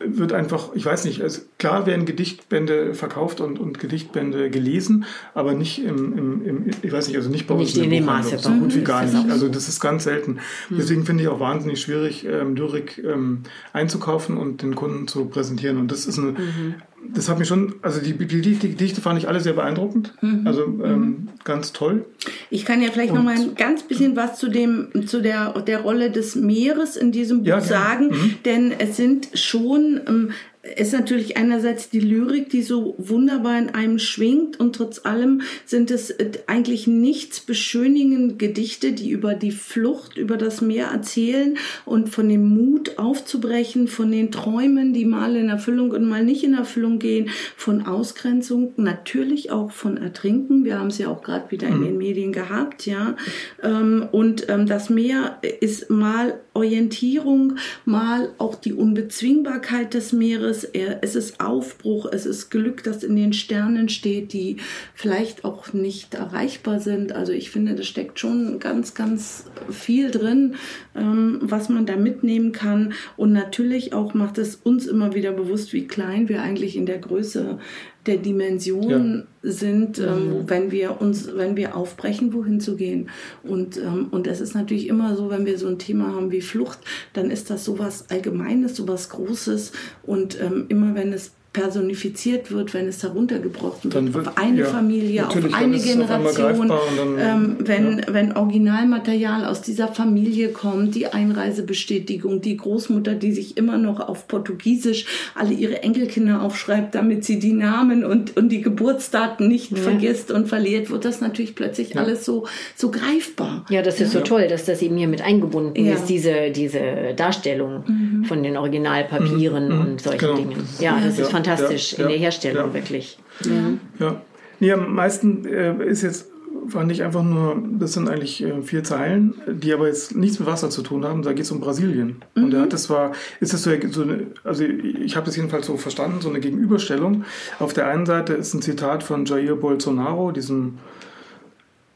wird 0.00 0.32
einfach, 0.32 0.70
ich 0.74 0.84
weiß 0.84 1.04
nicht, 1.04 1.20
also 1.20 1.42
klar 1.58 1.86
werden 1.86 2.06
Gedichtbände 2.06 2.94
verkauft 2.94 3.40
und, 3.40 3.58
und 3.58 3.78
Gedichtbände 3.78 4.50
gelesen, 4.50 5.04
aber 5.34 5.52
nicht 5.52 5.84
im, 5.84 6.16
im, 6.16 6.46
im 6.46 6.70
ich 6.82 6.90
weiß 6.90 7.08
nicht, 7.08 7.16
also 7.16 7.28
nicht 7.28 7.46
bei 7.46 7.54
nicht 7.54 7.68
uns 7.68 7.76
in, 7.76 7.84
in 7.84 7.90
dem 7.90 8.04
Maße. 8.06 8.38
So 8.38 8.50
gut 8.50 8.74
wie 8.74 8.82
gar 8.82 9.04
nicht. 9.04 9.30
Also 9.30 9.48
das 9.48 9.68
ist 9.68 9.80
ganz 9.80 10.04
selten. 10.04 10.38
Mhm. 10.70 10.76
Deswegen 10.78 11.04
finde 11.04 11.24
ich 11.24 11.28
auch 11.28 11.40
wahnsinnig 11.40 11.80
schwierig, 11.80 12.24
ähm, 12.24 12.56
Lyrik 12.56 13.02
ähm, 13.04 13.42
einzukaufen 13.74 14.38
und 14.38 14.62
den 14.62 14.74
Kunden 14.74 15.06
zu 15.06 15.26
präsentieren. 15.26 15.76
Und 15.78 15.92
das 15.92 16.06
ist 16.06 16.18
eine, 16.18 16.32
mhm 16.32 16.74
das 17.14 17.28
hat 17.28 17.38
mich 17.38 17.48
schon, 17.48 17.74
also 17.82 18.00
die, 18.00 18.14
die, 18.14 18.40
die 18.40 18.56
Gedichte 18.56 19.00
fand 19.00 19.18
ich 19.18 19.28
alle 19.28 19.40
sehr 19.40 19.52
beeindruckend. 19.52 20.14
Mhm. 20.20 20.46
Also 20.46 20.64
ähm, 20.64 21.00
mhm. 21.00 21.28
ganz 21.44 21.72
toll. 21.72 22.04
Ich 22.50 22.64
kann 22.64 22.82
ja 22.82 22.90
vielleicht 22.90 23.10
und, 23.10 23.18
noch 23.18 23.24
mal 23.24 23.34
ein 23.34 23.54
ganz 23.54 23.82
bisschen 23.82 24.16
was 24.16 24.38
zu 24.38 24.48
dem, 24.48 25.06
zu 25.06 25.20
der, 25.20 25.52
der 25.62 25.80
Rolle 25.80 26.10
des 26.10 26.36
Meeres 26.36 26.96
in 26.96 27.12
diesem 27.12 27.40
Buch 27.40 27.48
ja, 27.48 27.60
sagen, 27.60 28.08
mhm. 28.10 28.34
denn 28.44 28.72
es 28.78 28.96
sind 28.96 29.28
schon 29.34 30.00
ähm, 30.06 30.30
ist 30.62 30.92
natürlich 30.92 31.36
einerseits 31.36 31.90
die 31.90 31.98
Lyrik, 31.98 32.48
die 32.48 32.62
so 32.62 32.94
wunderbar 32.96 33.58
in 33.58 33.70
einem 33.70 33.98
schwingt 33.98 34.60
und 34.60 34.76
trotz 34.76 35.04
allem 35.04 35.42
sind 35.66 35.90
es 35.90 36.10
äh, 36.10 36.30
eigentlich 36.46 36.86
nichts 36.86 37.40
beschönigende 37.40 38.36
Gedichte, 38.36 38.92
die 38.92 39.10
über 39.10 39.34
die 39.34 39.50
Flucht 39.50 40.16
über 40.16 40.36
das 40.36 40.60
Meer 40.60 40.86
erzählen 40.86 41.56
und 41.84 42.10
von 42.10 42.28
dem 42.28 42.48
Mut 42.48 42.96
aufzubrechen, 42.98 43.88
von 43.88 44.12
den 44.12 44.30
Träumen, 44.30 44.92
die 44.92 45.04
mal 45.04 45.34
in 45.34 45.48
Erfüllung 45.48 45.90
und 45.90 46.08
mal 46.08 46.24
nicht 46.24 46.44
in 46.44 46.54
Erfüllung 46.54 47.00
gehen, 47.00 47.30
von 47.56 47.84
Ausgrenzung, 47.84 48.72
natürlich 48.76 49.50
auch 49.50 49.72
von 49.72 49.96
Ertrinken. 49.96 50.64
Wir 50.64 50.78
haben 50.78 50.88
es 50.88 50.98
ja 50.98 51.08
auch 51.08 51.22
gerade 51.22 51.50
wieder 51.50 51.66
in 51.66 51.80
mhm. 51.80 51.84
den 51.84 51.98
Medien 51.98 52.32
gehabt, 52.32 52.86
ja. 52.86 53.16
Ähm, 53.64 54.06
und 54.12 54.48
ähm, 54.48 54.66
das 54.66 54.90
Meer 54.90 55.38
ist 55.60 55.90
mal 55.90 56.40
Orientierung, 56.54 57.56
mal 57.84 58.30
auch 58.38 58.54
die 58.54 58.74
Unbezwingbarkeit 58.74 59.94
des 59.94 60.12
Meeres 60.12 60.51
anderes. 60.52 60.64
Es 61.00 61.16
ist 61.16 61.40
Aufbruch, 61.40 62.06
es 62.10 62.26
ist 62.26 62.50
Glück, 62.50 62.82
das 62.82 63.02
in 63.02 63.16
den 63.16 63.32
Sternen 63.32 63.88
steht, 63.88 64.32
die 64.32 64.56
vielleicht 64.94 65.44
auch 65.44 65.72
nicht 65.72 66.14
erreichbar 66.14 66.80
sind. 66.80 67.12
Also 67.12 67.32
ich 67.32 67.50
finde, 67.50 67.74
da 67.74 67.82
steckt 67.82 68.18
schon 68.18 68.58
ganz, 68.58 68.94
ganz 68.94 69.44
viel 69.70 70.10
drin, 70.10 70.54
ähm, 70.94 71.38
was 71.42 71.68
man 71.68 71.86
da 71.86 71.96
mitnehmen 71.96 72.52
kann. 72.52 72.94
Und 73.16 73.32
natürlich 73.32 73.92
auch 73.92 74.14
macht 74.14 74.38
es 74.38 74.56
uns 74.56 74.86
immer 74.86 75.14
wieder 75.14 75.32
bewusst, 75.32 75.72
wie 75.72 75.86
klein 75.86 76.28
wir 76.28 76.42
eigentlich 76.42 76.76
in 76.76 76.86
der 76.86 76.98
Größe 76.98 77.58
der 78.06 78.16
Dimension 78.16 79.26
ja. 79.42 79.50
sind, 79.50 79.98
ähm, 79.98 80.40
mhm. 80.40 80.50
wenn 80.50 80.70
wir 80.70 81.00
uns, 81.00 81.36
wenn 81.36 81.56
wir 81.56 81.76
aufbrechen, 81.76 82.32
wohin 82.32 82.60
zu 82.60 82.76
gehen. 82.76 83.10
Und, 83.42 83.76
ähm, 83.76 84.08
und 84.10 84.26
es 84.26 84.40
ist 84.40 84.54
natürlich 84.54 84.88
immer 84.88 85.16
so, 85.16 85.30
wenn 85.30 85.46
wir 85.46 85.58
so 85.58 85.68
ein 85.68 85.78
Thema 85.78 86.14
haben 86.14 86.32
wie 86.32 86.40
Flucht, 86.40 86.78
dann 87.12 87.30
ist 87.30 87.50
das 87.50 87.64
sowas 87.64 88.06
Allgemeines, 88.10 88.76
sowas 88.76 89.08
Großes. 89.10 89.72
Und 90.02 90.40
ähm, 90.40 90.66
immer 90.68 90.94
wenn 90.94 91.12
es 91.12 91.32
personifiziert 91.52 92.50
wird, 92.50 92.72
wenn 92.72 92.88
es 92.88 93.02
heruntergebrochen 93.02 93.92
wird, 93.92 94.14
wird 94.14 94.28
auf 94.28 94.38
eine 94.38 94.60
ja, 94.60 94.66
Familie, 94.66 95.28
auf 95.28 95.36
eine 95.52 95.78
Generation, 95.78 96.70
auf 96.70 96.80
dann, 96.96 97.18
ähm, 97.18 97.56
wenn, 97.60 97.98
ja. 97.98 98.04
wenn 98.08 98.32
Originalmaterial 98.32 99.44
aus 99.44 99.60
dieser 99.60 99.88
Familie 99.88 100.48
kommt, 100.48 100.94
die 100.94 101.08
Einreisebestätigung, 101.08 102.40
die 102.40 102.56
Großmutter, 102.56 103.14
die 103.14 103.32
sich 103.32 103.58
immer 103.58 103.76
noch 103.76 104.00
auf 104.00 104.28
Portugiesisch 104.28 105.04
alle 105.34 105.52
ihre 105.52 105.82
Enkelkinder 105.82 106.40
aufschreibt, 106.40 106.94
damit 106.94 107.24
sie 107.24 107.38
die 107.38 107.52
Namen 107.52 108.04
und, 108.04 108.34
und 108.36 108.48
die 108.48 108.62
Geburtsdaten 108.62 109.46
nicht 109.46 109.72
ja. 109.72 109.76
vergisst 109.76 110.30
und 110.30 110.48
verliert, 110.48 110.88
wird 110.88 111.04
das 111.04 111.20
natürlich 111.20 111.54
plötzlich 111.54 111.98
alles 111.98 112.24
so, 112.24 112.46
so 112.76 112.90
greifbar. 112.90 113.66
Ja, 113.68 113.82
das 113.82 114.00
ist 114.00 114.12
so 114.12 114.20
toll, 114.20 114.48
dass 114.48 114.64
das 114.64 114.80
eben 114.80 114.96
hier 114.96 115.08
mit 115.08 115.20
eingebunden 115.20 115.84
ist, 115.84 116.06
diese, 116.06 116.50
diese 116.50 117.12
Darstellung 117.14 117.84
mhm. 117.86 118.11
Von 118.24 118.42
den 118.42 118.56
Originalpapieren 118.56 119.68
mhm. 119.68 119.80
und 119.80 120.00
solchen 120.00 120.18
genau. 120.18 120.36
Dingen. 120.36 120.68
Ja, 120.80 120.98
das 121.02 121.18
ist 121.18 121.30
fantastisch 121.30 121.92
ja, 121.92 122.04
in 122.04 122.08
der 122.08 122.18
Herstellung, 122.18 122.68
ja. 122.68 122.74
wirklich. 122.74 123.18
Ja. 123.44 124.06
ja. 124.06 124.22
Nee, 124.60 124.72
am 124.72 124.94
meisten 124.94 125.44
äh, 125.44 125.84
ist 125.84 126.02
jetzt, 126.02 126.30
fand 126.68 126.92
ich 126.92 127.02
einfach 127.02 127.24
nur, 127.24 127.60
das 127.78 127.94
sind 127.94 128.08
eigentlich 128.08 128.42
äh, 128.42 128.62
vier 128.62 128.84
Zeilen, 128.84 129.34
die 129.48 129.72
aber 129.72 129.88
jetzt 129.88 130.14
nichts 130.14 130.38
mit 130.38 130.46
Wasser 130.46 130.70
zu 130.70 130.82
tun 130.82 131.04
haben. 131.04 131.22
Da 131.22 131.32
geht 131.32 131.44
es 131.44 131.50
um 131.50 131.60
Brasilien. 131.60 132.22
Mhm. 132.34 132.44
Und 132.44 132.54
er 132.54 132.62
hat 132.62 132.72
das 132.72 132.88
war, 132.88 133.12
ist 133.40 133.52
das 133.52 133.62
so, 133.64 133.70
so 133.90 134.02
eine, 134.02 134.26
also 134.44 134.64
ich 134.64 135.16
habe 135.16 135.26
das 135.26 135.36
jedenfalls 135.36 135.66
so 135.66 135.76
verstanden, 135.76 136.20
so 136.20 136.28
eine 136.28 136.40
Gegenüberstellung. 136.40 137.24
Auf 137.58 137.72
der 137.72 137.88
einen 137.88 138.06
Seite 138.06 138.34
ist 138.34 138.54
ein 138.54 138.62
Zitat 138.62 139.02
von 139.02 139.24
Jair 139.24 139.56
Bolsonaro, 139.56 140.30
diesem 140.30 140.78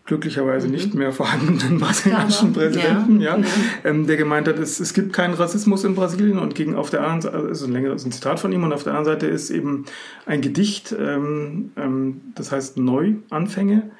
glücklicherweise 0.06 0.68
mhm. 0.68 0.72
nicht 0.72 0.94
mehr 0.94 1.12
vorhandenen 1.12 1.78
brasilianischen 1.80 2.52
Präsidenten, 2.52 3.20
ja, 3.20 3.30
ja 3.30 3.36
genau. 3.36 3.48
ähm, 3.84 4.06
der 4.06 4.16
gemeint 4.16 4.48
hat, 4.48 4.58
es, 4.58 4.80
es 4.80 4.94
gibt 4.94 5.12
keinen 5.12 5.34
Rassismus 5.34 5.84
in 5.84 5.94
Brasilien 5.94 6.38
und 6.38 6.54
gegen 6.54 6.74
auf 6.74 6.90
der 6.90 7.02
anderen 7.02 7.20
Seite, 7.22 7.36
also 7.36 7.66
ein 7.66 7.72
längeres 7.72 8.04
ein 8.04 8.12
Zitat 8.12 8.40
von 8.40 8.52
ihm 8.52 8.62
und 8.64 8.72
auf 8.72 8.84
der 8.84 8.94
anderen 8.94 9.16
Seite 9.16 9.26
ist 9.26 9.50
eben 9.50 9.84
ein 10.24 10.40
Gedicht, 10.40 10.94
ähm, 10.98 11.72
ähm, 11.76 12.20
das 12.34 12.52
heißt 12.52 12.78
Neuanfänge. 12.78 13.90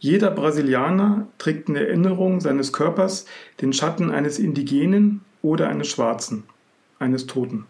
Jeder 0.00 0.30
Brasilianer 0.30 1.26
trägt 1.38 1.68
in 1.68 1.74
Erinnerung 1.74 2.40
seines 2.40 2.72
Körpers 2.72 3.26
den 3.60 3.72
Schatten 3.72 4.10
eines 4.10 4.38
Indigenen 4.38 5.22
oder 5.42 5.68
eines 5.68 5.88
Schwarzen, 5.88 6.44
eines 7.00 7.26
Toten. 7.26 7.64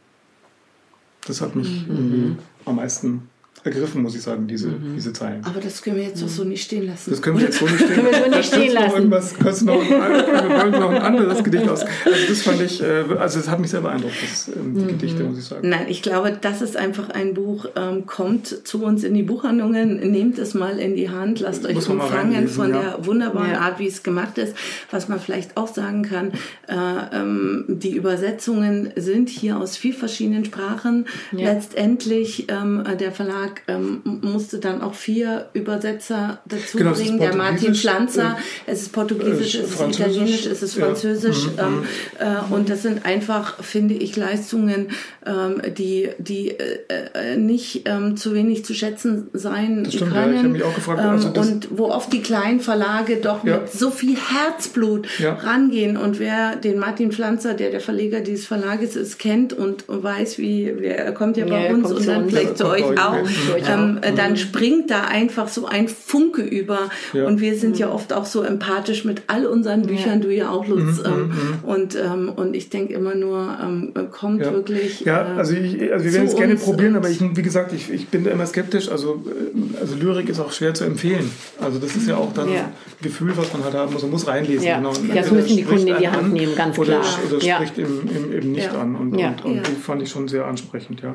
Das 1.27 1.41
hat 1.41 1.57
mich 1.57 1.87
mhm. 1.87 2.39
am 2.65 2.77
meisten 2.77 3.29
ergriffen, 3.65 4.03
muss 4.03 4.15
ich 4.15 4.23
sagen, 4.23 4.47
diese, 4.47 4.69
mhm. 4.69 4.95
diese 4.97 5.13
Zeilen. 5.13 5.45
Aber 5.45 5.61
das 5.61 5.83
können 5.83 5.97
wir 5.97 6.05
jetzt 6.05 6.23
doch 6.23 6.29
so 6.29 6.45
nicht 6.45 6.63
stehen 6.63 6.87
lassen. 6.87 7.11
Das 7.11 7.23
können 7.23 7.39
wir 7.39 7.47
jetzt 7.47 7.59
so 7.59 7.67
nicht 7.67 7.77
stehen 7.85 8.05
lassen. 8.05 8.31
nicht 8.31 8.45
stehen 8.47 8.73
lassen. 8.73 8.97
Irgendwas, 8.97 9.63
noch 9.63 9.81
ein, 9.81 9.89
wir 9.91 10.57
wollen 10.57 10.71
noch 10.73 10.91
ein 10.91 11.03
anderes 11.03 11.45
Gedicht 11.45 11.69
aus. 11.69 11.83
Also 11.83 12.27
das 12.29 12.43
fand 12.43 12.61
ich, 12.63 12.83
äh, 12.83 13.05
also 13.19 13.39
das 13.39 13.49
hat 13.49 13.61
mich 13.61 13.71
sehr 13.71 13.81
beeindruckt, 13.81 14.15
das, 14.23 14.49
ähm, 14.49 14.75
die 14.75 14.81
mhm. 14.81 14.89
Gedichte, 14.89 15.25
muss 15.25 15.39
ich 15.39 15.45
sagen. 15.45 15.69
Nein, 15.69 15.87
ich 15.89 16.03
glaube, 16.03 16.37
das 16.41 16.63
ist 16.63 16.77
einfach 16.77 17.11
ein 17.11 17.35
Buch, 17.35 17.67
ähm, 17.77 18.07
kommt 18.07 18.67
zu 18.67 18.83
uns 18.83 19.05
in 19.05 19.15
die 19.15 19.23
Buchhandlungen, 19.23 20.11
nehmt 20.11 20.39
es 20.39 20.55
mal 20.55 20.79
in 20.79 20.97
die 20.97 21.11
Hand, 21.11 21.41
lasst 21.41 21.67
euch 21.67 21.89
umfangen 21.89 22.49
von 22.49 22.71
ja. 22.71 22.81
der 22.81 23.07
wunderbaren 23.07 23.53
ja. 23.53 23.61
Art, 23.61 23.79
wie 23.79 23.87
es 23.87 24.03
gemacht 24.03 24.39
ist. 24.39 24.55
Was 24.91 25.09
man 25.09 25.21
vielleicht 25.21 25.57
auch 25.57 25.69
sagen 25.69 26.03
kann, 26.03 26.33
äh, 26.69 26.75
ähm, 27.13 27.65
die 27.69 27.95
Übersetzungen 27.95 28.91
sind 28.97 29.29
hier 29.29 29.59
aus 29.59 29.77
vier 29.77 29.95
verschiedenen 29.95 30.45
Sprachen. 30.45 31.07
Ja. 31.33 31.53
Letztendlich 31.53 32.47
ähm, 32.49 32.85
der 32.99 33.13
Verlag 33.13 33.48
ähm, 33.69 34.01
musste 34.05 34.59
dann 34.59 34.83
auch 34.83 34.95
vier 34.95 35.49
Übersetzer 35.53 36.41
dazu 36.47 36.79
genau, 36.79 36.93
bringen. 36.93 37.19
Der 37.19 37.35
Martin 37.35 37.75
Pflanzer, 37.75 38.39
äh, 38.67 38.73
es 38.73 38.83
ist 38.83 38.93
Portugiesisch, 38.93 39.57
äh, 39.57 39.61
es 39.61 39.73
ist 39.73 39.81
Italienisch, 39.81 40.47
es 40.47 40.63
ist 40.63 40.75
Französisch. 40.75 41.49
Ja. 41.57 41.69
Mhm. 41.69 41.87
Ähm, 42.21 42.35
äh, 42.51 42.55
und 42.55 42.71
das 42.71 42.83
sind 42.83 43.05
einfach, 43.05 43.63
finde 43.63 43.95
ich, 43.95 44.17
Leistungen, 44.17 44.89
ähm, 45.27 45.63
die, 45.77 46.11
die 46.19 46.51
äh, 46.51 46.79
äh 46.89 47.37
nicht 47.37 47.89
ähm, 47.89 48.17
zu 48.17 48.35
wenig 48.35 48.65
zu 48.65 48.75
schätzen 48.75 49.29
sein 49.33 49.85
das 49.85 49.95
stimmt, 49.95 50.13
können. 50.13 50.35
Ja, 50.35 50.41
ich 50.41 50.49
mich 50.49 50.63
auch 50.63 50.75
gefragt, 50.75 51.01
also 51.01 51.29
ähm, 51.29 51.35
und 51.35 51.69
wo 51.71 51.91
oft 51.91 52.13
die 52.13 52.23
kleinen 52.23 52.61
Verlage 52.61 53.17
doch 53.17 53.45
ja. 53.45 53.59
mit 53.59 53.73
so 53.73 53.91
viel 53.91 54.17
Herzblut 54.17 55.09
rangehen. 55.21 55.97
Und 55.97 56.19
wer 56.19 56.57
den 56.57 56.79
Martin 56.79 57.13
Pflanzer, 57.13 57.55
der 57.55 57.71
der 57.71 57.81
Verleger 57.81 58.21
dieses 58.21 58.47
Verlages 58.47 58.97
ist, 58.97 59.19
kennt 59.19 59.53
und 59.53 59.85
weiß, 59.87 60.39
wie, 60.39 60.65
er 60.65 61.13
kommt 61.13 61.37
ja 61.37 61.47
bei 61.47 61.73
uns 61.73 61.91
und 61.91 62.07
dann 62.07 62.29
vielleicht 62.29 62.59
zu 62.59 62.67
euch 62.67 62.85
auch 62.85 63.29
ähm, 63.67 63.99
äh, 64.03 64.13
dann 64.13 64.33
mhm. 64.33 64.37
springt 64.37 64.91
da 64.91 65.03
einfach 65.05 65.49
so 65.49 65.67
ein 65.67 65.89
Funke 65.89 66.43
über. 66.43 66.91
Ja. 67.13 67.27
Und 67.27 67.41
wir 67.41 67.57
sind 67.57 67.79
ja 67.79 67.91
oft 67.91 68.13
auch 68.13 68.25
so 68.25 68.43
empathisch 68.43 69.05
mit 69.05 69.23
all 69.27 69.47
unseren 69.47 69.83
Büchern, 69.83 70.21
du 70.21 70.33
ja 70.33 70.51
auch, 70.51 70.67
Lutz. 70.67 70.99
Mhm, 70.99 71.05
ähm, 71.07 71.29
mhm, 71.29 71.69
und, 71.69 71.97
ähm, 71.97 72.33
und 72.35 72.55
ich 72.55 72.71
denke 72.71 72.95
immer 72.95 73.15
nur, 73.15 73.57
ähm, 73.63 73.93
kommt 74.11 74.41
ja. 74.41 74.53
wirklich. 74.53 75.01
Ja, 75.01 75.35
äh, 75.35 75.39
also, 75.39 75.55
ich, 75.55 75.93
also 75.93 76.05
wir 76.05 76.13
werden 76.13 76.29
es 76.29 76.37
gerne 76.37 76.57
probieren, 76.57 76.97
aber 76.97 77.09
ich, 77.09 77.21
wie 77.21 77.43
gesagt, 77.43 77.73
ich, 77.73 77.91
ich 77.91 78.09
bin 78.09 78.25
da 78.25 78.31
immer 78.31 78.47
skeptisch. 78.47 78.89
Also, 78.91 79.25
äh, 79.27 79.81
also 79.81 79.95
Lyrik 79.97 80.29
ist 80.29 80.41
auch 80.41 80.53
schwer 80.53 80.75
zu 80.75 80.85
empfehlen. 80.85 81.31
Also 81.61 81.79
das 81.79 81.97
ist 81.97 82.09
ja 82.09 82.17
auch 82.17 82.33
dann 82.33 82.53
ja. 82.53 82.61
ein 82.61 82.73
Gefühl, 83.03 83.37
was 83.37 83.53
man 83.53 83.65
halt 83.65 83.75
haben 83.75 83.93
muss. 83.93 84.03
Man 84.03 84.11
muss 84.11 84.27
reinlesen. 84.27 84.67
Ja. 84.67 84.79
Genau. 84.79 84.93
Das 85.15 85.31
müssen 85.31 85.57
die 85.57 85.65
Kunden 85.65 85.89
in 85.89 85.99
die 85.99 86.09
Hand 86.09 86.33
nehmen, 86.33 86.55
ganz 86.55 86.79
oder, 86.79 87.01
klar. 87.01 87.19
Oder 87.29 87.41
spricht 87.41 87.79
eben, 87.79 88.09
eben, 88.15 88.33
eben 88.33 88.53
nicht 88.53 88.71
an. 88.71 88.97
Und, 88.97 89.17
und, 89.17 89.45
und 89.45 89.67
die 89.67 89.73
fand 89.73 90.03
ich 90.03 90.11
schon 90.11 90.29
sehr 90.29 90.47
ansprechend, 90.47 91.03
ja. 91.03 91.15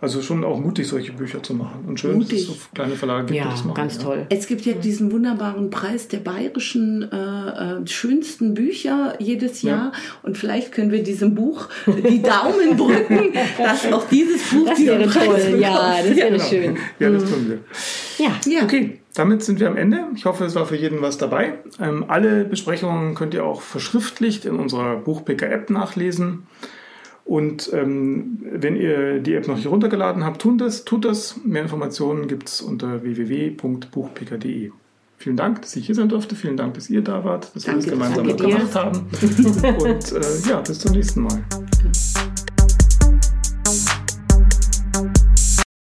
Also 0.00 0.22
schon 0.22 0.44
auch 0.44 0.58
mutig, 0.58 0.86
solche 0.86 1.12
Bücher 1.12 1.42
zu 1.42 1.54
machen. 1.56 1.84
Und 1.86 2.00
schön, 2.00 2.18
mutig. 2.18 2.46
dass 2.46 2.56
es 2.56 2.62
so 2.62 2.68
kleine 2.74 2.96
Verlage 2.96 3.26
gibt, 3.26 3.38
ja, 3.38 3.50
das 3.50 3.64
machen. 3.64 3.74
ganz 3.74 3.98
toll. 3.98 4.26
Es 4.28 4.46
gibt 4.46 4.64
ja 4.66 4.74
diesen 4.74 5.12
wunderbaren 5.12 5.70
Preis 5.70 6.08
der 6.08 6.18
bayerischen 6.18 7.10
äh, 7.10 7.16
äh, 7.16 7.86
schönsten 7.86 8.54
Bücher 8.54 9.14
jedes 9.18 9.62
Jahr. 9.62 9.92
Ja. 9.92 10.00
Und 10.22 10.38
vielleicht 10.38 10.72
können 10.72 10.92
wir 10.92 11.02
diesem 11.02 11.34
Buch 11.34 11.68
die 11.86 12.22
Daumen 12.22 12.76
drücken, 12.76 13.32
dass 13.58 13.92
auch 13.92 14.06
dieses 14.08 14.50
Buch 14.50 14.66
das 14.66 14.78
wäre 14.78 15.08
toll. 15.08 15.58
Ja, 15.60 15.96
das 16.02 16.16
wäre 16.16 16.30
genau. 16.30 16.44
schön. 16.44 16.76
Ja, 16.98 17.10
das 17.10 17.24
tun 17.24 17.48
wir. 17.48 17.58
Ja. 18.18 18.32
ja. 18.46 18.64
Okay. 18.64 18.98
Damit 19.14 19.42
sind 19.42 19.60
wir 19.60 19.68
am 19.68 19.76
Ende. 19.76 20.06
Ich 20.14 20.26
hoffe, 20.26 20.44
es 20.44 20.54
war 20.54 20.66
für 20.66 20.76
jeden 20.76 21.00
was 21.00 21.16
dabei. 21.16 21.54
Ähm, 21.80 22.04
alle 22.08 22.44
Besprechungen 22.44 23.14
könnt 23.14 23.32
ihr 23.32 23.44
auch 23.44 23.62
verschriftlicht 23.62 24.44
in 24.44 24.56
unserer 24.56 24.96
Buchpicker-App 24.96 25.70
nachlesen. 25.70 26.46
Und 27.26 27.72
ähm, 27.72 28.38
wenn 28.40 28.76
ihr 28.76 29.18
die 29.18 29.34
App 29.34 29.48
noch 29.48 29.56
nicht 29.56 29.66
runtergeladen 29.66 30.24
habt, 30.24 30.40
tut 30.40 30.60
das. 30.60 30.84
Tut 30.84 31.04
das. 31.04 31.36
Mehr 31.44 31.62
Informationen 31.62 32.28
gibt 32.28 32.48
es 32.48 32.60
unter 32.60 33.02
www.buchpicker.de. 33.02 34.70
Vielen 35.18 35.36
Dank, 35.36 35.62
dass 35.62 35.74
ich 35.74 35.86
hier 35.86 35.96
sein 35.96 36.08
durfte. 36.08 36.36
Vielen 36.36 36.56
Dank, 36.56 36.74
dass 36.74 36.88
ihr 36.88 37.02
da 37.02 37.24
wart, 37.24 37.50
dass 37.54 37.64
danke, 37.64 37.84
wir 37.84 37.96
das 37.96 38.14
gemeinsam 38.14 38.36
gemacht 38.36 38.74
haben. 38.76 38.98
Und 39.82 40.12
äh, 40.12 40.48
ja, 40.48 40.60
bis 40.60 40.78
zum 40.78 40.92
nächsten 40.92 41.22
Mal. 41.22 41.42